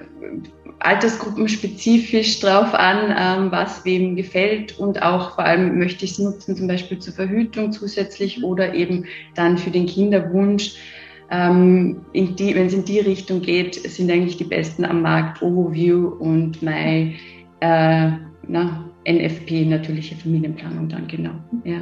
altersgruppenspezifisch 0.79 2.39
drauf 2.39 2.73
an, 2.73 3.13
ähm, 3.17 3.51
was 3.51 3.83
wem 3.85 4.15
gefällt 4.15 4.79
und 4.79 5.01
auch 5.01 5.35
vor 5.35 5.45
allem 5.45 5.77
möchte 5.77 6.05
ich 6.05 6.11
es 6.11 6.19
nutzen, 6.19 6.55
zum 6.55 6.67
Beispiel 6.67 6.99
zur 6.99 7.13
Verhütung 7.13 7.71
zusätzlich 7.71 8.43
oder 8.43 8.73
eben 8.73 9.05
dann 9.35 9.57
für 9.57 9.71
den 9.71 9.85
Kinderwunsch. 9.85 10.75
Ähm, 11.31 11.97
wenn 12.13 12.65
es 12.65 12.73
in 12.73 12.85
die 12.85 12.99
Richtung 12.99 13.41
geht, 13.41 13.75
sind 13.75 14.09
eigentlich 14.09 14.37
die 14.37 14.45
besten 14.45 14.83
am 14.83 15.01
Markt 15.01 15.41
Ovoview 15.43 16.07
und 16.07 16.61
My 16.63 17.15
äh, 17.59 18.11
na, 18.47 18.89
NFP, 19.07 19.65
natürliche 19.65 20.15
Familienplanung 20.15 20.89
dann 20.89 21.07
genau. 21.07 21.31
Ja. 21.63 21.81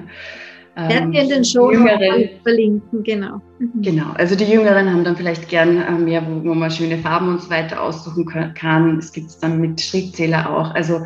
Werden 0.78 1.11
wir 1.11 1.23
in 1.23 1.30
den 1.30 1.43
Show 1.43 1.71
verlinken, 2.43 3.03
genau. 3.03 3.41
Mhm. 3.57 3.82
Genau, 3.82 4.11
also 4.13 4.36
die 4.36 4.45
Jüngeren 4.45 4.88
haben 4.88 5.03
dann 5.03 5.15
vielleicht 5.15 5.49
gern 5.49 5.82
äh, 5.82 5.91
mehr, 5.93 6.23
wo, 6.43 6.53
man 6.53 6.69
schöne 6.69 6.99
Farben 6.99 7.30
und 7.30 7.41
so 7.41 7.49
weiter 7.49 7.82
aussuchen 7.82 8.25
kann. 8.53 8.99
Es 8.99 9.11
gibt 9.11 9.28
es 9.28 9.39
dann 9.39 9.59
mit 9.59 9.82
Schrittzähler 9.82 10.47
auch. 10.47 10.75
Also 10.75 11.03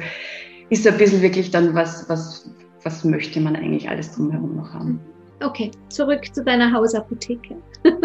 ist 0.70 0.86
ein 0.86 0.98
bisschen 0.98 1.22
wirklich 1.22 1.52
dann, 1.52 1.74
was, 1.74 2.10
was, 2.10 2.52
was 2.84 3.06
möchte 3.06 3.40
man 3.40 3.56
eigentlich 3.56 3.90
alles 3.90 4.14
drumherum 4.14 4.58
noch 4.58 4.74
haben. 4.74 5.00
Okay, 5.42 5.72
zurück 5.88 6.26
zu 6.34 6.44
deiner 6.44 6.72
Hausapotheke. 6.74 7.56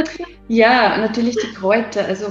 ja, 0.48 0.96
natürlich 0.98 1.36
die 1.36 1.52
Kräuter. 1.54 2.04
Also 2.04 2.26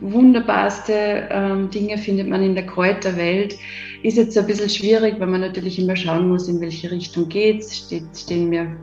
wunderbarste 0.00 1.28
ähm, 1.30 1.70
Dinge 1.70 1.98
findet 1.98 2.28
man 2.28 2.42
in 2.42 2.54
der 2.54 2.66
Kräuterwelt. 2.66 3.56
Ist 4.02 4.16
jetzt 4.16 4.36
ein 4.36 4.46
bisschen 4.46 4.68
schwierig, 4.68 5.20
weil 5.20 5.28
man 5.28 5.40
natürlich 5.40 5.78
immer 5.78 5.96
schauen 5.96 6.28
muss, 6.28 6.48
in 6.48 6.60
welche 6.60 6.90
Richtung 6.90 7.28
geht 7.28 7.60
es. 7.60 7.88
Stehen 8.14 8.48
mir 8.48 8.76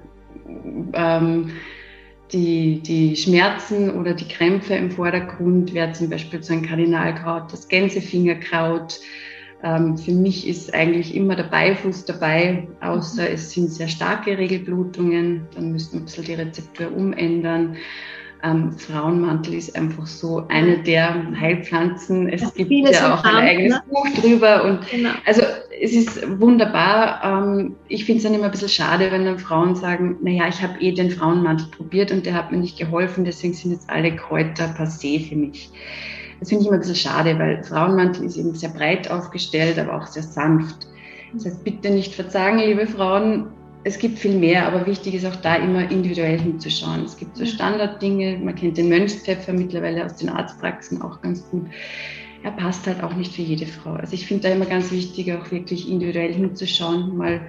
ähm, 0.94 1.52
die, 2.32 2.80
die 2.82 3.16
Schmerzen 3.16 3.92
oder 3.92 4.14
die 4.14 4.28
Krämpfe 4.28 4.76
im 4.76 4.92
Vordergrund, 4.92 5.74
wäre 5.74 5.92
zum 5.94 6.10
Beispiel 6.10 6.42
so 6.44 6.54
ein 6.54 6.66
Kardinalkraut, 6.66 7.52
das 7.52 7.68
Gänsefingerkraut. 7.68 9.00
Ähm, 9.62 9.98
für 9.98 10.14
mich 10.14 10.48
ist 10.48 10.74
eigentlich 10.74 11.16
immer 11.16 11.36
der 11.36 11.44
Beifuß 11.44 12.06
dabei, 12.06 12.68
außer 12.82 13.30
es 13.30 13.52
sind 13.52 13.72
sehr 13.72 13.90
starke 13.90 14.38
Regelblutungen. 14.38 15.48
Dann 15.54 15.72
müsste 15.72 15.96
man 15.96 16.04
ein 16.04 16.06
bisschen 16.06 16.26
die 16.26 16.34
Rezeptur 16.34 16.96
umändern. 16.96 17.76
Ähm, 18.42 18.72
Frauenmantel 18.72 19.54
ist 19.54 19.76
einfach 19.76 20.08
so 20.08 20.46
eine 20.48 20.78
der 20.78 21.26
Heilpflanzen. 21.38 22.30
Es 22.30 22.42
ja, 22.42 22.50
gibt 22.56 22.72
ja 22.72 23.16
auch 23.16 23.24
ein 23.24 23.36
eigenes 23.36 23.74
ne? 23.74 23.84
Buch 23.90 24.08
drüber. 24.22 24.64
Und 24.64 24.90
genau. 24.90 25.10
also 25.26 25.42
es 25.82 25.94
ist 25.94 26.40
wunderbar. 26.40 27.22
Ähm, 27.24 27.76
ich 27.88 28.06
finde 28.06 28.18
es 28.18 28.24
dann 28.24 28.34
immer 28.34 28.46
ein 28.46 28.52
bisschen 28.52 28.70
schade, 28.70 29.12
wenn 29.12 29.26
dann 29.26 29.40
Frauen 29.40 29.76
sagen, 29.76 30.18
naja, 30.22 30.48
ich 30.48 30.62
habe 30.62 30.80
eh 30.80 30.94
den 30.94 31.12
Frauenmantel 31.12 31.68
probiert 31.76 32.12
und 32.12 32.26
der 32.26 32.34
hat 32.34 32.52
mir 32.52 32.58
nicht 32.58 32.78
geholfen, 32.78 33.26
deswegen 33.26 33.54
sind 33.54 33.72
jetzt 33.72 33.90
alle 33.90 34.16
Kräuter 34.16 34.74
passé 34.78 35.28
für 35.28 35.36
mich. 35.36 35.70
Das 36.40 36.50
finde 36.50 36.62
ich 36.62 36.68
immer 36.68 36.78
ein 36.78 36.82
bisschen 36.82 36.96
schade, 36.96 37.38
weil 37.38 37.64
Frauenmantel 37.64 38.26
ist 38.26 38.38
eben 38.38 38.56
sehr 38.56 38.70
breit 38.70 39.12
aufgestellt, 39.12 39.78
aber 39.78 39.96
auch 39.96 40.08
sehr 40.08 40.24
sanft. 40.24 40.88
Das 41.34 41.46
heißt, 41.46 41.64
bitte 41.64 41.90
nicht 41.90 42.16
verzagen, 42.16 42.60
liebe 42.60 42.88
Frauen, 42.88 43.48
es 43.84 43.98
gibt 43.98 44.20
viel 44.20 44.38
mehr, 44.38 44.68
aber 44.68 44.86
wichtig 44.86 45.14
ist 45.14 45.26
auch 45.26 45.36
da 45.38 45.56
immer 45.56 45.90
individuell 45.90 46.40
hinzuschauen. 46.40 47.06
Es 47.06 47.16
gibt 47.16 47.38
so 47.38 47.46
Standarddinge, 47.46 48.38
man 48.38 48.56
kennt 48.56 48.78
den 48.78 48.90
Mönchspfeffer 48.90 49.54
mittlerweile 49.54 50.06
aus 50.06 50.18
den 50.18 50.30
Arztpraxen 50.30 51.02
auch 51.02 51.22
ganz 51.22 51.50
gut. 51.50 51.66
Er 52.44 52.52
passt 52.52 52.88
halt 52.88 53.04
auch 53.04 53.16
nicht 53.16 53.34
für 53.34 53.42
jede 53.42 53.66
Frau. 53.66 53.94
Also 53.94 54.14
ich 54.14 54.26
finde 54.26 54.48
da 54.48 54.56
immer 54.56 54.66
ganz 54.66 54.92
wichtig, 54.92 55.32
auch 55.34 55.52
wirklich 55.52 55.90
individuell 55.90 56.34
hinzuschauen, 56.34 57.16
mal 57.18 57.42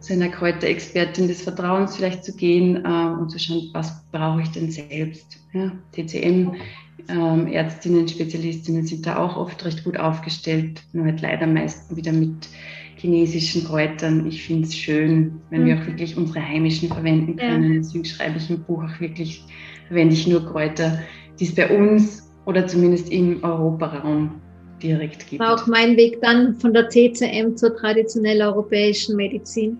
zu 0.00 0.12
einer 0.12 0.28
Kräuterexpertin 0.28 1.26
des 1.26 1.42
Vertrauens 1.42 1.96
vielleicht 1.96 2.24
zu 2.24 2.34
gehen 2.36 2.84
äh, 2.84 3.20
und 3.20 3.30
zu 3.30 3.38
schauen, 3.38 3.70
was 3.72 4.04
brauche 4.12 4.42
ich 4.42 4.50
denn 4.50 4.70
selbst. 4.70 5.38
Ja, 5.52 5.72
TCM, 5.92 6.52
ähm, 7.08 7.46
Ärztinnen, 7.48 8.06
Spezialistinnen 8.06 8.86
sind 8.86 9.06
da 9.06 9.16
auch 9.16 9.36
oft 9.36 9.64
recht 9.64 9.84
gut 9.84 9.96
aufgestellt, 9.96 10.82
nur 10.92 11.06
halt 11.06 11.22
leider 11.22 11.46
meist 11.46 11.94
wieder 11.94 12.12
mit 12.12 12.48
chinesischen 12.96 13.64
Kräutern. 13.64 14.26
Ich 14.26 14.44
finde 14.44 14.66
es 14.66 14.74
schön, 14.74 15.40
wenn 15.50 15.62
mhm. 15.62 15.66
wir 15.66 15.78
auch 15.78 15.86
wirklich 15.86 16.16
unsere 16.16 16.40
heimischen 16.40 16.88
verwenden 16.88 17.36
können. 17.36 17.74
Ja. 17.74 17.78
Deswegen 17.80 18.04
schreibe 18.04 18.38
ich 18.38 18.50
im 18.50 18.62
Buch 18.62 18.82
auch 18.82 19.00
wirklich, 19.00 19.44
verwende 19.88 20.14
ich 20.14 20.26
nur 20.26 20.44
Kräuter, 20.44 20.98
die 21.38 21.44
es 21.44 21.54
bei 21.54 21.76
uns 21.76 22.30
oder 22.46 22.66
zumindest 22.66 23.10
im 23.10 23.42
Europaraum 23.44 24.40
direkt 24.82 25.28
gibt. 25.28 25.40
War 25.40 25.54
auch 25.54 25.66
mein 25.66 25.96
Weg 25.96 26.20
dann 26.22 26.54
von 26.54 26.72
der 26.72 26.88
TCM 26.88 27.56
zur 27.56 27.76
traditionell 27.76 28.42
europäischen 28.42 29.16
Medizin. 29.16 29.78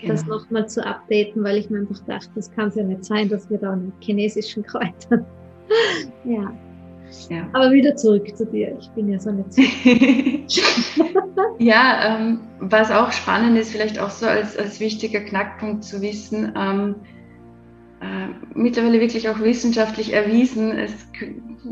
Genau. 0.00 0.12
Das 0.12 0.26
nochmal 0.26 0.68
zu 0.68 0.84
updaten, 0.84 1.42
weil 1.42 1.56
ich 1.56 1.70
mir 1.70 1.78
einfach 1.78 2.00
dachte, 2.06 2.28
das 2.34 2.50
kann 2.52 2.68
es 2.68 2.74
ja 2.74 2.84
nicht 2.84 3.04
sein, 3.04 3.28
dass 3.28 3.48
wir 3.48 3.58
da 3.58 3.74
mit 3.74 3.94
chinesischen 4.00 4.62
Kräutern. 4.62 5.24
ja. 6.24 6.52
Ja. 7.28 7.48
Aber 7.52 7.72
wieder 7.72 7.96
zurück 7.96 8.36
zu 8.36 8.46
dir. 8.46 8.76
Ich 8.78 8.88
bin 8.90 9.10
ja 9.10 9.18
so 9.18 9.30
nicht 9.30 9.56
ja, 11.58 12.16
ähm, 12.18 12.40
was 12.60 12.90
auch 12.90 13.12
spannend 13.12 13.58
ist, 13.58 13.70
vielleicht 13.70 13.98
auch 13.98 14.10
so 14.10 14.26
als, 14.26 14.56
als 14.56 14.80
wichtiger 14.80 15.20
Knackpunkt 15.20 15.84
zu 15.84 16.00
wissen, 16.02 16.52
ähm, 16.56 16.94
äh, 18.00 18.28
mittlerweile 18.54 19.00
wirklich 19.00 19.28
auch 19.28 19.40
wissenschaftlich 19.40 20.12
erwiesen, 20.12 20.78
es 20.78 20.92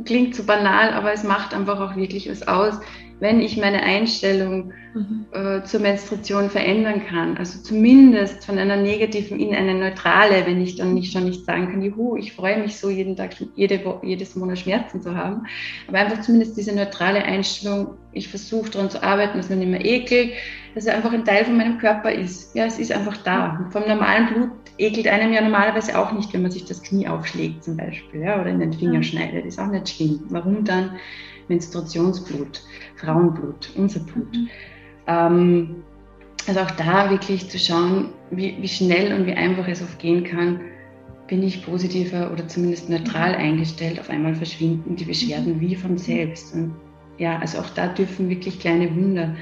klingt 0.05 0.35
so 0.35 0.45
banal, 0.45 0.93
aber 0.93 1.13
es 1.13 1.25
macht 1.25 1.55
einfach 1.55 1.81
auch 1.81 1.97
wirklich 1.97 2.31
was 2.31 2.47
aus, 2.47 2.81
wenn 3.21 3.41
ich 3.41 3.57
meine 3.57 3.83
Einstellung 3.83 4.73
mhm. 4.93 5.27
äh, 5.33 5.63
zur 5.65 5.81
Menstruation 5.81 6.51
verändern 6.51 7.07
kann. 7.07 7.37
Also 7.37 7.63
zumindest 7.63 8.45
von 8.45 8.59
einer 8.59 8.77
negativen 8.77 9.39
in 9.39 9.55
eine 9.55 9.75
neutrale, 9.75 10.45
wenn 10.47 10.61
ich 10.61 10.77
dann 10.77 10.95
nicht 10.95 11.13
schon 11.13 11.25
nicht 11.25 11.45
sagen 11.45 11.71
kann, 11.71 11.83
juhu, 11.83 12.17
ich 12.17 12.33
freue 12.33 12.61
mich 12.61 12.77
so 12.77 12.91
jeden 12.91 13.17
Tag, 13.17 13.37
jede, 13.55 13.81
jedes 14.03 14.35
Monat 14.37 14.59
Schmerzen 14.59 15.01
zu 15.01 15.17
haben. 15.17 15.47
Aber 15.89 15.99
einfach 15.99 16.23
zumindest 16.23 16.57
diese 16.57 16.75
neutrale 16.75 17.25
Einstellung, 17.25 17.95
ich 18.13 18.29
versuche 18.29 18.71
daran 18.71 18.91
zu 18.91 19.03
arbeiten, 19.03 19.39
dass 19.39 19.49
man 19.49 19.61
nicht 19.61 19.71
mehr 19.71 19.85
ekelt, 19.85 20.33
dass 20.75 20.87
er 20.87 20.97
einfach 20.97 21.13
ein 21.13 21.25
Teil 21.25 21.45
von 21.45 21.57
meinem 21.57 21.79
Körper 21.79 22.13
ist. 22.13 22.55
Ja, 22.55 22.67
es 22.67 22.79
ist 22.79 22.93
einfach 22.93 23.17
da. 23.19 23.59
Und 23.59 23.73
vom 23.73 23.87
normalen 23.87 24.27
Blut 24.27 24.51
ekelt 24.77 25.07
einem 25.07 25.33
ja 25.33 25.41
normalerweise 25.41 25.99
auch 25.99 26.13
nicht, 26.13 26.33
wenn 26.33 26.43
man 26.43 26.51
sich 26.51 26.65
das 26.65 26.83
Knie 26.83 27.07
aufschlägt 27.07 27.63
zum 27.65 27.77
Beispiel 27.77 28.23
ja, 28.23 28.41
oder 28.41 28.51
in 28.51 28.59
den 28.59 28.73
Finger 28.73 29.03
schneidet. 29.03 29.45
Ist 29.45 29.59
auch 29.59 29.69
nicht 29.69 29.84
schlimm. 29.89 30.21
Warum 30.29 30.65
dann 30.65 30.93
Menstruationsblut, 31.49 32.63
Frauenblut, 32.97 33.71
unser 33.77 34.01
Blut? 34.01 34.33
Mhm. 34.33 34.49
Ähm, 35.07 35.77
also 36.47 36.61
auch 36.61 36.71
da 36.73 37.11
wirklich 37.11 37.49
zu 37.49 37.59
schauen, 37.59 38.11
wie, 38.31 38.57
wie 38.61 38.69
schnell 38.69 39.13
und 39.13 39.27
wie 39.27 39.33
einfach 39.33 39.67
es 39.69 39.83
oft 39.83 39.99
gehen 39.99 40.25
kann, 40.25 40.61
bin 41.27 41.43
ich 41.43 41.65
positiver 41.65 42.31
oder 42.33 42.47
zumindest 42.49 42.91
neutral 42.91 43.33
mhm. 43.33 43.45
eingestellt, 43.45 43.99
auf 43.99 44.11
einmal 44.11 44.35
verschwinden 44.35 44.97
die 44.97 45.05
Beschwerden 45.05 45.57
mhm. 45.57 45.61
wie 45.61 45.77
von 45.77 45.97
selbst. 45.97 46.55
Und 46.55 46.75
ja, 47.19 47.39
also 47.39 47.59
auch 47.59 47.71
da 47.71 47.89
dürfen 47.89 48.29
wirklich 48.29 48.61
kleine 48.61 48.95
Wunder 48.95 49.35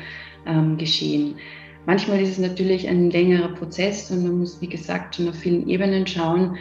ähm, 0.47 0.77
geschehen. 0.77 1.35
Manchmal 1.87 2.21
ist 2.21 2.31
es 2.31 2.39
natürlich 2.39 2.89
ein 2.89 3.11
längerer 3.11 3.49
Prozess 3.49 4.11
und 4.11 4.23
man 4.23 4.39
muss, 4.39 4.61
wie 4.61 4.69
gesagt, 4.69 5.17
schon 5.17 5.29
auf 5.29 5.35
vielen 5.35 5.69
Ebenen 5.69 6.07
schauen. 6.07 6.57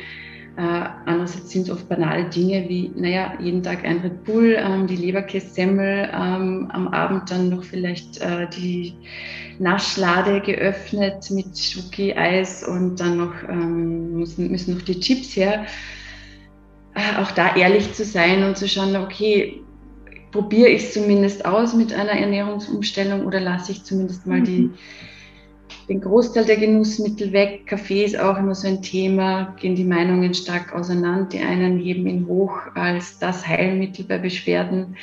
Äh, 0.58 0.62
andererseits 1.06 1.50
sind 1.52 1.64
es 1.64 1.70
oft 1.70 1.88
banale 1.88 2.26
Dinge 2.26 2.68
wie, 2.68 2.92
naja, 2.96 3.34
jeden 3.40 3.64
Tag 3.64 3.86
ein 3.86 4.00
Red 4.00 4.26
Bull, 4.26 4.58
ähm, 4.60 4.86
die 4.86 4.98
Leberkässemmel, 4.98 6.10
ähm, 6.14 6.70
am 6.72 6.90
Abend 6.90 7.32
dann 7.32 7.50
noch 7.50 7.64
vielleicht 7.64 8.20
äh, 8.20 8.48
die 8.50 8.94
Naschlade 9.60 10.42
geöffnet 10.42 11.32
mit 11.32 11.58
Schoki-Eis 11.58 12.68
und 12.68 13.00
dann 13.00 13.18
noch 13.18 13.34
ähm, 13.48 14.20
müssen, 14.20 14.52
müssen 14.52 14.76
noch 14.76 14.82
die 14.82 15.00
Chips 15.00 15.36
her. 15.38 15.66
Äh, 16.96 17.22
auch 17.22 17.32
da 17.32 17.56
ehrlich 17.56 17.94
zu 17.94 18.04
sein 18.04 18.44
und 18.44 18.58
zu 18.58 18.68
schauen, 18.68 18.96
okay, 18.98 19.62
probiere 20.32 20.70
ich 20.70 20.84
es 20.84 20.94
zumindest 20.94 21.46
aus 21.46 21.74
mit 21.74 21.94
einer 21.94 22.12
Ernährungsumstellung 22.12 23.26
oder 23.26 23.40
lasse 23.40 23.72
ich 23.72 23.84
zumindest 23.84 24.26
mal 24.28 24.40
mhm. 24.40 24.46
die, 24.46 24.70
den 25.92 26.00
Großteil 26.00 26.46
der 26.46 26.56
Genussmittel 26.56 27.34
weg. 27.34 27.68
Kaffee 27.68 28.06
ist 28.06 28.18
auch 28.18 28.38
immer 28.38 28.56
so 28.56 28.66
ein 28.66 28.82
Thema, 28.82 29.54
gehen 29.60 29.76
die 29.76 29.84
Meinungen 29.84 30.34
stark 30.34 30.74
auseinander. 30.74 31.28
Die 31.30 31.40
einen 31.40 31.80
heben 31.80 32.08
ihn 32.08 32.28
hoch 32.28 32.54
als 32.76 33.20
das 33.20 33.46
Heilmittel 33.46 34.06
bei 34.06 34.18
Beschwerden 34.18 34.96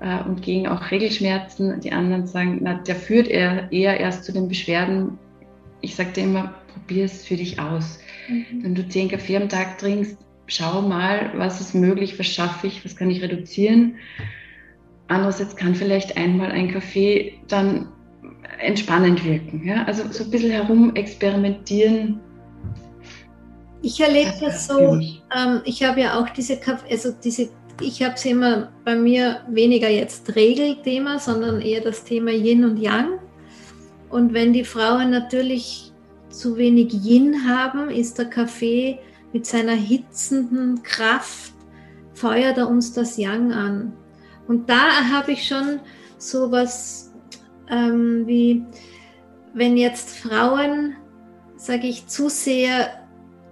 äh, 0.00 0.22
und 0.22 0.42
gegen 0.42 0.68
auch 0.68 0.92
Regelschmerzen. 0.92 1.80
Die 1.80 1.90
anderen 1.90 2.28
sagen, 2.28 2.60
na, 2.62 2.74
der 2.74 2.94
führt 2.94 3.26
eher, 3.26 3.72
eher 3.72 3.98
erst 3.98 4.24
zu 4.24 4.32
den 4.32 4.46
Beschwerden. 4.46 5.18
Ich 5.80 5.96
sage 5.96 6.12
dir 6.12 6.22
immer, 6.22 6.54
probier 6.72 7.06
es 7.06 7.24
für 7.24 7.36
dich 7.36 7.58
aus. 7.58 7.98
Mhm. 8.28 8.62
Wenn 8.62 8.74
du 8.76 8.88
zehn 8.88 9.08
Kaffee 9.08 9.36
am 9.36 9.48
Tag 9.48 9.78
trinkst, 9.78 10.16
schau 10.46 10.82
mal, 10.82 11.32
was 11.34 11.60
ist 11.60 11.74
möglich, 11.74 12.16
was 12.20 12.28
schaffe 12.28 12.68
ich, 12.68 12.84
was 12.84 12.94
kann 12.94 13.10
ich 13.10 13.22
reduzieren 13.22 13.96
Andererseits 15.12 15.56
kann 15.56 15.74
vielleicht 15.74 16.16
einmal 16.16 16.52
ein 16.52 16.70
Kaffee 16.70 17.34
dann 17.46 17.88
entspannend 18.58 19.24
wirken. 19.24 19.66
Ja? 19.66 19.84
Also 19.84 20.04
so 20.10 20.24
ein 20.24 20.30
bisschen 20.30 20.50
herum 20.50 20.94
experimentieren. 20.94 22.20
Ich 23.82 24.00
erlebe 24.00 24.32
das 24.40 24.68
so, 24.68 24.94
ähm, 25.36 25.60
ich 25.64 25.82
habe 25.82 26.00
ja 26.00 26.20
auch 26.20 26.28
diese 26.30 26.56
Kaffee, 26.56 26.92
also 26.92 27.12
diese, 27.12 27.48
ich 27.80 28.02
habe 28.02 28.14
es 28.14 28.24
immer 28.24 28.70
bei 28.84 28.94
mir 28.94 29.40
weniger 29.48 29.88
jetzt 29.88 30.36
Regelthema, 30.36 31.18
sondern 31.18 31.60
eher 31.60 31.80
das 31.80 32.04
Thema 32.04 32.30
Yin 32.30 32.64
und 32.64 32.78
Yang. 32.78 33.18
Und 34.08 34.34
wenn 34.34 34.52
die 34.52 34.64
Frauen 34.64 35.10
natürlich 35.10 35.92
zu 36.28 36.56
wenig 36.56 36.92
Yin 36.92 37.48
haben, 37.48 37.90
ist 37.90 38.18
der 38.18 38.26
Kaffee 38.26 38.98
mit 39.32 39.46
seiner 39.46 39.74
hitzenden 39.74 40.82
Kraft, 40.82 41.52
feuert 42.14 42.58
er 42.58 42.68
uns 42.68 42.92
das 42.92 43.16
Yang 43.16 43.52
an. 43.52 43.92
Und 44.46 44.68
da 44.68 45.10
habe 45.10 45.32
ich 45.32 45.46
schon 45.46 45.80
so 46.18 46.52
was 46.52 47.11
ähm, 47.72 48.26
wie, 48.26 48.64
wenn 49.54 49.76
jetzt 49.76 50.10
Frauen, 50.10 50.94
sage 51.56 51.88
ich, 51.88 52.06
zu 52.06 52.28
sehr 52.28 52.90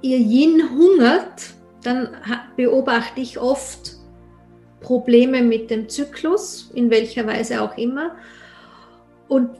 ihr 0.03 0.19
Yin 0.19 0.71
hungert, 0.71 1.55
dann 1.83 2.11
beobachte 2.57 3.21
ich 3.21 3.39
oft 3.39 3.97
Probleme 4.81 5.43
mit 5.43 5.71
dem 5.71 5.89
Zyklus, 5.89 6.71
in 6.75 6.91
welcher 6.91 7.27
Weise 7.27 7.63
auch 7.63 7.77
immer. 7.77 8.17
Und 9.29 9.51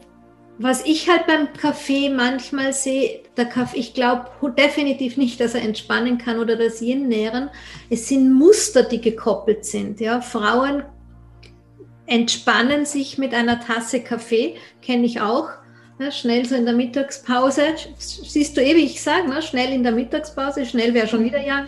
was 0.59 0.85
ich 0.85 1.09
halt 1.09 1.27
beim 1.27 1.53
Kaffee 1.55 2.11
manchmal 2.11 2.75
sehe, 2.75 3.23
der 3.37 3.47
Kaffee, 3.47 3.79
ich 3.79 3.95
glaube 3.95 4.27
definitiv 4.59 5.17
nicht, 5.17 5.41
dass 5.41 5.55
er 5.55 5.63
entspannen 5.63 6.19
kann 6.19 6.39
oder 6.39 6.57
das 6.57 6.83
Yin 6.83 7.09
nähren. 7.09 7.49
Es 7.89 8.09
sind 8.09 8.33
Muster, 8.33 8.83
die 8.83 9.01
gekoppelt 9.01 9.65
sind. 9.65 10.01
Ja, 10.01 10.21
Frauen 10.21 10.83
entspannen 12.11 12.85
sich 12.85 13.19
mit 13.19 13.33
einer 13.33 13.61
Tasse 13.61 14.01
Kaffee, 14.01 14.57
kenne 14.83 15.07
ich 15.07 15.21
auch. 15.21 15.49
Ne, 15.99 16.11
schnell 16.11 16.45
so 16.45 16.57
in 16.57 16.65
der 16.65 16.75
Mittagspause, 16.75 17.63
siehst 17.99 18.57
du 18.57 18.63
ewig, 18.63 18.85
ich 18.87 19.03
sage, 19.03 19.29
ne, 19.29 19.41
schnell 19.43 19.73
in 19.73 19.83
der 19.83 19.93
Mittagspause, 19.93 20.67
schnell 20.67 20.93
wäre 20.93 21.07
schon 21.07 21.25
wieder 21.25 21.39
Young, 21.39 21.67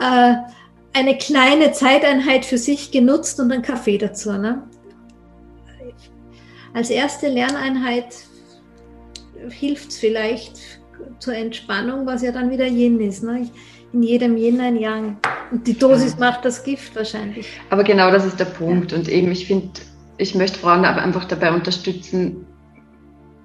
äh, 0.00 0.34
eine 0.92 1.16
kleine 1.18 1.72
Zeiteinheit 1.72 2.44
für 2.44 2.58
sich 2.58 2.90
genutzt 2.90 3.40
und 3.40 3.52
einen 3.52 3.62
Kaffee 3.62 3.96
dazu. 3.96 4.32
Ne? 4.32 4.62
Als 6.74 6.90
erste 6.90 7.28
Lerneinheit 7.28 8.14
hilft 9.48 9.90
es 9.90 9.98
vielleicht 9.98 10.80
zur 11.20 11.34
Entspannung, 11.34 12.06
was 12.06 12.22
ja 12.22 12.32
dann 12.32 12.50
wieder 12.50 12.66
Yin 12.66 13.00
ist. 13.00 13.22
Ne? 13.22 13.42
Ich, 13.42 13.50
in 13.94 14.02
jedem 14.02 14.36
Yin 14.36 14.60
ein 14.60 14.76
Yang. 14.76 15.16
Und 15.50 15.66
die 15.66 15.78
Dosis 15.78 16.12
ja. 16.12 16.30
macht 16.30 16.44
das 16.44 16.64
Gift 16.64 16.94
wahrscheinlich. 16.96 17.46
Aber 17.70 17.84
genau 17.84 18.10
das 18.10 18.26
ist 18.26 18.38
der 18.38 18.46
Punkt. 18.46 18.92
Und 18.92 19.08
eben, 19.08 19.30
ich 19.30 19.46
finde, 19.46 19.68
ich 20.18 20.34
möchte 20.34 20.58
Frauen 20.58 20.84
aber 20.84 21.02
einfach 21.02 21.24
dabei 21.24 21.52
unterstützen, 21.52 22.46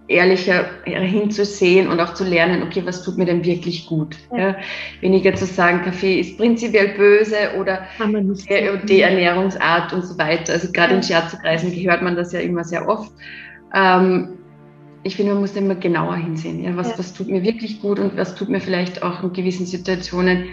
ehrlicher 0.07 0.65
hinzusehen 0.85 1.87
und 1.87 1.99
auch 1.99 2.15
zu 2.15 2.23
lernen, 2.23 2.63
okay, 2.63 2.81
was 2.83 3.03
tut 3.03 3.17
mir 3.17 3.25
denn 3.25 3.45
wirklich 3.45 3.85
gut? 3.85 4.15
Ja. 4.31 4.37
Ja, 4.39 4.55
weniger 5.01 5.35
zu 5.35 5.45
sagen, 5.45 5.83
Kaffee 5.83 6.19
ist 6.19 6.37
prinzipiell 6.37 6.95
böse 6.97 7.35
oder 7.59 7.83
die 8.85 9.01
Ernährungsart 9.01 9.93
und 9.93 10.03
so 10.03 10.17
weiter. 10.17 10.53
Also 10.53 10.71
gerade 10.71 10.93
ja. 10.93 10.97
in 10.97 11.03
Scherzekreisen 11.03 11.71
gehört 11.71 12.01
man 12.01 12.15
das 12.15 12.33
ja 12.33 12.39
immer 12.39 12.63
sehr 12.63 12.89
oft. 12.89 13.11
Ähm, 13.75 14.39
ich 15.03 15.15
finde, 15.15 15.33
man 15.33 15.41
muss 15.41 15.55
immer 15.55 15.75
genauer 15.75 16.15
hinsehen. 16.15 16.63
Ja? 16.63 16.75
Was, 16.75 16.91
ja. 16.91 16.99
was 16.99 17.13
tut 17.13 17.29
mir 17.29 17.43
wirklich 17.43 17.81
gut 17.81 17.99
und 17.99 18.17
was 18.17 18.35
tut 18.35 18.49
mir 18.49 18.59
vielleicht 18.59 19.03
auch 19.03 19.23
in 19.23 19.33
gewissen 19.33 19.65
Situationen 19.65 20.49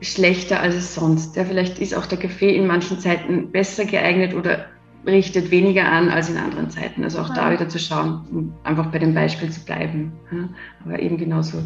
schlechter 0.00 0.60
als 0.60 0.74
es 0.74 0.94
sonst. 0.94 1.36
Ja, 1.36 1.44
vielleicht 1.44 1.78
ist 1.78 1.94
auch 1.94 2.06
der 2.06 2.18
Kaffee 2.18 2.54
in 2.54 2.66
manchen 2.66 2.98
Zeiten 3.00 3.50
besser 3.50 3.84
geeignet 3.84 4.34
oder 4.34 4.66
richtet 5.06 5.50
weniger 5.50 5.90
an 5.90 6.08
als 6.08 6.28
in 6.28 6.36
anderen 6.36 6.70
Zeiten. 6.70 7.02
Also 7.04 7.20
auch 7.20 7.28
ja. 7.30 7.34
da 7.34 7.52
wieder 7.52 7.68
zu 7.68 7.78
schauen, 7.78 8.20
um 8.30 8.52
einfach 8.64 8.86
bei 8.90 8.98
dem 8.98 9.14
Beispiel 9.14 9.50
zu 9.50 9.64
bleiben. 9.64 10.12
Ja, 10.30 10.48
aber 10.84 11.00
eben 11.00 11.16
genauso 11.16 11.58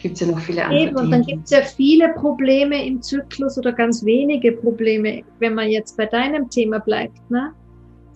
gibt 0.00 0.14
es 0.14 0.20
ja 0.20 0.28
noch 0.28 0.38
viele 0.38 0.64
andere. 0.64 0.88
Eben, 0.88 0.96
und 0.96 1.10
dann 1.10 1.22
gibt 1.22 1.44
es 1.44 1.50
ja 1.50 1.60
viele 1.62 2.10
Probleme 2.10 2.86
im 2.86 3.02
Zyklus 3.02 3.58
oder 3.58 3.72
ganz 3.72 4.04
wenige 4.04 4.52
Probleme, 4.52 5.22
wenn 5.38 5.54
man 5.54 5.68
jetzt 5.68 5.96
bei 5.96 6.06
deinem 6.06 6.48
Thema 6.48 6.78
bleibt. 6.78 7.30
Ne? 7.30 7.52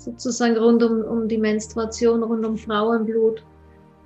Sozusagen 0.05 0.57
rund 0.57 0.83
um, 0.83 1.03
um 1.03 1.29
die 1.29 1.39
Menstruation, 1.39 2.23
rund 2.23 2.45
um 2.45 2.57
Frauenblut, 2.57 3.43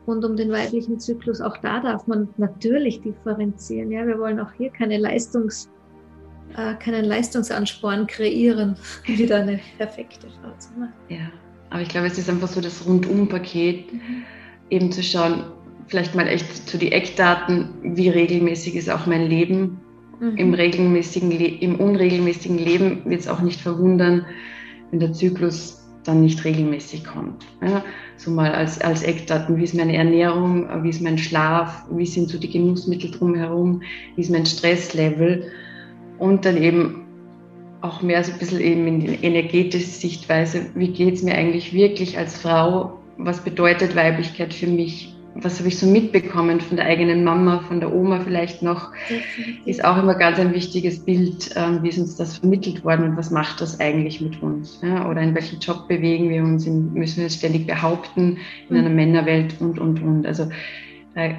rund 0.06 0.24
um 0.24 0.36
den 0.36 0.50
weiblichen 0.50 0.98
Zyklus. 0.98 1.40
Auch 1.40 1.56
da 1.58 1.80
darf 1.80 2.06
man 2.06 2.28
natürlich 2.36 3.00
differenzieren. 3.02 3.90
Ja, 3.90 4.06
wir 4.06 4.18
wollen 4.18 4.40
auch 4.40 4.52
hier 4.52 4.70
keine 4.70 4.98
Leistungs, 4.98 5.68
äh, 6.56 6.74
keinen 6.74 7.04
Leistungsansporn 7.04 8.06
kreieren, 8.06 8.76
wieder 9.06 9.36
eine 9.36 9.60
perfekte 9.78 10.28
Frau 10.28 10.52
zu 10.58 10.70
machen. 10.78 10.92
Ja, 11.08 11.30
aber 11.70 11.82
ich 11.82 11.88
glaube, 11.88 12.06
es 12.06 12.18
ist 12.18 12.30
einfach 12.30 12.48
so 12.48 12.60
das 12.60 12.86
Rundum-Paket, 12.86 13.92
mhm. 13.92 14.00
eben 14.70 14.92
zu 14.92 15.02
schauen, 15.02 15.44
vielleicht 15.88 16.14
mal 16.14 16.26
echt 16.26 16.68
zu 16.68 16.78
die 16.78 16.92
Eckdaten, 16.92 17.68
wie 17.82 18.08
regelmäßig 18.08 18.76
ist 18.76 18.90
auch 18.90 19.06
mein 19.06 19.28
Leben. 19.28 19.80
Mhm. 20.20 20.36
Im, 20.36 20.54
regelmäßigen 20.54 21.30
Le 21.30 21.46
Im 21.46 21.76
unregelmäßigen 21.76 22.58
Leben 22.58 23.02
wird 23.04 23.20
es 23.20 23.28
auch 23.28 23.40
nicht 23.40 23.60
verwundern, 23.60 24.24
wenn 24.90 25.00
der 25.00 25.12
Zyklus 25.12 25.85
dann 26.06 26.22
nicht 26.22 26.44
regelmäßig 26.44 27.04
kommt. 27.04 27.44
Ja, 27.62 27.84
so 28.16 28.30
mal 28.30 28.52
als, 28.52 28.80
als 28.80 29.02
Eckdaten, 29.02 29.56
wie 29.56 29.64
ist 29.64 29.74
meine 29.74 29.96
Ernährung, 29.96 30.68
wie 30.82 30.90
ist 30.90 31.02
mein 31.02 31.18
Schlaf, 31.18 31.84
wie 31.90 32.06
sind 32.06 32.28
so 32.28 32.38
die 32.38 32.50
Genussmittel 32.50 33.10
drumherum, 33.10 33.82
wie 34.14 34.20
ist 34.20 34.30
mein 34.30 34.46
Stresslevel? 34.46 35.50
Und 36.18 36.44
dann 36.44 36.56
eben 36.62 37.06
auch 37.82 38.02
mehr 38.02 38.24
so 38.24 38.32
ein 38.32 38.38
bisschen 38.38 38.60
eben 38.60 38.86
in 38.86 39.00
die 39.00 39.14
energetische 39.22 39.86
Sichtweise, 39.86 40.66
wie 40.74 40.88
geht 40.88 41.14
es 41.14 41.22
mir 41.22 41.34
eigentlich 41.34 41.72
wirklich 41.72 42.16
als 42.16 42.38
Frau, 42.38 42.98
was 43.18 43.42
bedeutet 43.42 43.96
Weiblichkeit 43.96 44.54
für 44.54 44.66
mich, 44.66 45.15
was 45.40 45.58
habe 45.58 45.68
ich 45.68 45.78
so 45.78 45.86
mitbekommen 45.86 46.60
von 46.60 46.76
der 46.76 46.86
eigenen 46.86 47.24
Mama, 47.24 47.60
von 47.60 47.80
der 47.80 47.94
Oma 47.94 48.20
vielleicht 48.20 48.62
noch, 48.62 48.92
ist 49.64 49.84
auch 49.84 49.98
immer 49.98 50.14
ganz 50.14 50.38
ein 50.38 50.54
wichtiges 50.54 51.04
Bild, 51.04 51.50
ähm, 51.56 51.82
wie 51.82 51.88
ist 51.88 51.98
uns 51.98 52.16
das 52.16 52.38
vermittelt 52.38 52.84
worden 52.84 53.10
und 53.10 53.16
was 53.16 53.30
macht 53.30 53.60
das 53.60 53.78
eigentlich 53.80 54.20
mit 54.20 54.42
uns? 54.42 54.80
Oder 54.82 55.20
in 55.22 55.34
welchem 55.34 55.58
Job 55.58 55.88
bewegen 55.88 56.30
wir 56.30 56.42
uns, 56.42 56.66
müssen 56.66 57.18
wir 57.18 57.24
uns 57.24 57.34
ständig 57.34 57.66
behaupten 57.66 58.38
in 58.70 58.76
einer 58.76 58.88
mhm. 58.88 58.96
Männerwelt 58.96 59.54
und, 59.60 59.78
und, 59.78 60.02
und. 60.02 60.26
Also 60.26 60.48
da 61.14 61.30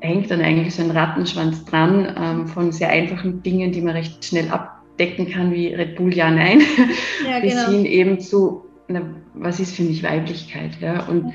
hängt 0.00 0.30
dann 0.30 0.40
eigentlich 0.40 0.74
so 0.74 0.82
ein 0.82 0.90
Rattenschwanz 0.90 1.64
dran 1.64 2.14
ähm, 2.16 2.46
von 2.46 2.72
sehr 2.72 2.90
einfachen 2.90 3.42
Dingen, 3.42 3.72
die 3.72 3.80
man 3.80 3.96
recht 3.96 4.24
schnell 4.24 4.48
abdecken 4.50 5.30
kann, 5.30 5.52
wie 5.52 5.74
Red 5.74 5.96
Bull, 5.96 6.14
ja, 6.14 6.30
nein, 6.30 6.62
ja, 7.28 7.40
bis 7.42 7.54
genau. 7.54 7.70
hin 7.70 7.84
eben 7.84 8.20
zu, 8.20 8.64
na, 8.88 9.02
was 9.34 9.60
ist 9.60 9.74
für 9.74 9.82
mich 9.82 10.02
Weiblichkeit? 10.02 10.72
Ja? 10.80 11.04
Und 11.06 11.26
ja 11.26 11.32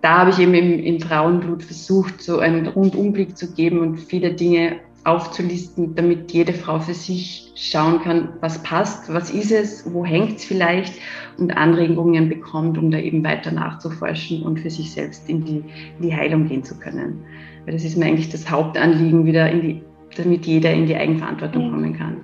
da 0.00 0.18
habe 0.18 0.30
ich 0.30 0.38
eben 0.38 0.54
im, 0.54 0.78
im 0.78 1.00
Frauenblut 1.00 1.62
versucht, 1.62 2.22
so 2.22 2.38
einen 2.38 2.66
Rundumblick 2.66 3.36
zu 3.36 3.52
geben 3.52 3.80
und 3.80 3.98
viele 3.98 4.32
Dinge 4.32 4.76
aufzulisten, 5.04 5.94
damit 5.94 6.32
jede 6.32 6.52
Frau 6.52 6.78
für 6.78 6.94
sich 6.94 7.50
schauen 7.54 8.00
kann, 8.00 8.28
was 8.40 8.62
passt, 8.62 9.12
was 9.12 9.30
ist 9.30 9.50
es, 9.50 9.90
wo 9.92 10.04
hängt 10.04 10.36
es 10.36 10.44
vielleicht 10.44 10.94
und 11.38 11.56
Anregungen 11.56 12.28
bekommt, 12.28 12.76
um 12.78 12.90
da 12.90 12.98
eben 12.98 13.24
weiter 13.24 13.50
nachzuforschen 13.50 14.42
und 14.42 14.60
für 14.60 14.70
sich 14.70 14.92
selbst 14.92 15.28
in 15.28 15.44
die, 15.44 15.64
in 15.98 16.02
die 16.02 16.14
Heilung 16.14 16.46
gehen 16.46 16.62
zu 16.62 16.78
können. 16.78 17.24
Weil 17.64 17.74
das 17.74 17.84
ist 17.84 17.96
mir 17.96 18.06
eigentlich 18.06 18.28
das 18.28 18.50
Hauptanliegen, 18.50 19.24
wieder 19.24 19.50
in 19.50 19.60
die, 19.62 19.82
damit 20.16 20.46
jeder 20.46 20.72
in 20.72 20.86
die 20.86 20.96
Eigenverantwortung 20.96 21.62
ja. 21.62 21.70
kommen 21.70 21.96
kann. 21.96 22.16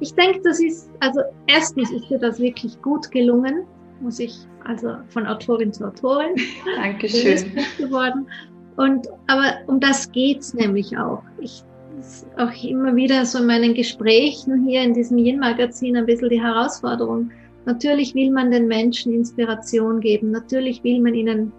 Ich 0.00 0.14
denke, 0.14 0.40
das 0.42 0.60
ist, 0.60 0.90
also 1.00 1.20
erstens 1.46 1.90
ist 1.90 2.08
dir 2.08 2.18
das 2.18 2.40
wirklich 2.40 2.80
gut 2.82 3.10
gelungen, 3.10 3.64
muss 4.00 4.18
ich 4.18 4.38
also 4.64 4.96
von 5.08 5.26
Autorin 5.26 5.72
zu 5.72 5.86
Autorin. 5.86 6.34
Dankeschön. 6.76 7.52
geworden. 7.78 8.26
Und, 8.76 9.08
aber 9.26 9.58
um 9.66 9.80
das 9.80 10.10
geht 10.12 10.40
es 10.40 10.54
nämlich 10.54 10.96
auch. 10.96 11.22
Ich 11.40 11.64
auch 12.36 12.64
immer 12.64 12.94
wieder 12.94 13.24
so 13.26 13.38
in 13.38 13.46
meinen 13.46 13.74
Gesprächen 13.74 14.64
hier 14.66 14.82
in 14.82 14.94
diesem 14.94 15.18
Yin-Magazin 15.18 15.96
ein 15.96 16.06
bisschen 16.06 16.28
die 16.28 16.40
Herausforderung. 16.40 17.30
Natürlich 17.64 18.14
will 18.14 18.30
man 18.30 18.50
den 18.50 18.68
Menschen 18.68 19.12
Inspiration 19.12 20.00
geben. 20.00 20.30
Natürlich 20.30 20.82
will 20.84 21.00
man 21.00 21.14
ihnen 21.14 21.52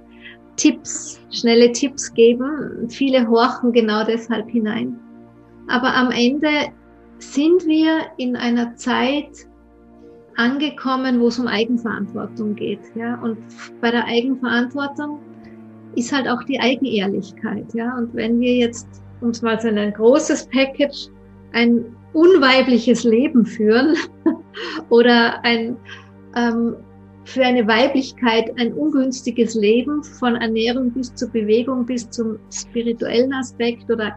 Tipps, 0.55 1.21
schnelle 1.31 1.71
Tipps 1.71 2.13
geben. 2.13 2.87
Viele 2.89 3.27
horchen 3.27 3.71
genau 3.73 4.03
deshalb 4.05 4.49
hinein. 4.49 4.97
Aber 5.67 5.93
am 5.93 6.11
Ende 6.11 6.69
sind 7.19 7.65
wir 7.67 8.07
in 8.17 8.35
einer 8.35 8.75
Zeit, 8.75 9.47
angekommen, 10.39 11.19
wo 11.19 11.27
es 11.27 11.37
um 11.37 11.47
Eigenverantwortung 11.47 12.55
geht. 12.55 12.79
Ja? 12.95 13.21
Und 13.21 13.37
bei 13.81 13.91
der 13.91 14.05
Eigenverantwortung 14.05 15.19
ist 15.95 16.13
halt 16.13 16.27
auch 16.27 16.43
die 16.43 16.59
Eigenehrlichkeit. 16.59 17.73
Ja? 17.73 17.97
Und 17.97 18.15
wenn 18.15 18.39
wir 18.39 18.55
jetzt 18.55 18.87
uns 19.21 19.41
mal 19.41 19.59
so 19.59 19.67
ein 19.67 19.93
großes 19.93 20.47
Package 20.47 21.09
ein 21.51 21.83
unweibliches 22.13 23.03
Leben 23.03 23.45
führen 23.45 23.95
oder 24.89 25.43
ein 25.43 25.75
ähm, 26.35 26.75
für 27.25 27.43
eine 27.43 27.67
Weiblichkeit 27.67 28.51
ein 28.57 28.73
ungünstiges 28.73 29.53
Leben 29.55 30.03
von 30.03 30.35
Ernährung 30.35 30.91
bis 30.91 31.13
zur 31.13 31.29
Bewegung 31.29 31.85
bis 31.85 32.09
zum 32.09 32.39
spirituellen 32.51 33.33
Aspekt 33.33 33.91
oder 33.91 34.15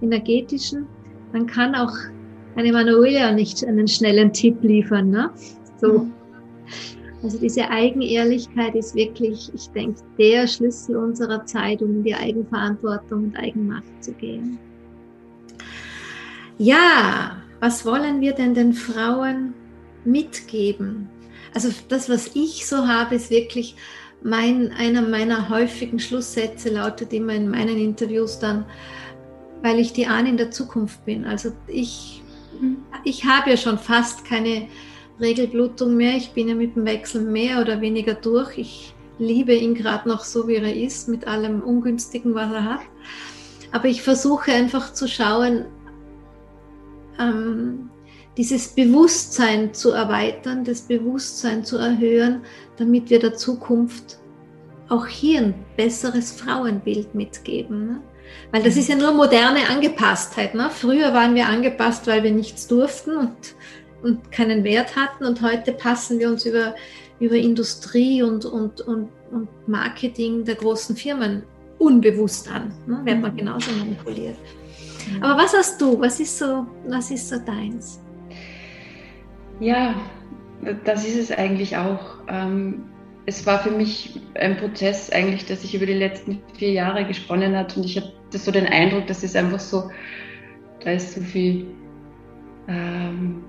energetischen, 0.00 0.86
dann 1.32 1.46
kann 1.46 1.74
auch 1.74 1.92
eine 2.56 2.72
Manuela 2.72 3.32
nicht 3.32 3.64
einen 3.64 3.86
schnellen 3.86 4.32
Tipp 4.32 4.62
liefern. 4.62 5.10
Ne? 5.10 5.30
So. 5.80 6.00
Mhm. 6.00 6.12
Also 7.22 7.38
diese 7.38 7.68
Eigenehrlichkeit 7.70 8.74
ist 8.74 8.94
wirklich, 8.94 9.50
ich 9.54 9.68
denke, 9.70 10.00
der 10.18 10.46
Schlüssel 10.46 10.96
unserer 10.96 11.44
Zeit, 11.46 11.82
um 11.82 11.96
in 11.96 12.04
die 12.04 12.14
Eigenverantwortung 12.14 13.24
und 13.24 13.36
Eigenmacht 13.36 13.84
zu 14.00 14.12
gehen. 14.12 14.58
Ja, 16.58 17.36
was 17.60 17.84
wollen 17.84 18.20
wir 18.20 18.32
denn 18.32 18.54
den 18.54 18.72
Frauen 18.72 19.54
mitgeben? 20.04 21.08
Also 21.54 21.70
das, 21.88 22.08
was 22.08 22.30
ich 22.34 22.66
so 22.66 22.86
habe, 22.86 23.14
ist 23.14 23.30
wirklich 23.30 23.76
mein, 24.22 24.72
einer 24.72 25.02
meiner 25.02 25.48
häufigen 25.48 25.98
Schlusssätze 25.98 26.70
lautet 26.70 27.12
immer 27.12 27.32
in 27.32 27.50
meinen 27.50 27.78
Interviews 27.78 28.38
dann, 28.38 28.66
weil 29.62 29.78
ich 29.78 29.92
die 29.92 30.06
Ahne 30.06 30.30
in 30.30 30.36
der 30.36 30.50
Zukunft 30.50 31.04
bin. 31.04 31.24
Also 31.24 31.52
ich 31.66 32.22
ich 33.04 33.24
habe 33.24 33.50
ja 33.50 33.56
schon 33.56 33.78
fast 33.78 34.24
keine 34.24 34.68
Regelblutung 35.20 35.96
mehr. 35.96 36.16
Ich 36.16 36.32
bin 36.32 36.48
ja 36.48 36.54
mit 36.54 36.76
dem 36.76 36.84
Wechsel 36.84 37.22
mehr 37.22 37.60
oder 37.60 37.80
weniger 37.80 38.14
durch. 38.14 38.58
Ich 38.58 38.94
liebe 39.18 39.54
ihn 39.54 39.74
gerade 39.74 40.08
noch 40.08 40.24
so, 40.24 40.46
wie 40.48 40.56
er 40.56 40.74
ist, 40.74 41.08
mit 41.08 41.26
allem 41.26 41.62
Ungünstigen, 41.62 42.34
was 42.34 42.52
er 42.52 42.64
hat. 42.64 42.80
Aber 43.72 43.88
ich 43.88 44.02
versuche 44.02 44.52
einfach 44.52 44.92
zu 44.92 45.08
schauen, 45.08 45.66
ähm, 47.18 47.90
dieses 48.36 48.68
Bewusstsein 48.68 49.72
zu 49.72 49.90
erweitern, 49.90 50.64
das 50.64 50.82
Bewusstsein 50.82 51.64
zu 51.64 51.78
erhöhen, 51.78 52.42
damit 52.76 53.08
wir 53.08 53.18
der 53.18 53.34
Zukunft 53.34 54.18
auch 54.88 55.06
hier 55.06 55.40
ein 55.40 55.54
besseres 55.76 56.32
Frauenbild 56.32 57.14
mitgeben. 57.14 57.86
Ne? 57.86 58.00
Weil 58.52 58.62
das 58.62 58.76
ist 58.76 58.88
ja 58.88 58.96
nur 58.96 59.12
moderne 59.12 59.68
Angepasstheit. 59.68 60.54
Ne? 60.54 60.70
Früher 60.70 61.12
waren 61.12 61.34
wir 61.34 61.46
angepasst, 61.46 62.06
weil 62.06 62.22
wir 62.22 62.30
nichts 62.30 62.66
durften 62.66 63.16
und, 63.16 63.54
und 64.02 64.30
keinen 64.32 64.64
Wert 64.64 64.96
hatten. 64.96 65.24
Und 65.24 65.42
heute 65.42 65.72
passen 65.72 66.18
wir 66.18 66.28
uns 66.28 66.46
über, 66.46 66.74
über 67.20 67.34
Industrie 67.34 68.22
und, 68.22 68.44
und, 68.44 68.80
und, 68.82 69.08
und 69.30 69.48
Marketing 69.66 70.44
der 70.44 70.54
großen 70.54 70.96
Firmen 70.96 71.42
unbewusst 71.78 72.50
an. 72.50 72.72
Ne? 72.86 73.00
Wird 73.04 73.20
man 73.20 73.32
mhm. 73.32 73.36
genauso 73.36 73.70
manipuliert. 73.72 74.36
Aber 75.20 75.42
was 75.42 75.54
hast 75.54 75.80
du? 75.80 76.00
Was 76.00 76.20
ist 76.20 76.38
so, 76.38 76.66
was 76.88 77.10
ist 77.10 77.28
so 77.28 77.38
deins? 77.38 78.00
Ja, 79.60 79.94
das 80.84 81.06
ist 81.06 81.16
es 81.16 81.32
eigentlich 81.32 81.76
auch. 81.76 82.18
Ähm, 82.28 82.84
es 83.26 83.44
war 83.44 83.62
für 83.62 83.72
mich 83.72 84.20
ein 84.34 84.56
Prozess 84.56 85.10
eigentlich, 85.10 85.44
der 85.44 85.56
sich 85.56 85.74
über 85.74 85.86
die 85.86 85.92
letzten 85.92 86.40
vier 86.56 86.72
Jahre 86.72 87.04
gesponnen 87.04 87.56
hat 87.56 87.76
und 87.76 87.84
ich 87.84 87.96
habe 87.96 88.12
so 88.30 88.50
den 88.50 88.66
Eindruck, 88.66 89.06
das 89.08 89.24
ist 89.24 89.36
einfach 89.36 89.60
so, 89.60 89.90
da 90.80 90.92
ist 90.92 91.14
so 91.14 91.20
viel 91.20 91.66
ähm, 92.68 93.42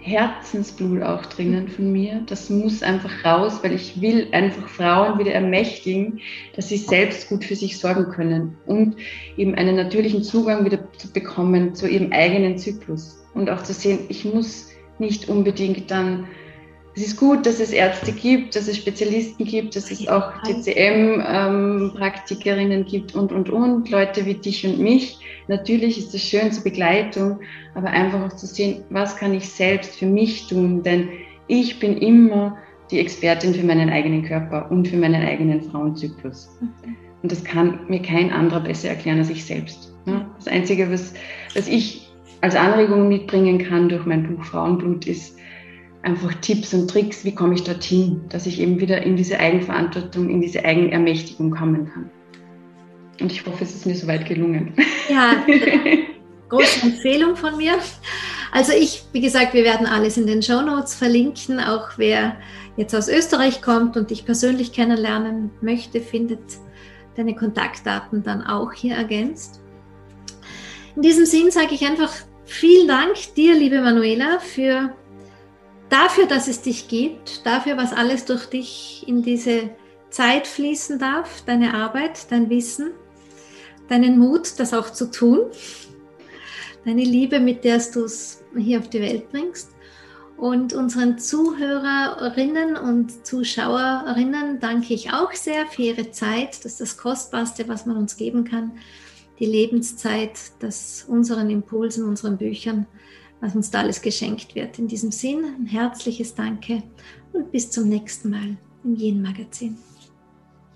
Herzensblut 0.00 1.02
auch 1.02 1.24
drinnen 1.26 1.68
von 1.68 1.92
mir. 1.92 2.22
Das 2.26 2.50
muss 2.50 2.82
einfach 2.82 3.24
raus, 3.24 3.60
weil 3.62 3.72
ich 3.72 4.00
will 4.00 4.28
einfach 4.32 4.68
Frauen 4.68 5.18
wieder 5.18 5.32
ermächtigen, 5.32 6.20
dass 6.56 6.68
sie 6.68 6.76
selbst 6.76 7.28
gut 7.28 7.44
für 7.44 7.54
sich 7.54 7.78
sorgen 7.78 8.10
können 8.10 8.56
und 8.66 8.96
eben 9.36 9.54
einen 9.54 9.76
natürlichen 9.76 10.24
Zugang 10.24 10.64
wieder 10.64 10.92
zu 10.94 11.10
bekommen 11.12 11.74
zu 11.74 11.88
ihrem 11.88 12.12
eigenen 12.12 12.58
Zyklus 12.58 13.24
und 13.34 13.48
auch 13.48 13.62
zu 13.62 13.72
sehen, 13.72 14.00
ich 14.08 14.24
muss 14.24 14.70
nicht 14.98 15.28
unbedingt 15.28 15.90
dann 15.90 16.26
es 16.94 17.06
ist 17.06 17.16
gut, 17.16 17.46
dass 17.46 17.58
es 17.58 17.72
Ärzte 17.72 18.12
gibt, 18.12 18.54
dass 18.54 18.68
es 18.68 18.76
Spezialisten 18.76 19.46
gibt, 19.46 19.74
dass 19.76 19.90
es 19.90 20.06
auch 20.08 20.30
TCM-Praktikerinnen 20.42 22.80
ähm, 22.80 22.86
gibt 22.86 23.14
und, 23.14 23.32
und, 23.32 23.48
und, 23.48 23.88
Leute 23.88 24.26
wie 24.26 24.34
dich 24.34 24.66
und 24.66 24.78
mich. 24.78 25.18
Natürlich 25.48 25.96
ist 25.96 26.12
das 26.12 26.20
schön 26.20 26.52
zur 26.52 26.64
Begleitung, 26.64 27.40
aber 27.74 27.88
einfach 27.88 28.26
auch 28.26 28.36
zu 28.36 28.44
sehen, 28.46 28.84
was 28.90 29.16
kann 29.16 29.32
ich 29.32 29.48
selbst 29.48 29.96
für 29.96 30.04
mich 30.06 30.48
tun, 30.48 30.82
denn 30.82 31.08
ich 31.46 31.78
bin 31.78 31.96
immer 31.96 32.58
die 32.90 32.98
Expertin 32.98 33.54
für 33.54 33.64
meinen 33.64 33.88
eigenen 33.88 34.24
Körper 34.24 34.70
und 34.70 34.86
für 34.86 34.98
meinen 34.98 35.26
eigenen 35.26 35.62
Frauenzyklus. 35.62 36.50
Und 37.22 37.32
das 37.32 37.42
kann 37.42 37.80
mir 37.88 38.02
kein 38.02 38.30
anderer 38.30 38.60
besser 38.60 38.90
erklären 38.90 39.18
als 39.18 39.30
ich 39.30 39.46
selbst. 39.46 39.94
Das 40.36 40.48
Einzige, 40.48 40.92
was, 40.92 41.14
was 41.54 41.68
ich 41.68 42.10
als 42.42 42.54
Anregung 42.54 43.08
mitbringen 43.08 43.56
kann 43.58 43.88
durch 43.88 44.04
mein 44.04 44.24
Buch 44.24 44.44
Frauenblut, 44.44 45.06
ist, 45.06 45.38
einfach 46.02 46.34
Tipps 46.40 46.74
und 46.74 46.88
Tricks, 46.90 47.24
wie 47.24 47.34
komme 47.34 47.54
ich 47.54 47.62
dorthin, 47.62 48.22
dass 48.28 48.46
ich 48.46 48.60
eben 48.60 48.80
wieder 48.80 49.02
in 49.02 49.16
diese 49.16 49.38
Eigenverantwortung, 49.38 50.28
in 50.28 50.40
diese 50.40 50.64
Eigenermächtigung 50.64 51.50
kommen 51.50 51.90
kann. 51.92 52.10
Und 53.20 53.30
ich 53.30 53.46
hoffe, 53.46 53.62
es 53.62 53.74
ist 53.74 53.86
mir 53.86 53.94
soweit 53.94 54.26
gelungen. 54.26 54.74
Ja, 55.08 55.44
große 56.48 56.86
Empfehlung 56.86 57.36
von 57.36 57.56
mir. 57.56 57.74
Also 58.50 58.72
ich, 58.72 59.04
wie 59.12 59.20
gesagt, 59.20 59.54
wir 59.54 59.64
werden 59.64 59.86
alles 59.86 60.16
in 60.16 60.26
den 60.26 60.42
Show 60.42 60.60
Notes 60.60 60.94
verlinken. 60.94 61.60
Auch 61.60 61.90
wer 61.96 62.36
jetzt 62.76 62.94
aus 62.94 63.08
Österreich 63.08 63.62
kommt 63.62 63.96
und 63.96 64.10
dich 64.10 64.24
persönlich 64.24 64.72
kennenlernen 64.72 65.50
möchte, 65.60 66.00
findet 66.00 66.40
deine 67.16 67.34
Kontaktdaten 67.34 68.22
dann 68.22 68.42
auch 68.42 68.72
hier 68.72 68.94
ergänzt. 68.94 69.60
In 70.96 71.02
diesem 71.02 71.24
Sinn 71.24 71.50
sage 71.50 71.74
ich 71.74 71.86
einfach 71.86 72.12
vielen 72.44 72.88
Dank 72.88 73.14
dir, 73.36 73.54
liebe 73.54 73.80
Manuela, 73.80 74.38
für 74.38 74.94
dafür, 75.92 76.26
dass 76.26 76.48
es 76.48 76.62
dich 76.62 76.88
gibt, 76.88 77.44
dafür, 77.44 77.76
was 77.76 77.92
alles 77.92 78.24
durch 78.24 78.46
dich 78.46 79.04
in 79.06 79.22
diese 79.22 79.70
Zeit 80.08 80.46
fließen 80.46 80.98
darf, 80.98 81.42
deine 81.44 81.74
Arbeit, 81.74 82.30
dein 82.30 82.48
Wissen, 82.48 82.92
deinen 83.88 84.18
Mut, 84.18 84.58
das 84.58 84.72
auch 84.72 84.90
zu 84.90 85.10
tun, 85.10 85.40
deine 86.84 87.04
Liebe, 87.04 87.40
mit 87.40 87.64
der 87.64 87.78
du 87.92 88.04
es 88.04 88.42
hier 88.56 88.78
auf 88.78 88.88
die 88.88 89.00
Welt 89.00 89.30
bringst. 89.30 89.70
Und 90.38 90.72
unseren 90.72 91.18
Zuhörerinnen 91.18 92.76
und 92.76 93.24
Zuschauerinnen 93.24 94.60
danke 94.60 94.94
ich 94.94 95.12
auch 95.12 95.32
sehr 95.32 95.66
für 95.66 95.82
ihre 95.82 96.10
Zeit. 96.10 96.64
Das 96.64 96.72
ist 96.72 96.80
das 96.80 96.96
Kostbarste, 96.96 97.68
was 97.68 97.86
man 97.86 97.96
uns 97.96 98.16
geben 98.16 98.44
kann. 98.44 98.72
Die 99.38 99.46
Lebenszeit, 99.46 100.32
das 100.58 101.04
unseren 101.06 101.48
Impulsen, 101.50 102.08
unseren 102.08 102.38
Büchern, 102.38 102.86
was 103.42 103.56
uns 103.56 103.70
da 103.70 103.80
alles 103.80 104.00
geschenkt 104.00 104.54
wird. 104.54 104.78
In 104.78 104.88
diesem 104.88 105.10
Sinn 105.10 105.44
ein 105.44 105.66
herzliches 105.66 106.34
Danke 106.34 106.82
und 107.32 107.50
bis 107.50 107.70
zum 107.70 107.88
nächsten 107.88 108.30
Mal 108.30 108.56
im 108.84 108.94
Jen 108.94 109.20
Magazin. 109.20 109.76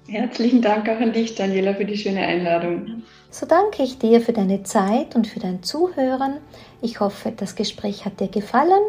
Herzlichen 0.08 0.62
Dank 0.62 0.88
auch 0.88 1.00
an 1.00 1.12
dich, 1.12 1.34
Daniela, 1.34 1.74
für 1.74 1.84
die 1.84 1.96
schöne 1.96 2.20
Einladung. 2.20 3.02
So 3.30 3.46
danke 3.46 3.82
ich 3.82 3.98
dir 3.98 4.20
für 4.20 4.32
deine 4.32 4.62
Zeit 4.62 5.16
und 5.16 5.26
für 5.26 5.40
dein 5.40 5.62
Zuhören. 5.62 6.38
Ich 6.82 7.00
hoffe, 7.00 7.32
das 7.36 7.56
Gespräch 7.56 8.04
hat 8.04 8.20
dir 8.20 8.28
gefallen 8.28 8.82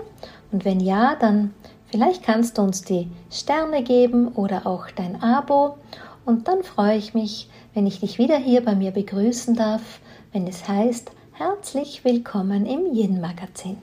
und 0.52 0.66
wenn 0.66 0.80
ja, 0.80 1.16
dann 1.16 1.54
vielleicht 1.90 2.24
kannst 2.24 2.58
du 2.58 2.64
uns 2.64 2.82
die 2.82 3.08
Sterne 3.32 3.84
geben 3.84 4.30
oder 4.30 4.68
auch 4.68 4.90
dein 4.92 5.22
Abo 5.22 5.78
und 6.26 6.48
dann 6.48 6.64
freue 6.64 6.98
ich 6.98 7.14
mich, 7.14 7.50
wenn 7.74 7.88
ich 7.88 8.00
dich 8.00 8.18
wieder 8.18 8.38
hier 8.38 8.64
bei 8.64 8.76
mir 8.76 8.92
begrüßen 8.92 9.56
darf, 9.56 10.00
wenn 10.34 10.48
es 10.48 10.68
heißt, 10.68 11.12
herzlich 11.38 12.04
willkommen 12.04 12.66
im 12.66 12.96
Yin 12.96 13.22
Magazin. 13.22 13.78